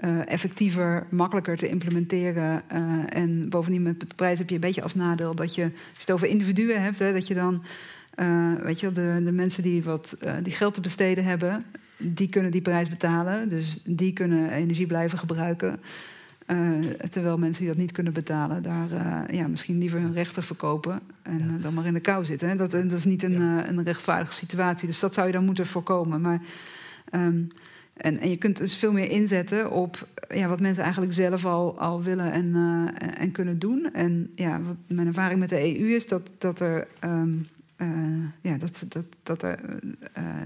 uh, 0.04 0.26
effectiever, 0.26 1.06
makkelijker 1.10 1.56
te 1.56 1.68
implementeren. 1.68 2.62
Uh, 2.72 3.02
en 3.08 3.48
bovendien 3.48 3.82
met 3.82 4.00
de 4.00 4.06
prijs 4.16 4.38
heb 4.38 4.48
je 4.48 4.54
een 4.54 4.60
beetje 4.60 4.82
als 4.82 4.94
nadeel 4.94 5.34
dat 5.34 5.54
je, 5.54 5.62
als 5.62 5.72
je 5.72 6.00
het 6.00 6.10
over 6.10 6.26
individuen 6.26 6.82
hebt, 6.82 6.98
hè, 6.98 7.12
dat 7.12 7.26
je 7.26 7.34
dan, 7.34 7.62
weet 8.62 8.80
je, 8.80 8.92
de, 8.92 9.20
de 9.24 9.32
mensen 9.32 9.62
die 9.62 9.82
wat 9.82 10.16
die 10.42 10.52
geld 10.52 10.74
te 10.74 10.80
besteden 10.80 11.24
hebben, 11.24 11.64
die 11.96 12.28
kunnen 12.28 12.50
die 12.50 12.62
prijs 12.62 12.88
betalen. 12.88 13.48
Dus 13.48 13.82
die 13.84 14.12
kunnen 14.12 14.50
energie 14.50 14.86
blijven 14.86 15.18
gebruiken. 15.18 15.80
Terwijl 17.10 17.38
mensen 17.38 17.64
die 17.64 17.72
dat 17.72 17.80
niet 17.80 17.92
kunnen 17.92 18.12
betalen, 18.12 18.62
daar 18.62 19.34
ja, 19.34 19.48
misschien 19.48 19.78
liever 19.78 20.00
hun 20.00 20.12
rechten 20.12 20.42
verkopen 20.42 21.00
en 21.22 21.58
dan 21.62 21.74
maar 21.74 21.86
in 21.86 21.94
de 21.94 22.00
kou 22.00 22.24
zitten. 22.24 22.48
Hè. 22.48 22.56
Dat, 22.56 22.70
dat 22.70 22.92
is 22.92 23.04
niet 23.04 23.22
een, 23.22 23.40
een 23.40 23.84
rechtvaardige 23.84 24.34
situatie. 24.34 24.86
Dus 24.86 25.00
dat 25.00 25.14
zou 25.14 25.26
je 25.26 25.32
dan 25.32 25.44
moeten 25.44 25.66
voorkomen. 25.66 26.20
Maar 26.20 26.40
um, 27.12 27.48
en, 27.96 28.18
en, 28.18 28.30
je 28.30 28.36
kunt 28.36 28.56
dus 28.56 28.76
veel 28.76 28.92
meer 28.92 29.10
inzetten 29.10 29.70
op 29.70 30.08
ja, 30.28 30.48
wat 30.48 30.60
mensen 30.60 30.82
eigenlijk 30.82 31.12
zelf 31.12 31.44
al, 31.44 31.78
al 31.78 32.02
willen 32.02 32.32
en, 32.32 32.54
en 33.16 33.32
kunnen 33.32 33.58
doen. 33.58 33.88
En 33.92 34.32
ja, 34.34 34.60
wat 34.60 34.76
mijn 34.86 35.06
ervaring 35.06 35.40
met 35.40 35.48
de 35.48 35.78
EU 35.78 35.94
is 35.94 36.08
dat, 36.08 36.30
dat 36.38 36.60
er, 36.60 36.86
um, 37.04 37.46
uh, 37.76 37.88
ja, 38.40 38.56
dat, 38.58 38.84
dat, 38.88 39.04
dat 39.22 39.42
er 39.42 39.58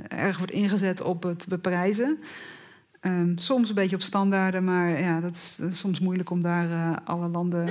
erg 0.09 0.39
wordt 0.39 0.53
ingezet 0.53 1.03
op 1.03 1.23
het 1.23 1.47
beprijzen. 1.49 2.19
Um, 3.07 3.39
soms 3.39 3.69
een 3.69 3.75
beetje 3.75 3.97
op 3.97 4.03
standaarden, 4.03 4.65
maar 4.65 5.01
ja, 5.01 5.21
dat 5.21 5.37
is 5.37 5.61
soms 5.79 6.01
moeilijk 6.01 6.31
om 6.31 6.43
daar 6.43 7.01
alle 7.05 7.29
landen 7.29 7.69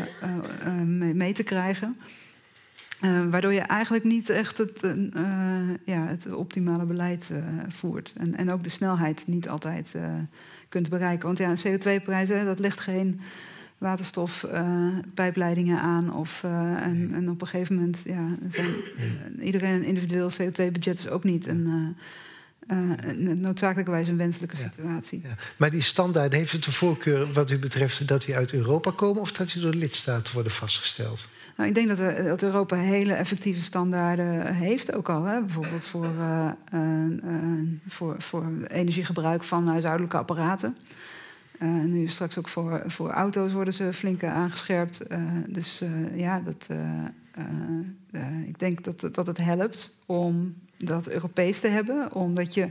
mee, 0.86 1.14
mee 1.14 1.34
te 1.34 1.44
krijgen. 1.44 1.98
Waardoor 3.30 3.54
je 3.54 3.60
eigenlijk 3.60 4.04
niet 4.04 4.30
echt 4.30 4.58
het, 4.58 4.88
ja, 5.86 6.06
het 6.06 6.34
optimale 6.34 6.86
beleid 6.86 7.30
voert. 7.68 8.14
En, 8.18 8.36
en 8.36 8.52
ook 8.52 8.64
de 8.64 8.70
snelheid 8.70 9.24
niet 9.28 9.50
altijd 9.50 9.96
kunt 10.70 10.90
bereiken. 10.90 11.26
Want 11.26 11.38
ja, 11.38 11.56
CO2-prijzen, 11.68 12.46
dat 12.46 12.60
legt 12.60 12.80
geen 12.80 13.22
waterstofpijpleidingen 13.78 15.80
aan. 15.80 16.14
Of, 16.14 16.44
en, 16.44 17.12
en, 17.14 17.30
op 17.30 17.42
een 17.42 17.48
gegeven 17.48 17.76
moment, 17.76 18.02
ja, 18.06 18.26
zijn, 18.50 18.68
iedereen 19.42 19.74
een 19.74 19.84
individueel 19.84 20.32
CO2-budget 20.32 21.00
is 21.00 21.10
ook 21.10 21.24
niet 21.24 21.48
een, 21.48 21.96
noodzakelijkerwijs 23.16 24.08
een 24.08 24.18
wenselijke 24.18 24.58
situatie. 24.58 25.22
Ja, 25.24 25.36
Maar 25.58 25.72
die 25.72 25.82
standaard, 25.82 26.34
heeft 26.34 26.52
het 26.52 26.64
de 26.64 26.72
voorkeur 26.72 27.32
wat 27.34 27.52
u 27.52 27.60
betreft 27.60 28.08
dat 28.08 28.26
die 28.26 28.36
uit 28.36 28.54
Europa 28.54 28.92
komen... 28.92 29.22
of 29.22 29.32
dat 29.32 29.52
die 29.52 29.62
door 29.62 29.72
de 29.72 29.78
lidstaten 29.78 30.34
worden 30.34 30.52
vastgesteld? 30.52 31.28
Nou, 31.58 31.70
ik 31.70 31.76
denk 31.76 31.88
dat, 31.88 32.00
eh, 32.00 32.26
dat, 32.26 32.42
Europa 32.42 32.76
hele 32.76 33.14
effectieve 33.14 33.62
standaarden 33.62 34.54
heeft, 34.56 34.94
ook 34.94 35.10
al. 35.10 35.24
Hè? 35.24 35.40
Bijvoorbeeld 35.40 35.86
voor, 35.86 36.10
uh, 36.20 36.52
uh, 36.74 37.70
voor, 37.88 38.16
voor 38.18 38.46
energiegebruik 38.68 39.44
van 39.44 39.68
huishoudelijke 39.68 40.18
apparaten. 40.18 40.78
nu 41.86 42.08
straks 42.08 42.38
ook 42.38 42.48
voor, 42.48 42.84
voor 42.86 43.10
auto's 43.10 43.52
worden 43.52 43.74
ze 43.74 43.94
flink 43.94 44.24
aangescherpt. 44.24 45.00
dus 45.48 45.82
ja, 46.16 46.40
dat, 46.40 46.68
ik 48.46 48.60
denk 48.60 48.84
dat, 48.84 49.16
dat 49.16 49.28
het 49.28 49.38
helpt 49.38 49.98
om 50.06 50.56
dat 50.86 51.08
Europees 51.08 51.60
te 51.60 51.68
hebben. 51.68 52.14
Omdat 52.14 52.54
je 52.54 52.70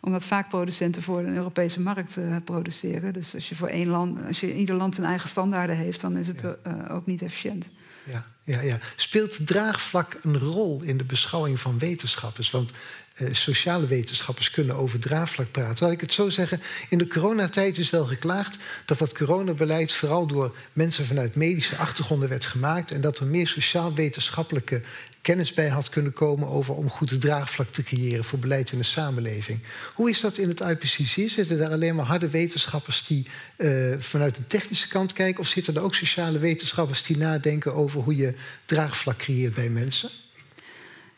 omdat 0.00 0.24
vaak 0.24 0.48
producenten 0.48 1.02
voor 1.02 1.18
een 1.18 1.36
Europese 1.36 1.80
markt 1.80 2.16
uh, 2.16 2.36
produceren. 2.44 3.12
Dus 3.12 3.34
als 3.34 3.48
je 3.48 3.54
voor 3.54 3.68
één 3.68 3.88
land, 3.88 4.26
als 4.26 4.40
je 4.40 4.54
ieder 4.54 4.74
land 4.74 4.94
zijn 4.94 5.06
eigen 5.06 5.28
standaarden 5.28 5.76
heeft, 5.76 6.00
dan 6.00 6.16
is 6.16 6.26
het 6.26 6.42
uh, 6.42 6.52
ook 6.90 7.06
niet 7.06 7.22
efficiënt 7.22 7.68
ja, 8.10 8.24
ja, 8.42 8.60
ja. 8.60 8.78
Speelt 8.96 9.46
draagvlak 9.46 10.16
een 10.22 10.38
rol 10.38 10.82
in 10.82 10.96
de 10.96 11.04
beschouwing 11.04 11.60
van 11.60 11.78
wetenschappers? 11.78 12.50
Want 12.50 12.72
eh, 13.14 13.28
sociale 13.32 13.86
wetenschappers 13.86 14.50
kunnen 14.50 14.76
over 14.76 14.98
draagvlak 14.98 15.50
praten. 15.50 15.84
Laat 15.84 15.94
ik 15.94 16.00
het 16.00 16.12
zo 16.12 16.30
zeggen, 16.30 16.60
in 16.88 16.98
de 16.98 17.06
coronatijd 17.06 17.78
is 17.78 17.90
wel 17.90 18.06
geklaagd 18.06 18.58
dat 18.84 18.98
dat 18.98 19.14
coronabeleid 19.14 19.92
vooral 19.92 20.26
door 20.26 20.56
mensen 20.72 21.04
vanuit 21.04 21.34
medische 21.34 21.76
achtergronden 21.76 22.28
werd 22.28 22.44
gemaakt 22.44 22.90
en 22.90 23.00
dat 23.00 23.18
er 23.18 23.26
meer 23.26 23.48
sociaal-wetenschappelijke 23.48 24.82
kennis 25.28 25.52
bij 25.54 25.68
had 25.68 25.88
kunnen 25.88 26.12
komen 26.12 26.48
over 26.48 26.74
om 26.74 26.90
goed 26.90 27.20
draagvlak 27.20 27.68
te 27.68 27.82
creëren 27.82 28.24
voor 28.24 28.38
beleid 28.38 28.72
in 28.72 28.78
de 28.78 28.84
samenleving. 28.84 29.60
Hoe 29.94 30.10
is 30.10 30.20
dat 30.20 30.38
in 30.38 30.48
het 30.48 30.60
IPCC? 30.60 31.28
Zitten 31.28 31.58
daar 31.58 31.70
alleen 31.70 31.94
maar 31.94 32.04
harde 32.04 32.28
wetenschappers 32.28 33.06
die 33.06 33.26
uh, 33.56 33.94
vanuit 33.98 34.36
de 34.36 34.46
technische 34.46 34.88
kant 34.88 35.12
kijken, 35.12 35.40
of 35.40 35.46
zitten 35.46 35.74
er 35.74 35.82
ook 35.82 35.94
sociale 35.94 36.38
wetenschappers 36.38 37.02
die 37.02 37.16
nadenken 37.16 37.74
over 37.74 38.00
hoe 38.00 38.16
je 38.16 38.34
draagvlak 38.64 39.16
creëert 39.16 39.54
bij 39.54 39.68
mensen? 39.68 40.10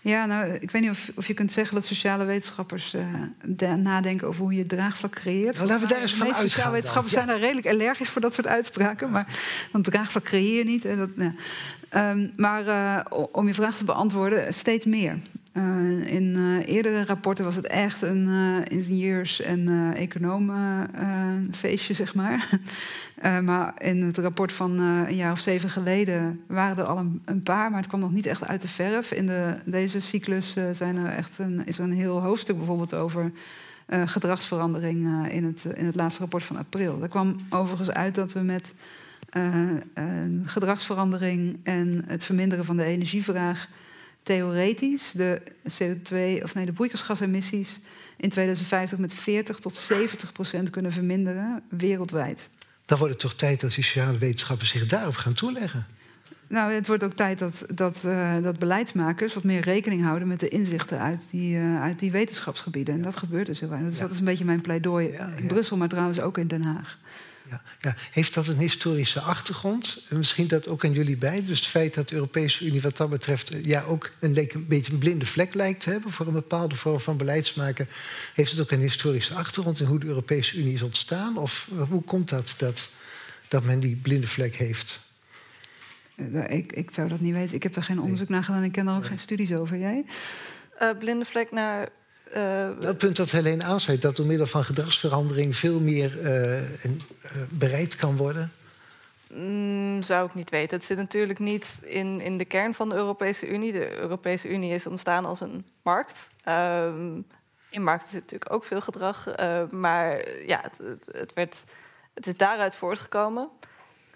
Ja, 0.03 0.27
nou, 0.27 0.53
ik 0.53 0.71
weet 0.71 0.83
niet 0.83 0.91
of, 0.91 1.11
of 1.15 1.27
je 1.27 1.35
kunt 1.35 1.53
zeggen 1.53 1.75
dat 1.75 1.87
sociale 1.87 2.25
wetenschappers 2.25 2.95
uh, 2.95 3.75
nadenken 3.75 4.29
over 4.29 4.43
hoe 4.43 4.55
je 4.55 4.67
draagvlak 4.67 5.13
creëert. 5.13 5.57
Nou, 5.57 5.69
laten 5.69 5.89
we 5.89 5.93
daar 5.93 6.03
eens 6.03 6.15
van 6.15 6.27
uitgaan. 6.27 6.45
Sociale 6.45 6.73
wetenschappers 6.73 7.15
zijn 7.15 7.27
daar 7.27 7.39
redelijk 7.39 7.67
allergisch 7.67 8.09
voor 8.09 8.21
dat 8.21 8.35
soort 8.35 8.47
uitspraken. 8.47 9.11
Maar, 9.11 9.27
want 9.73 9.85
draagvlak 9.85 10.25
creëer 10.25 10.59
je 10.59 10.65
niet. 10.65 10.83
Hè, 10.83 10.97
dat, 10.97 11.17
nou. 11.17 11.33
um, 11.95 12.33
maar 12.37 12.67
uh, 12.67 13.27
om 13.33 13.47
je 13.47 13.55
vraag 13.55 13.77
te 13.77 13.85
beantwoorden, 13.85 14.55
steeds 14.55 14.85
meer. 14.85 15.19
Uh, 15.53 16.13
in 16.13 16.37
uh, 16.37 16.69
eerdere 16.69 17.05
rapporten 17.05 17.45
was 17.45 17.57
het 17.57 17.67
echt 17.67 18.03
een 18.03 18.29
uh, 18.29 18.57
ingenieurs- 18.69 19.41
en 19.41 19.93
economenfeestje, 19.95 21.95
zeg 21.95 22.15
maar. 22.15 22.59
maar 23.49 23.75
in 23.79 24.03
het 24.03 24.19
rapport 24.19 24.53
van 24.53 24.79
een 24.79 25.17
jaar 25.17 25.33
of 25.33 25.39
zeven 25.39 25.71
geleden 25.71 26.45
waren 26.47 26.77
er 26.77 26.85
al 26.85 26.99
een, 26.99 27.23
een, 27.25 27.43
paar, 27.43 27.71
maar 27.71 27.81
het 27.81 27.89
kwam 27.89 28.01
nog 28.01 28.13
niet 28.13 28.27
echt 28.27 28.47
uit 28.47 28.61
de 28.61 28.69
verf. 28.69 29.13
In 29.13 29.27
de, 29.27 29.55
deze 29.65 30.01
cyclus 30.01 30.57
zijn 30.73 30.97
er 30.97 31.13
echt 31.13 31.39
een, 31.39 31.67
is 31.67 31.79
er 31.79 31.85
een 31.85 31.93
heel 31.93 32.23
hoofdstuk 32.23 32.57
bijvoorbeeld 32.57 32.95
over 32.95 33.33
gedragsverandering 34.05 35.29
in, 35.29 35.45
het, 35.45 35.65
in 35.75 35.87
het 35.87 35.95
laatste 35.95 36.21
rapport 36.21 36.45
van 36.45 36.57
april. 36.57 36.99
Daar 36.99 37.09
kwam 37.09 37.37
overigens 37.49 37.91
uit 37.91 38.15
dat 38.15 38.33
we 38.33 38.41
met 38.41 38.75
gedragsverandering 40.45 41.59
en 41.63 42.05
het 42.07 42.25
verminderen 42.25 42.65
van 42.65 42.77
de 42.77 42.85
energievraag 42.85 43.69
theoretisch 44.23 45.11
de 45.11 45.41
CO2 45.69 46.43
of 46.43 46.55
nee, 46.55 46.67
de 46.67 46.73
broeikasgasemissies 46.73 47.81
in 48.17 48.29
2050 48.29 48.99
met 48.99 49.15
40 49.15 49.59
tot 49.59 49.75
70 49.77 50.33
procent 50.33 50.71
kunnen 50.71 50.93
verminderen 50.93 51.63
wereldwijd. 51.69 52.49
Dan 52.85 52.99
wordt 52.99 53.13
het 53.13 53.23
toch 53.23 53.35
tijd 53.35 53.61
dat 53.61 53.73
sociale 53.73 54.19
wetenschappers 54.19 54.71
zich 54.71 54.87
daarop 54.87 55.17
gaan 55.17 55.33
toeleggen. 55.33 55.87
Nou, 56.47 56.73
het 56.73 56.87
wordt 56.87 57.05
ook 57.05 57.13
tijd 57.13 57.39
dat, 57.39 57.65
dat, 57.75 58.03
uh, 58.07 58.43
dat 58.43 58.59
beleidsmakers 58.59 59.35
wat 59.35 59.45
meer 59.45 59.61
rekening 59.61 60.05
houden 60.05 60.29
met 60.29 60.41
de 60.41 60.49
inzichten 60.49 60.99
uit 60.99 61.27
die, 61.31 61.57
uh, 61.57 61.83
uit 61.83 61.99
die 61.99 62.11
wetenschapsgebieden. 62.11 62.95
En 62.95 63.03
dat 63.03 63.17
gebeurt 63.17 63.47
dus 63.47 63.61
heel 63.61 63.69
weinig. 63.69 63.91
Dus 63.91 64.01
dat 64.01 64.11
is 64.11 64.19
een 64.19 64.25
beetje 64.25 64.45
mijn 64.45 64.61
pleidooi 64.61 65.19
in 65.37 65.47
Brussel, 65.47 65.77
maar 65.77 65.89
trouwens 65.89 66.21
ook 66.21 66.39
in 66.39 66.47
Den 66.47 66.63
Haag. 66.63 66.99
Ja, 67.51 67.63
ja. 67.81 67.95
Heeft 68.11 68.35
dat 68.35 68.47
een 68.47 68.59
historische 68.59 69.21
achtergrond? 69.21 70.05
En 70.09 70.17
misschien 70.17 70.49
dat 70.49 70.69
ook 70.69 70.85
aan 70.85 70.93
jullie 70.93 71.17
bij. 71.17 71.45
Dus 71.45 71.59
het 71.59 71.69
feit 71.69 71.95
dat 71.95 72.09
de 72.09 72.15
Europese 72.15 72.67
Unie 72.67 72.81
wat 72.81 72.97
dat 72.97 73.11
betreft 73.11 73.51
eh, 73.51 73.65
ja, 73.65 73.83
ook 73.83 74.11
een, 74.19 74.37
een 74.37 74.67
beetje 74.69 74.93
een 74.93 74.99
blinde 74.99 75.27
vlek 75.27 75.55
lijkt 75.55 75.81
te 75.81 75.91
hebben 75.91 76.11
voor 76.11 76.27
een 76.27 76.33
bepaalde 76.33 76.75
vorm 76.75 77.01
van 77.01 77.17
beleidsmaken. 77.17 77.89
Heeft 78.35 78.51
het 78.51 78.61
ook 78.61 78.71
een 78.71 78.81
historische 78.81 79.35
achtergrond 79.35 79.81
in 79.81 79.87
hoe 79.87 79.99
de 79.99 80.07
Europese 80.07 80.57
Unie 80.59 80.75
is 80.75 80.83
ontstaan? 80.83 81.37
Of 81.37 81.71
hoe 81.89 82.03
komt 82.03 82.29
dat, 82.29 82.55
dat, 82.57 82.91
dat 83.49 83.65
men 83.65 83.81
die 83.81 83.97
blinde 83.97 84.27
vlek 84.27 84.55
heeft? 84.55 85.01
Eh, 86.17 86.51
ik, 86.51 86.73
ik 86.73 86.91
zou 86.91 87.09
dat 87.09 87.21
niet 87.21 87.35
weten. 87.35 87.55
Ik 87.55 87.63
heb 87.63 87.77
er 87.77 87.83
geen 87.83 88.01
onderzoek 88.01 88.29
naar 88.29 88.45
gedaan. 88.45 88.65
Ik 88.65 88.73
ken 88.73 88.89
er 88.89 88.97
ook 88.97 89.07
geen 89.07 89.19
studies 89.19 89.53
over. 89.53 89.79
Jij? 89.79 90.05
Uh, 90.83 90.91
blinde 90.99 91.25
vlek 91.25 91.51
naar. 91.51 91.89
Uh, 92.37 92.69
het 92.81 92.99
punt 92.99 93.17
dat 93.17 93.31
Helene 93.31 93.65
aanzet, 93.65 94.03
dat 94.03 94.17
door 94.17 94.27
middel 94.27 94.47
van 94.47 94.65
gedragsverandering 94.65 95.57
veel 95.57 95.81
meer 95.81 96.19
bereid 97.51 97.97
kan 97.97 98.17
worden? 98.17 98.53
Mm, 99.35 100.03
zou 100.03 100.27
ik 100.27 100.35
niet 100.35 100.51
weten. 100.51 100.77
Het 100.77 100.87
zit 100.87 100.97
natuurlijk 100.97 101.39
niet 101.39 101.79
in, 101.83 102.21
in 102.21 102.39
de 102.39 102.45
kern 102.45 102.75
van 102.75 102.89
de 102.89 102.95
Europese 102.95 103.49
Unie. 103.49 103.73
De 103.73 103.99
Europese 103.99 104.49
Unie 104.49 104.75
is 104.75 104.87
ontstaan 104.87 105.25
als 105.25 105.41
een 105.41 105.65
markt. 105.83 106.31
Um, 106.49 107.27
in 107.71 107.83
markten 107.83 108.11
zit 108.11 108.21
natuurlijk 108.21 108.53
ook 108.53 108.65
veel 108.65 108.81
gedrag. 108.81 109.27
maar 109.71 110.29
ja, 110.47 110.61
het, 110.63 110.79
het, 110.79 111.09
het, 111.13 111.33
werd, 111.33 111.65
het 112.15 112.27
is 112.27 112.37
daaruit 112.37 112.75
voortgekomen 112.75 113.49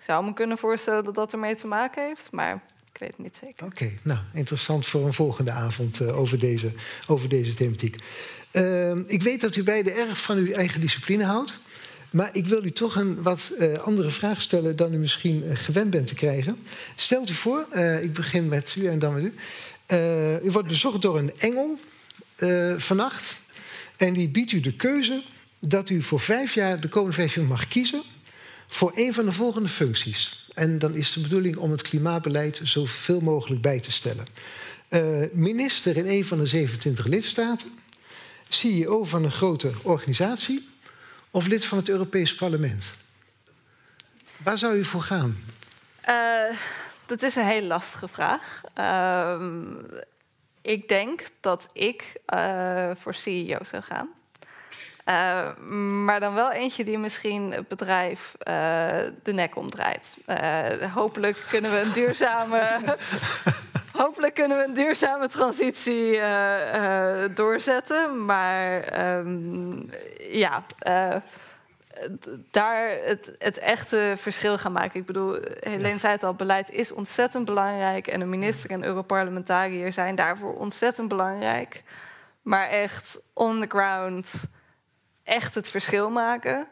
zou 0.04 0.24
me 0.24 0.32
kunnen 0.32 0.58
voorstellen 0.58 1.04
dat 1.04 1.14
dat 1.14 1.32
ermee 1.32 1.54
te 1.54 1.66
maken 1.66 2.06
heeft, 2.06 2.30
maar 2.30 2.62
ik 2.94 3.00
weet 3.00 3.10
het 3.10 3.18
niet 3.18 3.36
zeker. 3.40 3.66
Oké, 3.66 3.90
nou 4.02 4.18
interessant 4.32 4.86
voor 4.86 5.06
een 5.06 5.12
volgende 5.12 5.50
avond 5.50 6.00
uh, 6.00 6.18
over, 6.18 6.38
deze, 6.38 6.72
over 7.06 7.28
deze 7.28 7.54
thematiek. 7.54 7.96
Uh, 8.52 8.96
ik 9.06 9.22
weet 9.22 9.40
dat 9.40 9.56
u 9.56 9.62
beiden 9.62 9.96
erg 9.96 10.20
van 10.20 10.36
uw 10.36 10.52
eigen 10.52 10.80
discipline 10.80 11.24
houdt. 11.24 11.58
Maar 12.10 12.30
ik 12.32 12.46
wil 12.46 12.64
u 12.64 12.72
toch 12.72 12.96
een 12.96 13.22
wat 13.22 13.52
uh, 13.58 13.78
andere 13.78 14.10
vraag 14.10 14.40
stellen 14.40 14.76
dan 14.76 14.94
u 14.94 14.96
misschien 14.96 15.44
uh, 15.44 15.56
gewend 15.56 15.90
bent 15.90 16.06
te 16.06 16.14
krijgen. 16.14 16.58
Stelt 16.96 17.30
u 17.30 17.32
voor, 17.32 17.66
ik 18.02 18.12
begin 18.12 18.48
met 18.48 18.74
u 18.78 18.86
en 18.86 18.98
dan 18.98 19.14
met 19.14 19.22
u. 19.22 19.34
u 20.44 20.50
wordt 20.50 20.68
bezocht 20.68 21.02
door 21.02 21.18
een 21.18 21.32
engel 21.38 21.78
vannacht. 22.76 23.36
En 23.96 24.12
die 24.12 24.28
biedt 24.28 24.52
u 24.52 24.60
de 24.60 24.76
keuze 24.76 25.22
dat 25.58 25.90
u 25.90 26.02
voor 26.02 26.20
vijf 26.20 26.54
jaar 26.54 26.80
de 26.80 26.88
komende 26.88 27.16
vijf 27.16 27.34
jaar 27.34 27.44
mag 27.44 27.68
kiezen 27.68 28.02
voor 28.74 28.92
een 28.94 29.14
van 29.14 29.24
de 29.24 29.32
volgende 29.32 29.68
functies. 29.68 30.46
En 30.54 30.78
dan 30.78 30.94
is 30.94 31.12
de 31.12 31.20
bedoeling 31.20 31.56
om 31.56 31.70
het 31.70 31.82
klimaatbeleid 31.82 32.60
zoveel 32.62 33.20
mogelijk 33.20 33.62
bij 33.62 33.80
te 33.80 33.90
stellen. 33.90 34.26
Uh, 34.90 35.26
minister 35.32 35.96
in 35.96 36.06
een 36.06 36.24
van 36.24 36.38
de 36.38 36.46
27 36.46 37.06
lidstaten, 37.06 37.68
CEO 38.48 39.04
van 39.04 39.24
een 39.24 39.30
grote 39.30 39.72
organisatie 39.82 40.68
of 41.30 41.46
lid 41.46 41.64
van 41.64 41.78
het 41.78 41.88
Europees 41.88 42.34
Parlement. 42.34 42.90
Waar 44.42 44.58
zou 44.58 44.76
u 44.76 44.84
voor 44.84 45.02
gaan? 45.02 45.38
Uh, 46.08 46.58
dat 47.06 47.22
is 47.22 47.36
een 47.36 47.46
hele 47.46 47.66
lastige 47.66 48.08
vraag. 48.08 48.60
Uh, 48.78 49.50
ik 50.62 50.88
denk 50.88 51.26
dat 51.40 51.68
ik 51.72 52.20
uh, 52.34 52.90
voor 52.94 53.14
CEO 53.14 53.58
zou 53.64 53.82
gaan. 53.82 54.08
Uh, 55.08 55.56
maar 56.04 56.20
dan 56.20 56.34
wel 56.34 56.52
eentje 56.52 56.84
die 56.84 56.98
misschien 56.98 57.50
het 57.50 57.68
bedrijf 57.68 58.34
uh, 58.38 58.54
de 59.22 59.32
nek 59.32 59.56
omdraait. 59.56 60.16
Uh, 60.26 60.94
hopelijk 60.94 61.44
kunnen 61.48 61.70
we 61.70 61.80
een 61.80 61.92
duurzame. 61.92 62.80
hopelijk 64.02 64.34
kunnen 64.34 64.58
we 64.58 64.64
een 64.64 64.74
duurzame 64.74 65.28
transitie 65.28 66.20
doorzetten. 67.34 68.24
Maar 68.24 68.98
um, 69.16 69.90
ja, 70.30 70.64
daar 72.50 72.88
het, 73.04 73.34
het, 73.38 73.58
echte 73.58 74.14
verschil 74.16 74.58
gaan 74.58 74.72
maken. 74.72 75.00
Ik 75.00 75.06
bedoel, 75.06 75.38
Helene 75.60 75.98
zei 75.98 76.12
het 76.12 76.24
al, 76.24 76.34
beleid 76.34 76.70
is 76.70 76.92
ontzettend 76.92 77.44
belangrijk. 77.44 78.06
En 78.06 78.20
een 78.20 78.28
minister 78.28 78.70
en 78.70 78.84
Europarlementariër 78.84 79.92
zijn 79.92 80.14
daarvoor 80.14 80.54
ontzettend 80.54 81.08
belangrijk. 81.08 81.82
Maar 82.42 82.68
echt 82.68 83.20
on 83.32 83.60
the 83.60 83.66
ground 83.68 84.32
echt 85.24 85.54
het 85.54 85.68
verschil 85.68 86.10
maken, 86.10 86.68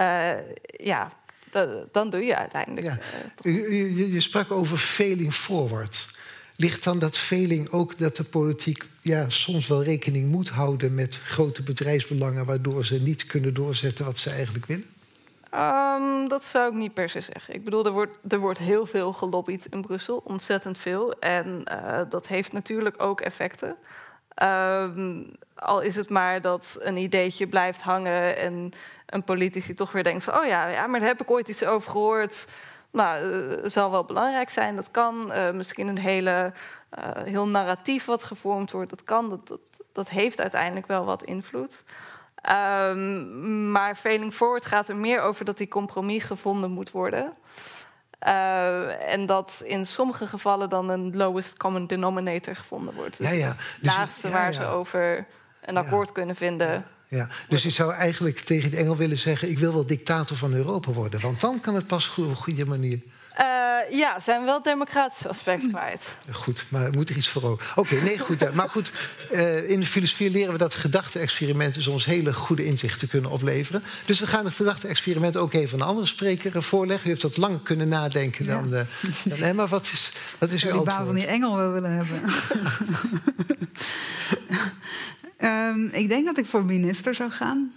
uh, 0.00 0.30
ja, 0.66 1.12
dan 1.92 2.10
doe 2.10 2.24
je 2.24 2.36
uiteindelijk. 2.36 2.86
Ja. 2.86 2.98
Uh, 3.42 3.96
je, 3.96 4.12
je, 4.12 4.20
sprak 4.20 4.50
over 4.50 4.78
failing 4.78 5.34
forward. 5.34 6.06
Ligt 6.56 6.84
dan 6.84 6.98
dat 6.98 7.18
failing 7.18 7.70
ook 7.70 7.98
dat 7.98 8.16
de 8.16 8.24
politiek 8.24 8.84
ja, 9.00 9.28
soms 9.28 9.66
wel 9.66 9.82
rekening 9.82 10.30
moet 10.30 10.48
houden 10.48 10.94
met 10.94 11.16
grote 11.16 11.62
bedrijfsbelangen, 11.62 12.46
waardoor 12.46 12.84
ze 12.84 13.02
niet 13.02 13.26
kunnen 13.26 13.54
doorzetten 13.54 14.04
wat 14.04 14.18
ze 14.18 14.30
eigenlijk 14.30 14.66
willen? 14.66 14.86
Um, 15.54 16.28
dat 16.28 16.44
zou 16.44 16.68
ik 16.68 16.74
niet 16.74 16.94
per 16.94 17.08
se 17.08 17.20
zeggen. 17.20 17.54
Ik 17.54 17.64
bedoel, 17.64 17.86
er 17.86 17.92
wordt, 17.92 18.18
er 18.28 18.38
wordt 18.38 18.58
heel 18.58 18.86
veel 18.86 19.12
gelobbyd 19.12 19.66
in 19.70 19.80
Brussel, 19.80 20.16
ontzettend 20.24 20.78
veel. 20.78 21.12
En 21.18 21.64
uh, 21.72 22.00
dat 22.08 22.26
heeft 22.26 22.52
natuurlijk 22.52 23.02
ook 23.02 23.20
effecten. 23.20 23.76
Um, 24.42 25.36
al 25.54 25.80
is 25.80 25.96
het 25.96 26.10
maar 26.10 26.40
dat 26.40 26.78
een 26.80 26.96
ideetje 26.96 27.46
blijft 27.46 27.80
hangen 27.80 28.36
en 28.36 28.72
een 29.06 29.24
politici 29.24 29.74
toch 29.74 29.92
weer 29.92 30.02
denkt 30.02 30.24
van... 30.24 30.34
oh 30.34 30.46
ja, 30.46 30.68
ja 30.68 30.86
maar 30.86 31.00
daar 31.00 31.08
heb 31.08 31.20
ik 31.20 31.30
ooit 31.30 31.48
iets 31.48 31.64
over 31.64 31.90
gehoord. 31.90 32.46
Nou, 32.90 33.24
uh, 33.26 33.58
zal 33.64 33.90
wel 33.90 34.04
belangrijk 34.04 34.50
zijn, 34.50 34.76
dat 34.76 34.90
kan. 34.90 35.32
Uh, 35.32 35.50
misschien 35.50 35.88
een 35.88 35.98
hele, 35.98 36.52
uh, 36.98 37.04
heel 37.24 37.48
narratief 37.48 38.04
wat 38.04 38.24
gevormd 38.24 38.70
wordt, 38.70 38.90
dat 38.90 39.04
kan. 39.04 39.30
Dat, 39.30 39.48
dat, 39.48 39.60
dat 39.92 40.08
heeft 40.08 40.40
uiteindelijk 40.40 40.86
wel 40.86 41.04
wat 41.04 41.22
invloed. 41.22 41.84
Um, 42.50 43.70
maar 43.70 43.94
Failing 43.94 44.32
Forward 44.32 44.64
gaat 44.64 44.88
er 44.88 44.96
meer 44.96 45.20
over 45.20 45.44
dat 45.44 45.56
die 45.56 45.68
compromis 45.68 46.24
gevonden 46.24 46.70
moet 46.70 46.90
worden... 46.90 47.32
Uh, 48.26 49.12
en 49.12 49.26
dat 49.26 49.62
in 49.64 49.86
sommige 49.86 50.26
gevallen 50.26 50.68
dan 50.70 50.88
een 50.88 51.16
lowest 51.16 51.56
common 51.56 51.86
denominator 51.86 52.56
gevonden 52.56 52.94
wordt. 52.94 53.18
Dus 53.18 53.28
ja, 53.28 53.32
ja. 53.32 53.48
Dus, 53.48 53.58
het 53.58 53.96
laatste 53.96 54.28
ja, 54.28 54.34
waar 54.34 54.52
ze 54.52 54.66
over 54.66 55.26
een 55.64 55.76
akkoord 55.76 56.12
kunnen 56.12 56.36
vinden. 56.36 56.84
Ja, 57.06 57.28
dus 57.48 57.62
je 57.62 57.70
zou 57.70 57.92
eigenlijk 57.92 58.38
tegen 58.38 58.70
de 58.70 58.76
Engel 58.76 58.96
willen 58.96 59.18
zeggen: 59.18 59.50
Ik 59.50 59.58
wil 59.58 59.72
wel 59.72 59.86
dictator 59.86 60.36
van 60.36 60.52
Europa 60.52 60.92
worden. 60.92 61.20
Want 61.20 61.40
dan 61.40 61.60
kan 61.60 61.74
het 61.74 61.86
pas 61.86 62.08
op 62.08 62.28
een 62.28 62.36
goede 62.36 62.66
manier. 62.66 63.00
Uh, 63.40 63.98
ja, 63.98 64.20
zijn 64.20 64.44
wel 64.44 64.54
het 64.54 64.64
democratische 64.64 65.28
aspect 65.28 65.68
kwijt. 65.68 66.16
Goed, 66.32 66.64
maar 66.68 66.92
moet 66.92 67.08
er 67.08 67.16
iets 67.16 67.28
voor 67.28 67.42
ook. 67.42 67.60
Oké, 67.74 67.94
nee, 67.94 68.18
goed. 68.18 68.54
maar 68.54 68.68
goed, 68.68 68.92
uh, 69.32 69.70
in 69.70 69.80
de 69.80 69.86
filosofie 69.86 70.30
leren 70.30 70.52
we 70.52 70.58
dat 70.58 70.74
gedachte-experimenten 70.74 71.82
soms 71.82 72.04
hele 72.04 72.34
goede 72.34 72.64
inzichten 72.64 73.08
kunnen 73.08 73.30
opleveren. 73.30 73.82
Dus 74.06 74.20
we 74.20 74.26
gaan 74.26 74.44
het 74.44 74.54
gedachte-experiment 74.54 75.36
ook 75.36 75.52
even 75.52 75.80
een 75.80 75.86
andere 75.86 76.06
spreker 76.06 76.62
voorleggen. 76.62 77.06
U 77.06 77.08
heeft 77.08 77.22
wat 77.22 77.36
langer 77.36 77.60
kunnen 77.60 77.88
nadenken 77.88 78.46
dan, 78.46 78.74
uh, 78.74 78.80
dan 79.24 79.38
Emma. 79.38 79.66
Wat 79.66 79.90
is, 79.92 80.12
wat 80.38 80.50
is 80.50 80.64
uw 80.64 80.70
antwoord? 80.70 80.96
baan 80.96 81.06
van 81.06 81.14
die 81.14 81.26
engel 81.26 81.56
wel 81.56 81.72
willen 81.72 81.92
hebben. 81.92 82.20
um, 85.38 85.90
ik 86.02 86.08
denk 86.08 86.24
dat 86.24 86.38
ik 86.38 86.46
voor 86.46 86.64
minister 86.64 87.14
zou 87.14 87.30
gaan. 87.30 87.72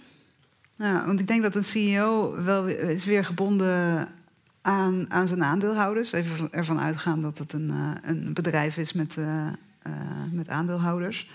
Ja, 0.76 1.06
want 1.06 1.20
ik 1.20 1.26
denk 1.26 1.42
dat 1.42 1.54
een 1.54 1.64
CEO 1.64 2.42
wel 2.44 2.66
is 2.66 3.04
weer 3.04 3.24
gebonden 3.24 4.08
aan, 4.62 5.06
aan 5.08 5.28
zijn 5.28 5.42
aandeelhouders. 5.42 6.12
Even 6.12 6.52
ervan 6.52 6.80
uitgaan 6.80 7.22
dat 7.22 7.38
het 7.38 7.52
een, 7.52 7.70
uh, 7.70 7.90
een 8.02 8.32
bedrijf 8.32 8.76
is 8.76 8.92
met, 8.92 9.16
uh, 9.16 9.26
uh, 9.86 9.92
met 10.32 10.48
aandeelhouders. 10.48 11.30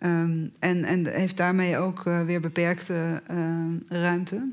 Um, 0.00 0.50
en, 0.58 0.84
en 0.84 1.06
heeft 1.06 1.36
daarmee 1.36 1.78
ook 1.78 2.02
weer 2.02 2.40
beperkte 2.40 3.22
ruimte. 3.88 4.46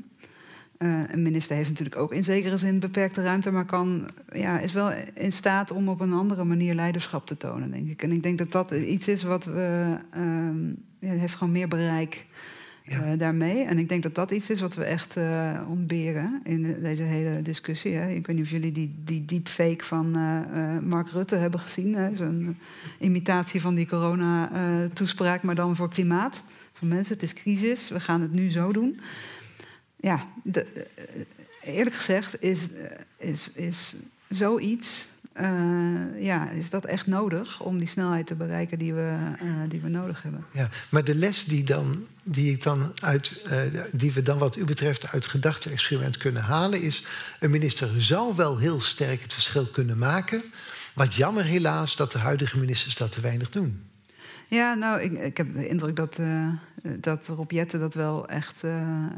een 0.78 1.22
minister 1.22 1.56
heeft 1.56 1.68
natuurlijk 1.68 2.00
ook 2.00 2.12
in 2.12 2.24
zekere 2.24 2.56
zin 2.56 2.80
beperkte 2.80 3.22
ruimte, 3.22 3.50
maar 3.50 3.64
kan, 3.64 4.08
ja, 4.32 4.58
is 4.58 4.72
wel 4.72 4.92
in 5.14 5.32
staat 5.32 5.70
om 5.70 5.88
op 5.88 6.00
een 6.00 6.12
andere 6.12 6.44
manier 6.44 6.74
leiderschap 6.74 7.26
te 7.26 7.36
tonen, 7.36 7.70
denk 7.70 7.88
ik. 7.88 8.02
En 8.02 8.12
ik 8.12 8.22
denk 8.22 8.38
dat 8.38 8.52
dat 8.52 8.70
iets 8.70 9.08
is 9.08 9.22
wat 9.22 9.44
we. 9.44 9.96
Um, 10.16 10.76
ja, 11.02 11.12
heeft 11.12 11.34
gewoon 11.34 11.52
meer 11.52 11.68
bereik 11.68 12.26
uh, 12.88 13.12
daarmee. 13.18 13.64
En 13.64 13.78
ik 13.78 13.88
denk 13.88 14.02
dat 14.02 14.14
dat 14.14 14.30
iets 14.30 14.50
is 14.50 14.60
wat 14.60 14.74
we 14.74 14.84
echt 14.84 15.16
uh, 15.16 15.60
ontberen 15.68 16.40
in 16.44 16.76
deze 16.82 17.02
hele 17.02 17.42
discussie. 17.42 17.94
Hè. 17.94 18.10
Ik 18.10 18.26
weet 18.26 18.36
niet 18.36 18.44
of 18.44 18.50
jullie 18.50 18.72
die, 18.72 18.94
die 19.04 19.24
deepfake 19.24 19.84
van 19.84 20.18
uh, 20.18 20.78
Mark 20.78 21.10
Rutte 21.10 21.36
hebben 21.36 21.60
gezien. 21.60 22.16
Zo'n 22.16 22.58
imitatie 22.98 23.60
van 23.60 23.74
die 23.74 23.86
corona-toespraak, 23.86 25.42
maar 25.42 25.54
dan 25.54 25.76
voor 25.76 25.90
klimaat. 25.90 26.42
Van 26.72 26.88
mensen, 26.88 27.14
het 27.14 27.22
is 27.22 27.34
crisis, 27.34 27.88
we 27.88 28.00
gaan 28.00 28.20
het 28.20 28.32
nu 28.32 28.50
zo 28.50 28.72
doen. 28.72 29.00
Ja, 29.96 30.26
de, 30.42 30.86
eerlijk 31.64 31.96
gezegd 31.96 32.42
is, 32.42 32.68
is, 33.16 33.52
is 33.52 33.96
zoiets 34.28 35.08
ja, 36.18 36.50
is 36.50 36.70
dat 36.70 36.84
echt 36.84 37.06
nodig 37.06 37.60
om 37.60 37.78
die 37.78 37.86
snelheid 37.86 38.26
te 38.26 38.34
bereiken 38.34 38.78
die 38.78 38.94
we, 38.94 39.16
die 39.68 39.80
we 39.80 39.88
nodig 39.88 40.22
hebben. 40.22 40.44
Ja, 40.50 40.68
maar 40.88 41.04
de 41.04 41.14
les 41.14 41.44
die, 41.44 41.64
dan, 41.64 42.06
die, 42.22 42.52
ik 42.52 42.62
dan 42.62 42.92
uit, 43.00 43.42
die 43.92 44.12
we 44.12 44.22
dan 44.22 44.38
wat 44.38 44.56
u 44.56 44.64
betreft 44.64 45.12
uit 45.12 45.26
gedachte-experiment 45.26 46.16
kunnen 46.16 46.42
halen, 46.42 46.82
is: 46.82 47.04
een 47.40 47.50
minister 47.50 48.02
zou 48.02 48.36
wel 48.36 48.58
heel 48.58 48.80
sterk 48.80 49.22
het 49.22 49.32
verschil 49.32 49.66
kunnen 49.66 49.98
maken. 49.98 50.42
Wat 50.94 51.14
jammer 51.14 51.44
helaas 51.44 51.96
dat 51.96 52.12
de 52.12 52.18
huidige 52.18 52.58
ministers 52.58 52.96
dat 52.96 53.12
te 53.12 53.20
weinig 53.20 53.50
doen. 53.50 53.82
Ja, 54.48 54.74
nou, 54.74 55.00
ik, 55.00 55.12
ik 55.12 55.36
heb 55.36 55.54
de 55.54 55.68
indruk 55.68 55.96
dat, 55.96 56.18
dat 56.82 57.26
Rob 57.26 57.50
Jette 57.50 57.78
dat 57.78 57.94
wel 57.94 58.28
echt, 58.28 58.64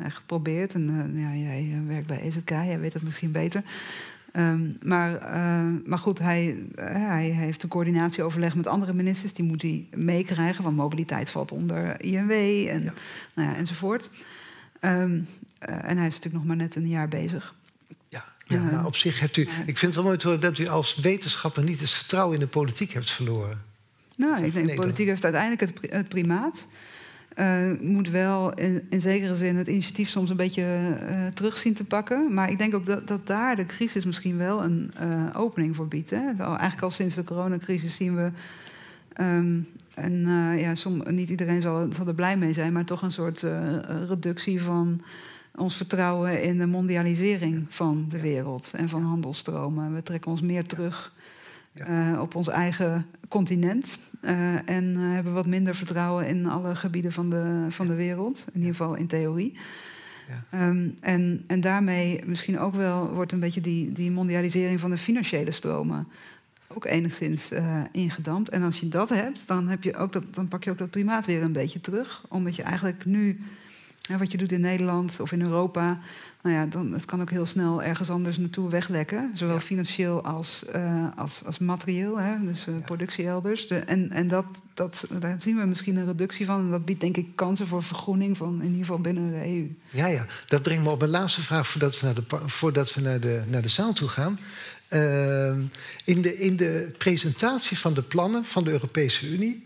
echt 0.02 0.26
probeert. 0.26 0.74
En 0.74 1.12
ja, 1.14 1.34
jij 1.34 1.82
werkt 1.86 2.06
bij 2.06 2.20
EZK, 2.20 2.48
jij 2.48 2.80
weet 2.80 2.92
dat 2.92 3.02
misschien 3.02 3.32
beter. 3.32 3.62
Um, 4.36 4.76
maar, 4.84 5.10
maar 5.84 5.98
goed, 5.98 6.18
hij, 6.18 6.56
hij 6.80 7.24
heeft 7.24 7.62
een 7.62 7.68
coördinatieoverleg 7.68 8.54
met 8.54 8.66
andere 8.66 8.92
ministers. 8.92 9.32
Die 9.32 9.44
moet 9.44 9.62
hij 9.62 9.86
meekrijgen, 9.94 10.64
want 10.64 10.76
mobiliteit 10.76 11.30
valt 11.30 11.52
onder 11.52 12.00
INW 12.00 12.30
en, 12.30 12.82
ja. 12.82 12.92
Nou 13.34 13.48
ja, 13.48 13.56
enzovoort. 13.56 14.10
Um, 14.80 15.26
en 15.58 15.96
hij 15.96 16.06
is 16.06 16.14
natuurlijk 16.14 16.34
nog 16.34 16.44
maar 16.44 16.56
net 16.56 16.74
een 16.74 16.88
jaar 16.88 17.08
bezig. 17.08 17.54
Ja, 18.08 18.24
ja 18.44 18.62
maar 18.62 18.86
op 18.86 18.96
zich 18.96 19.20
hebt 19.20 19.36
u... 19.36 19.42
Ik 19.42 19.78
vind 19.78 19.94
het 19.94 19.94
wel 19.94 20.04
mooi 20.04 20.38
dat 20.38 20.58
u 20.58 20.66
als 20.66 20.94
wetenschapper 20.94 21.64
niet 21.64 21.80
het 21.80 21.90
vertrouwen 21.90 22.34
in 22.34 22.40
de 22.40 22.46
politiek 22.46 22.92
hebt 22.92 23.10
verloren. 23.10 23.62
Nou, 24.16 24.44
ik 24.44 24.52
denk 24.52 24.68
de 24.68 24.74
politiek 24.74 25.06
heeft 25.06 25.24
uiteindelijk 25.24 25.60
het, 25.60 25.92
het 25.92 26.08
primaat. 26.08 26.66
Uh, 27.38 27.80
moet 27.80 28.10
wel 28.10 28.54
in, 28.88 29.00
zekere 29.00 29.34
zin 29.36 29.56
het 29.56 29.66
initiatief 29.66 30.08
soms 30.08 30.30
een 30.30 30.36
beetje 30.36 30.62
uh, 30.62 31.26
terug 31.26 31.58
zien 31.58 31.74
te 31.74 31.84
pakken. 31.84 32.34
Maar 32.34 32.50
ik 32.50 32.58
denk 32.58 32.74
ook 32.74 32.86
dat, 32.86 33.08
dat 33.08 33.26
daar 33.26 33.56
de 33.56 33.66
crisis 33.66 34.04
misschien 34.04 34.36
wel 34.36 34.62
een 34.62 34.92
uh, 35.02 35.40
opening 35.40 35.76
voor 35.76 35.88
biedt. 35.88 36.10
Hè. 36.10 36.16
Eigenlijk 36.38 36.82
al 36.82 36.90
sinds 36.90 37.14
de 37.14 37.24
coronacrisis 37.24 37.96
zien 37.96 38.16
we. 38.16 38.30
Um, 39.20 39.66
ja, 40.56 40.74
som, 40.74 41.02
niet 41.06 41.28
iedereen 41.28 41.62
zal, 41.62 41.86
zal, 41.92 42.06
er 42.06 42.14
blij 42.14 42.36
mee 42.36 42.52
zijn, 42.52 42.72
maar 42.72 42.84
toch 42.84 43.02
een 43.02 43.10
soort 43.10 43.46
reductie 44.08 44.62
van 44.62 45.02
ons 45.54 45.76
vertrouwen 45.76 46.42
in 46.42 46.58
de 46.58 46.66
mondialisering 46.66 47.66
van 47.68 48.06
de 48.08 48.20
wereld 48.20 48.72
en 48.76 48.88
van 48.88 49.02
handelstromen. 49.02 49.94
We 49.94 50.02
trekken 50.02 50.30
ons 50.30 50.40
meer 50.40 50.66
terug 50.66 51.12
uh, 51.74 52.20
op 52.20 52.34
ons 52.34 52.48
eigen 52.48 53.06
continent. 53.28 53.98
Uh, 54.22 54.68
en 54.68 54.84
uh, 54.84 55.12
hebben 55.12 55.32
wat 55.32 55.46
minder 55.46 55.74
vertrouwen 55.74 56.26
in 56.26 56.46
alle 56.46 56.76
gebieden 56.76 57.12
van 57.12 57.30
de, 57.30 57.66
van 57.68 57.86
de 57.86 57.94
wereld. 57.94 58.44
In 58.52 58.60
ieder 58.60 58.74
geval 58.74 58.94
in 58.94 59.06
theorie. 59.06 59.58
Ja. 60.28 60.68
Um, 60.68 60.96
en, 61.00 61.44
en 61.46 61.60
daarmee 61.60 62.20
misschien 62.26 62.58
ook 62.58 62.74
wel 62.74 63.12
wordt 63.12 63.32
een 63.32 63.40
beetje 63.40 63.60
die, 63.60 63.92
die 63.92 64.10
mondialisering 64.10 64.80
van 64.80 64.90
de 64.90 64.98
financiële 64.98 65.50
stromen 65.50 66.08
ook 66.68 66.84
enigszins 66.84 67.52
ingedampt. 67.92 68.48
En 68.48 68.62
als 68.62 68.80
je 68.80 68.88
dat 68.88 69.08
hebt, 69.08 69.46
dan, 69.46 69.68
heb 69.68 69.82
je 69.82 69.96
ook 69.96 70.12
dat, 70.12 70.24
dan 70.30 70.48
pak 70.48 70.64
je 70.64 70.70
ook 70.70 70.78
dat 70.78 70.90
primaat 70.90 71.26
weer 71.26 71.42
een 71.42 71.52
beetje 71.52 71.80
terug. 71.80 72.24
Omdat 72.28 72.56
je 72.56 72.62
eigenlijk 72.62 73.04
nu, 73.04 73.40
wat 74.08 74.32
je 74.32 74.38
doet 74.38 74.52
in 74.52 74.60
Nederland 74.60 75.20
of 75.20 75.32
in 75.32 75.42
Europa, 75.42 75.98
nou 76.42 76.56
ja, 76.56 76.66
dan, 76.66 76.92
het 76.92 77.04
kan 77.04 77.20
ook 77.20 77.30
heel 77.30 77.46
snel 77.46 77.82
ergens 77.82 78.10
anders 78.10 78.38
naartoe 78.38 78.70
weglekken. 78.70 79.30
Zowel 79.34 79.60
financieel 79.60 80.24
als, 80.24 80.64
uh, 80.76 81.06
als, 81.16 81.40
als 81.44 81.58
materieel, 81.58 82.18
hè, 82.18 82.46
dus 82.46 82.66
uh, 82.66 82.74
productie 82.84 83.26
elders. 83.26 83.66
De, 83.66 83.78
en 83.78 84.10
en 84.10 84.28
dat, 84.28 84.44
dat, 84.74 85.04
daar 85.20 85.40
zien 85.40 85.56
we 85.56 85.64
misschien 85.64 85.96
een 85.96 86.06
reductie 86.06 86.46
van. 86.46 86.60
En 86.60 86.70
dat 86.70 86.84
biedt 86.84 87.00
denk 87.00 87.16
ik 87.16 87.26
kansen 87.34 87.66
voor 87.66 87.82
vergroening 87.82 88.36
van 88.36 88.54
in 88.60 88.66
ieder 88.66 88.78
geval 88.78 89.00
binnen 89.00 89.30
de 89.30 89.46
EU. 89.46 89.76
Ja, 89.90 90.06
ja. 90.06 90.26
dat 90.46 90.62
brengt 90.62 90.82
me 90.82 90.90
op 90.90 90.98
mijn 90.98 91.10
laatste 91.10 91.42
vraag 91.42 91.68
voordat 91.68 92.00
we 92.00 92.06
naar 92.06 92.14
de, 92.14 92.24
voordat 92.44 92.94
we 92.94 93.00
naar 93.00 93.20
de, 93.20 93.42
naar 93.46 93.62
de 93.62 93.68
zaal 93.68 93.92
toe 93.92 94.08
gaan. 94.08 94.38
Uh, 94.90 95.48
in, 96.04 96.22
de, 96.22 96.38
in 96.38 96.56
de 96.56 96.94
presentatie 96.98 97.78
van 97.78 97.94
de 97.94 98.02
plannen 98.02 98.44
van 98.44 98.64
de 98.64 98.70
Europese 98.70 99.28
Unie 99.28 99.62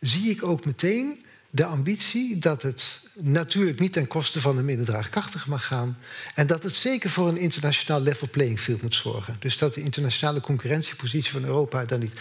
zie 0.00 0.30
ik 0.30 0.42
ook 0.42 0.64
meteen 0.64 1.24
de 1.50 1.64
ambitie 1.64 2.38
dat 2.38 2.62
het 2.62 3.06
natuurlijk 3.20 3.80
niet 3.80 3.92
ten 3.92 4.08
koste 4.08 4.40
van 4.40 4.56
de 4.56 4.62
minder 4.62 4.86
draagkrachtige 4.86 5.48
mag 5.48 5.66
gaan. 5.66 5.98
En 6.34 6.46
dat 6.46 6.62
het 6.62 6.76
zeker 6.76 7.10
voor 7.10 7.28
een 7.28 7.36
internationaal 7.36 8.00
level 8.00 8.28
playing 8.30 8.60
field 8.60 8.82
moet 8.82 8.94
zorgen. 8.94 9.36
Dus 9.38 9.58
dat 9.58 9.74
de 9.74 9.82
internationale 9.82 10.40
concurrentiepositie 10.40 11.32
van 11.32 11.44
Europa 11.44 11.84
dan 11.84 11.98
niet. 11.98 12.12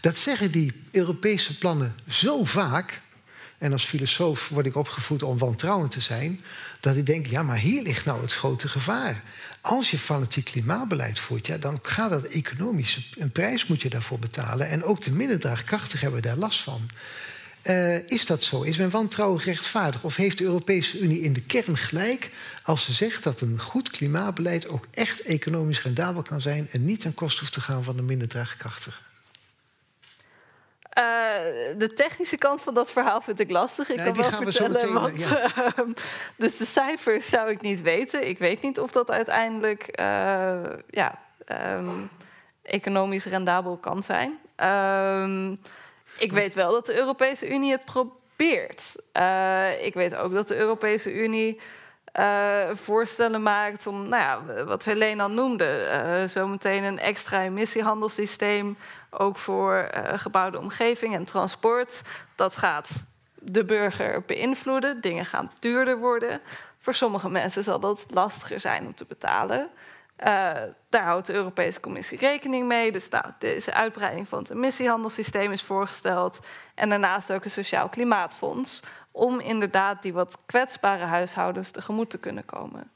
Dat 0.00 0.18
zeggen 0.18 0.50
die 0.50 0.72
Europese 0.90 1.58
plannen 1.58 1.94
zo 2.08 2.44
vaak. 2.44 3.00
En 3.58 3.72
als 3.72 3.84
filosoof 3.84 4.48
word 4.48 4.66
ik 4.66 4.76
opgevoed 4.76 5.22
om 5.22 5.38
wantrouwend 5.38 5.90
te 5.90 6.00
zijn. 6.00 6.40
Dat 6.80 6.96
ik 6.96 7.06
denk, 7.06 7.26
ja, 7.26 7.42
maar 7.42 7.58
hier 7.58 7.82
ligt 7.82 8.04
nou 8.04 8.22
het 8.22 8.32
grote 8.32 8.68
gevaar. 8.68 9.22
Als 9.60 9.90
je 9.90 9.98
fanatiek 9.98 10.44
klimaatbeleid 10.44 11.18
voert, 11.18 11.46
ja, 11.46 11.58
dan 11.58 11.78
gaat 11.82 12.10
dat 12.10 12.24
economisch. 12.24 13.10
Een 13.18 13.30
prijs 13.30 13.66
moet 13.66 13.82
je 13.82 13.88
daarvoor 13.88 14.18
betalen. 14.18 14.68
En 14.68 14.84
ook 14.84 15.02
de 15.02 15.10
minder 15.10 15.38
draagkrachtigen 15.38 16.04
hebben 16.04 16.22
daar 16.22 16.36
last 16.36 16.60
van. 16.60 16.88
Uh, 17.68 18.10
is 18.10 18.26
dat 18.26 18.42
zo? 18.42 18.62
Is 18.62 18.76
mijn 18.76 18.90
wantrouwen 18.90 19.42
rechtvaardig? 19.42 20.02
Of 20.02 20.16
heeft 20.16 20.38
de 20.38 20.44
Europese 20.44 20.98
Unie 20.98 21.20
in 21.20 21.32
de 21.32 21.42
kern 21.42 21.76
gelijk 21.76 22.30
als 22.62 22.84
ze 22.84 22.92
zegt 22.92 23.24
dat 23.24 23.40
een 23.40 23.60
goed 23.60 23.90
klimaatbeleid 23.90 24.68
ook 24.68 24.86
echt 24.90 25.20
economisch 25.20 25.82
rendabel 25.82 26.22
kan 26.22 26.40
zijn 26.40 26.68
en 26.72 26.84
niet 26.84 27.00
ten 27.00 27.14
koste 27.14 27.40
hoeft 27.40 27.52
te 27.52 27.60
gaan 27.60 27.84
van 27.84 27.96
de 27.96 28.02
minder 28.02 28.28
draagkrachtigen? 28.28 29.04
Uh, 30.98 31.04
de 31.78 31.92
technische 31.94 32.36
kant 32.36 32.60
van 32.60 32.74
dat 32.74 32.90
verhaal 32.90 33.20
vind 33.20 33.40
ik 33.40 33.50
lastig. 33.50 33.90
Ik 33.90 33.96
nee, 33.96 34.04
kan 34.04 34.16
wel 34.16 34.50
vertellen 34.50 34.92
wat. 34.92 35.22
Ja. 35.22 35.52
Uh, 35.56 35.94
dus 36.36 36.56
de 36.56 36.64
cijfers 36.64 37.28
zou 37.28 37.50
ik 37.50 37.60
niet 37.60 37.82
weten. 37.82 38.28
Ik 38.28 38.38
weet 38.38 38.62
niet 38.62 38.78
of 38.78 38.92
dat 38.92 39.10
uiteindelijk 39.10 39.88
ja, 40.90 41.18
um, 41.46 42.08
economisch 42.62 43.24
rendabel 43.24 43.76
kan 43.76 44.02
zijn. 44.02 44.38
Ehm, 44.56 45.54
ik 46.18 46.32
weet 46.32 46.54
wel 46.54 46.70
dat 46.70 46.86
de 46.86 46.96
Europese 46.96 47.48
Unie 47.48 47.70
het 47.70 47.84
probeert. 47.84 48.96
Uh, 49.16 49.84
ik 49.84 49.94
weet 49.94 50.16
ook 50.16 50.32
dat 50.32 50.48
de 50.48 50.56
Europese 50.56 51.12
Unie 51.12 51.60
uh, 52.18 52.70
voorstellen 52.72 53.42
maakt 53.42 53.86
om, 53.86 54.08
nou 54.08 54.22
ja, 54.22 54.64
wat 54.64 54.84
Helene 54.84 55.22
al 55.22 55.30
noemde, 55.30 56.02
uh, 56.22 56.28
zometeen 56.28 56.84
een 56.84 56.98
extra 56.98 57.42
emissiehandelssysteem, 57.42 58.76
ook 59.10 59.36
voor 59.36 59.90
gebouwde 60.14 60.58
omgeving 60.58 61.14
en 61.14 61.24
transport. 61.24 62.02
Dat 62.34 62.56
gaat 62.56 63.04
de 63.34 63.64
burger 63.64 64.22
beïnvloeden. 64.26 65.00
Dingen 65.00 65.26
gaan 65.26 65.50
duurder 65.58 65.98
worden. 65.98 66.40
Voor 66.78 66.94
sommige 66.94 67.30
mensen 67.30 67.64
zal 67.64 67.80
dat 67.80 68.06
lastiger 68.10 68.60
zijn 68.60 68.86
om 68.86 68.94
te 68.94 69.04
betalen. 69.08 69.70
Uh, 70.18 70.52
daar 70.88 71.04
houdt 71.04 71.26
de 71.26 71.32
Europese 71.32 71.80
Commissie 71.80 72.18
rekening 72.18 72.66
mee. 72.66 72.92
Dus 72.92 73.08
nou, 73.08 73.24
deze 73.38 73.72
uitbreiding 73.72 74.28
van 74.28 74.38
het 74.38 74.50
emissiehandelssysteem 74.50 75.52
is 75.52 75.62
voorgesteld. 75.62 76.38
En 76.74 76.88
daarnaast 76.88 77.32
ook 77.32 77.44
een 77.44 77.50
sociaal 77.50 77.88
klimaatfonds. 77.88 78.82
Om 79.10 79.40
inderdaad 79.40 80.02
die 80.02 80.12
wat 80.12 80.38
kwetsbare 80.46 81.04
huishoudens 81.04 81.70
tegemoet 81.70 82.10
te 82.10 82.18
kunnen 82.18 82.44
komen. 82.44 82.90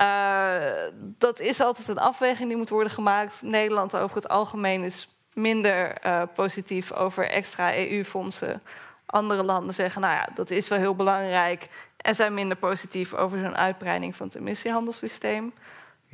Uh, 0.00 0.56
dat 0.98 1.40
is 1.40 1.60
altijd 1.60 1.88
een 1.88 1.98
afweging 1.98 2.48
die 2.48 2.56
moet 2.56 2.68
worden 2.68 2.92
gemaakt. 2.92 3.42
Nederland 3.42 3.96
over 3.96 4.16
het 4.16 4.28
algemeen 4.28 4.82
is 4.82 5.08
minder 5.32 6.06
uh, 6.06 6.22
positief 6.34 6.92
over 6.92 7.28
extra 7.30 7.76
EU-fondsen. 7.76 8.62
Andere 9.06 9.44
landen 9.44 9.74
zeggen, 9.74 10.00
nou 10.00 10.14
ja, 10.14 10.28
dat 10.34 10.50
is 10.50 10.68
wel 10.68 10.78
heel 10.78 10.94
belangrijk. 10.94 11.68
En 11.96 12.14
zijn 12.14 12.34
minder 12.34 12.56
positief 12.56 13.14
over 13.14 13.38
zo'n 13.38 13.56
uitbreiding 13.56 14.16
van 14.16 14.26
het 14.26 14.36
emissiehandelssysteem. 14.36 15.52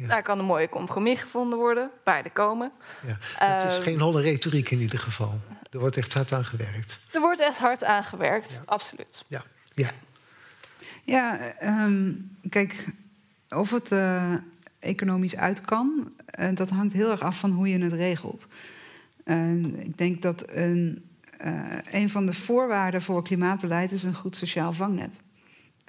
Daar 0.07 0.23
kan 0.23 0.39
een 0.39 0.45
mooie 0.45 0.69
compromis 0.69 1.21
gevonden 1.21 1.59
worden. 1.59 1.91
Beide 2.05 2.31
komen. 2.31 2.73
Ja, 3.07 3.17
het 3.47 3.71
is 3.71 3.79
uh, 3.79 3.85
geen 3.85 4.01
holle 4.01 4.23
retoriek 4.23 4.71
in 4.71 4.79
ieder 4.79 4.99
geval. 4.99 5.41
Er 5.71 5.79
wordt 5.79 5.97
echt 5.97 6.15
hard 6.15 6.33
aan 6.33 6.45
gewerkt. 6.45 7.01
Er 7.13 7.21
wordt 7.21 7.41
echt 7.41 7.59
hard 7.59 7.85
aan 7.85 8.05
gewerkt, 8.05 8.53
ja. 8.53 8.61
absoluut. 8.65 9.25
Ja, 9.29 9.45
ja. 9.75 9.91
ja 11.05 11.39
um, 11.63 12.37
kijk, 12.49 12.87
of 13.49 13.71
het 13.71 13.91
uh, 13.91 14.35
economisch 14.79 15.37
uit 15.37 15.61
kan, 15.61 16.13
uh, 16.41 16.49
dat 16.55 16.71
hangt 16.71 16.93
heel 16.93 17.11
erg 17.11 17.21
af 17.21 17.39
van 17.39 17.51
hoe 17.51 17.69
je 17.69 17.79
het 17.79 17.93
regelt. 17.93 18.47
ik 19.77 19.99
denk 19.99 20.23
dat 20.23 20.51
een, 20.51 21.11
een 21.91 22.11
van 22.11 22.27
de 22.27 22.33
voorwaarden 22.33 23.03
voor 23.03 23.23
klimaatbeleid 23.23 23.93
is 23.93 24.03
een 24.03 24.15
goed 24.15 24.37
sociaal 24.37 24.73
vangnet 24.73 25.21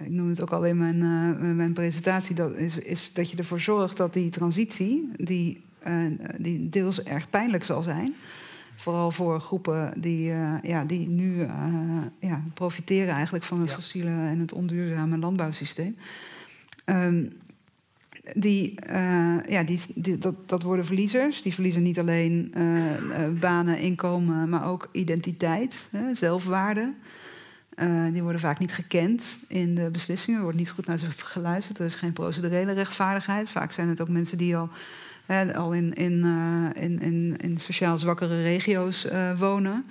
ik 0.04 0.12
noem 0.12 0.30
het 0.30 0.42
ook 0.42 0.52
al 0.52 0.66
in 0.66 0.78
mijn, 0.78 0.96
uh, 0.96 1.56
mijn 1.56 1.74
presentatie, 1.74 2.36
dat 2.36 2.56
is, 2.56 2.80
is, 2.80 3.14
dat 3.14 3.32
je 3.32 3.38
ervoor 3.38 3.60
zorgt 3.60 3.98
dat 3.98 4.14
die 4.14 4.30
transitie, 4.30 5.10
die, 5.16 5.62
uh, 5.88 6.06
die 6.38 6.70
deels 6.70 7.04
erg 7.04 7.30
pijnlijk 7.30 7.64
zal 7.64 7.82
zijn, 7.82 8.14
vooral 8.76 9.12
voor 9.12 9.40
groepen 9.40 9.94
die, 10.02 10.32
uh, 10.32 10.54
ja, 10.62 10.86
die 10.86 11.08
nu 11.08 11.48
ja, 12.20 12.44
profiteren 12.54 13.14
eigenlijk 13.14 13.44
van 13.44 13.60
het 13.60 13.72
fossiele 13.72 14.10
en 14.10 14.40
het 14.40 14.54
onduurzame 14.54 15.18
landbouwsysteem. 15.18 15.96
Um, 16.86 17.30
die, 18.34 18.80
ja, 19.48 19.64
die, 19.64 19.80
die, 19.96 20.18
dat, 20.18 20.36
dat 20.46 20.64
worden 20.64 20.86
verliezers. 20.86 21.42
Die 21.42 21.54
verliezen 21.54 21.84
niet 21.84 22.00
alleen 22.00 22.54
banen, 23.40 23.78
inkomen, 23.78 24.50
maar 24.50 24.68
ook 24.68 24.90
identiteit, 24.92 25.88
hè, 25.92 26.16
zelfwaarde. 26.16 26.94
Uh, 27.82 28.14
die 28.14 28.24
worden 28.24 28.42
vaak 28.42 28.60
niet 28.60 28.74
gekend 28.74 29.38
in 29.48 29.76
de 29.76 29.90
beslissingen. 29.92 30.38
Er 30.38 30.44
wordt 30.44 30.58
niet 30.58 30.70
goed 30.70 30.86
naar 30.86 30.98
ze 30.98 31.06
geluisterd. 31.18 31.80
Er 31.80 31.86
is 31.86 31.96
geen 31.96 32.14
procedurele 32.14 32.72
rechtvaardigheid. 32.72 33.50
Vaak 33.50 33.72
zijn 33.72 33.90
het 33.90 34.02
ook 34.02 34.10
mensen 34.10 34.38
die 34.38 34.56
al 34.56 34.70
al 35.56 35.74
in, 35.74 35.94
in, 35.94 36.26
in, 36.76 37.02
in, 37.02 37.38
in 37.38 37.58
sociaal 37.58 37.98
zwakkere 37.98 38.42
regio's 38.42 39.08
wonen. 39.38 39.86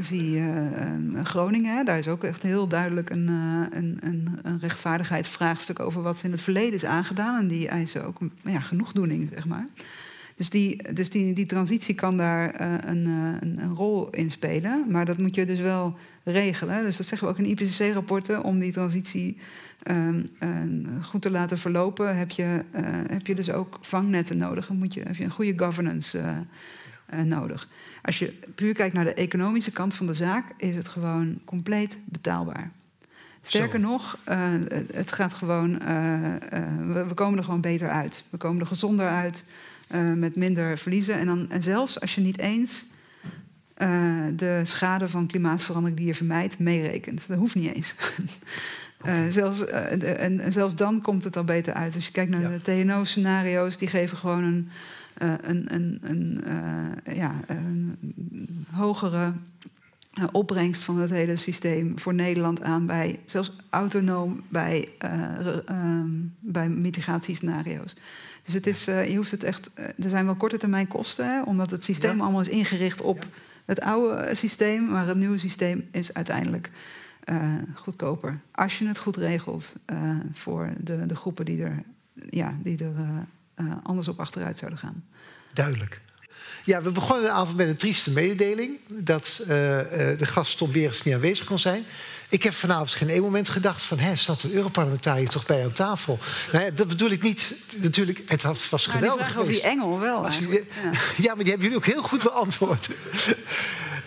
zie 0.00 0.38
uh, 0.38 1.24
Groningen, 1.24 1.84
daar 1.84 1.98
is 1.98 2.08
ook 2.08 2.24
echt 2.24 2.42
heel 2.42 2.66
duidelijk 2.66 3.10
een, 3.10 3.28
een, 3.28 3.98
een, 4.00 4.38
een, 4.42 4.58
rechtvaardigheidsvraagstuk 4.60 5.80
over 5.80 6.02
wat 6.02 6.18
ze 6.18 6.24
in 6.24 6.32
het 6.32 6.40
verleden 6.40 6.74
is 6.74 6.84
aangedaan. 6.84 7.40
En 7.40 7.48
die 7.48 7.68
eisen 7.68 8.06
ook 8.06 8.18
ja, 8.44 8.60
genoegdoening, 8.60 9.30
zeg 9.34 9.46
maar. 9.46 9.66
Dus, 10.40 10.50
die, 10.50 10.92
dus 10.92 11.10
die, 11.10 11.32
die 11.32 11.46
transitie 11.46 11.94
kan 11.94 12.16
daar 12.16 12.60
uh, 12.60 12.72
een, 12.86 13.06
een, 13.40 13.58
een, 13.62 13.74
rol 13.74 14.10
in 14.10 14.30
spelen. 14.30 14.84
Maar 14.88 15.04
dat 15.04 15.18
moet 15.18 15.34
je 15.34 15.46
dus 15.46 15.58
wel 15.58 15.98
regelen. 16.24 16.82
Dus 16.82 16.96
dat 16.96 17.06
zeggen 17.06 17.26
we 17.26 17.32
ook 17.32 17.38
in 17.38 17.50
IPCC-rapporten. 17.50 18.42
Om 18.42 18.58
die 18.58 18.72
transitie 18.72 19.38
um, 19.90 20.28
uh, 20.42 21.04
goed 21.04 21.22
te 21.22 21.30
laten 21.30 21.58
verlopen, 21.58 22.16
heb 22.16 22.30
je, 22.30 22.64
uh, 22.74 22.80
heb 23.06 23.26
je 23.26 23.34
dus 23.34 23.50
ook 23.50 23.78
vangnetten 23.80 24.36
nodig. 24.36 24.66
Dan 24.66 24.78
moet 24.78 24.94
je, 24.94 25.00
heb 25.00 25.16
je 25.16 25.24
een 25.24 25.30
goede 25.30 25.64
governance 25.64 26.22
nodig. 27.24 27.68
Als 28.02 28.18
je 28.18 28.38
puur 28.54 28.74
kijkt 28.74 28.94
naar 28.94 29.04
de 29.04 29.14
economische 29.14 29.72
kant 29.72 29.94
van 29.94 30.06
de 30.06 30.14
zaak, 30.14 30.44
is 30.56 30.76
het 30.76 30.88
gewoon 30.88 31.40
compleet 31.44 31.98
betaalbaar. 32.04 32.70
Sterker 33.42 33.80
Zo. 33.80 33.86
nog, 33.86 34.18
het 34.92 35.12
gaat 35.12 35.32
gewoon, 35.32 35.78
we, 36.92 37.04
we 37.08 37.14
komen 37.14 37.38
er 37.38 37.44
gewoon 37.44 37.60
beter 37.60 37.88
uit. 37.88 38.24
We 38.30 38.36
komen 38.36 38.60
er 38.60 38.66
gezonder 38.66 39.08
uit. 39.08 39.44
Uh, 39.94 40.12
met 40.12 40.36
minder 40.36 40.78
verliezen. 40.78 41.18
En, 41.18 41.26
dan, 41.26 41.50
en 41.50 41.62
zelfs 41.62 42.00
als 42.00 42.14
je 42.14 42.20
niet 42.20 42.38
eens 42.38 42.84
uh, 43.78 44.24
de 44.36 44.60
schade 44.62 45.08
van 45.08 45.26
klimaatverandering 45.26 45.98
die 45.98 46.06
je 46.06 46.14
vermijdt 46.14 46.58
meerekent. 46.58 47.22
Dat 47.28 47.38
hoeft 47.38 47.54
niet 47.54 47.74
eens. 47.74 47.94
Okay. 49.02 49.26
Uh, 49.26 49.32
zelfs, 49.32 49.66
en, 49.66 50.40
en, 50.40 50.52
zelfs 50.52 50.74
dan 50.74 51.00
komt 51.00 51.24
het 51.24 51.36
al 51.36 51.44
beter 51.44 51.74
uit. 51.74 51.94
Als 51.94 52.06
je 52.06 52.12
kijkt 52.12 52.30
naar 52.30 52.40
ja. 52.40 52.48
de 52.48 52.60
TNO-scenario's, 52.60 53.76
die 53.76 53.88
geven 53.88 54.16
gewoon 54.16 54.42
een, 54.42 54.68
een, 55.42 55.74
een, 55.74 55.98
een 56.02 56.42
ja, 57.14 57.34
een 57.46 57.98
hogere 58.72 59.32
opbrengst 60.32 60.82
van 60.82 60.98
het 60.98 61.10
hele 61.10 61.36
systeem 61.36 61.98
voor 61.98 62.14
Nederland 62.14 62.62
aan 62.62 62.86
bij 62.86 63.18
zelfs 63.26 63.52
autonoom 63.70 64.42
bij, 64.48 64.88
bij 66.40 66.68
mitigatiescenario's. 66.68 67.96
Dus 68.50 68.58
het 68.58 68.66
is, 68.66 68.88
uh, 68.88 69.08
je 69.08 69.16
hoeft 69.16 69.30
het 69.30 69.44
echt. 69.44 69.70
Uh, 69.74 69.84
er 69.84 70.10
zijn 70.10 70.24
wel 70.24 70.34
korte 70.34 70.56
termijn 70.56 70.88
kosten, 70.88 71.26
hè, 71.26 71.42
omdat 71.42 71.70
het 71.70 71.84
systeem 71.84 72.16
ja. 72.16 72.22
allemaal 72.22 72.40
is 72.40 72.48
ingericht 72.48 73.00
op 73.00 73.22
ja. 73.22 73.28
het 73.64 73.80
oude 73.80 74.34
systeem, 74.34 74.84
maar 74.84 75.06
het 75.06 75.16
nieuwe 75.16 75.38
systeem 75.38 75.88
is 75.90 76.14
uiteindelijk 76.14 76.70
uh, 77.24 77.52
goedkoper. 77.74 78.40
Als 78.50 78.78
je 78.78 78.86
het 78.86 78.98
goed 78.98 79.16
regelt 79.16 79.72
voor 80.32 80.70
de, 80.80 81.06
de 81.06 81.16
groepen 81.16 81.44
die 81.44 81.62
er, 81.62 81.82
ja, 82.30 82.54
die 82.62 82.78
er 82.78 82.92
anders 83.82 84.08
op 84.08 84.20
achteruit 84.20 84.58
zouden 84.58 84.78
gaan. 84.78 85.04
Duidelijk. 85.52 86.00
Ja, 86.64 86.82
we 86.82 86.92
begonnen 86.92 87.24
de 87.24 87.30
avond 87.30 87.56
met 87.56 87.68
een 87.68 87.76
trieste 87.76 88.10
mededeling 88.10 88.78
dat 88.92 89.42
de 89.46 90.16
gast 90.26 90.58
Tom 90.58 90.72
Berens 90.72 91.02
niet 91.02 91.14
aanwezig 91.14 91.46
kon 91.46 91.58
zijn. 91.58 91.84
Ik 92.30 92.42
heb 92.42 92.52
vanavond 92.52 92.90
geen 92.90 93.08
één 93.08 93.22
moment 93.22 93.48
gedacht 93.48 93.82
van... 93.82 93.98
hè, 93.98 94.16
staat 94.16 94.40
de 94.40 94.52
Europarlementariër 94.52 95.28
toch 95.28 95.46
bij 95.46 95.64
aan 95.64 95.72
tafel? 95.72 96.18
Nou 96.52 96.64
ja, 96.64 96.70
dat 96.70 96.88
bedoel 96.88 97.10
ik 97.10 97.22
niet. 97.22 97.54
Natuurlijk, 97.76 98.22
het 98.26 98.42
was 98.42 98.70
nou, 98.70 98.98
geweldig 98.98 99.26
die 99.26 99.34
geweest. 99.34 99.62
die 99.62 99.70
engel 99.70 100.00
wel 100.00 100.24
ja. 100.24 100.30
ja. 101.16 101.34
maar 101.34 101.44
die 101.44 101.52
hebben 101.52 101.60
jullie 101.60 101.76
ook 101.76 101.86
heel 101.86 102.02
goed 102.02 102.22
beantwoord. 102.22 102.88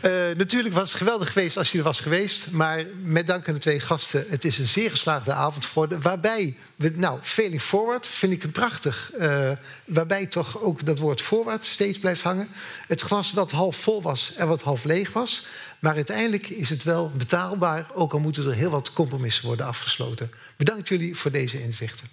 Uh, 0.06 0.12
natuurlijk 0.38 0.74
was 0.74 0.90
het 0.90 0.98
geweldig 0.98 1.34
geweest 1.34 1.58
als 1.58 1.72
je 1.72 1.78
er 1.78 1.84
was 1.84 2.00
geweest. 2.00 2.52
Maar 2.52 2.84
met 3.04 3.28
dank 3.28 3.48
aan 3.48 3.54
de 3.54 3.60
twee 3.60 3.80
gasten, 3.80 4.26
het 4.30 4.46
is 4.46 4.58
een 4.58 4.68
zeer 4.68 4.90
geslaagde 4.90 5.34
avond 5.34 5.66
geworden. 5.66 6.02
Waarbij, 6.02 6.58
we, 6.76 6.92
nou, 6.96 7.20
failing 7.22 7.62
forward 7.62 8.08
vind 8.08 8.34
ik 8.34 8.44
een 8.44 8.52
prachtig. 8.52 9.12
Uh, 9.20 9.50
waarbij 9.86 10.26
toch 10.26 10.62
ook 10.62 10.86
dat 10.86 11.00
woord 11.00 11.22
forward 11.22 11.66
steeds 11.66 12.00
blijft 12.00 12.22
hangen. 12.22 12.50
Het 12.88 13.02
glas 13.02 13.34
wat 13.34 13.52
half 13.52 13.76
vol 13.76 14.02
was 14.02 14.34
en 14.36 14.48
wat 14.48 14.62
half 14.62 14.84
leeg 14.84 15.14
was. 15.14 15.46
Maar 15.84 15.96
uiteindelijk 15.96 16.50
is 16.50 16.70
het 16.70 16.84
wel 16.84 17.12
betaalbaar, 17.18 17.86
ook 17.94 18.14
al 18.14 18.20
moeten 18.20 18.46
er 18.46 18.54
heel 18.54 18.70
wat 18.70 18.94
compromissen 18.94 19.46
worden 19.46 19.66
afgesloten. 19.66 20.32
Bedankt 20.58 20.88
jullie 20.88 21.16
voor 21.16 21.32
deze 21.32 21.62
inzichten. 21.62 22.08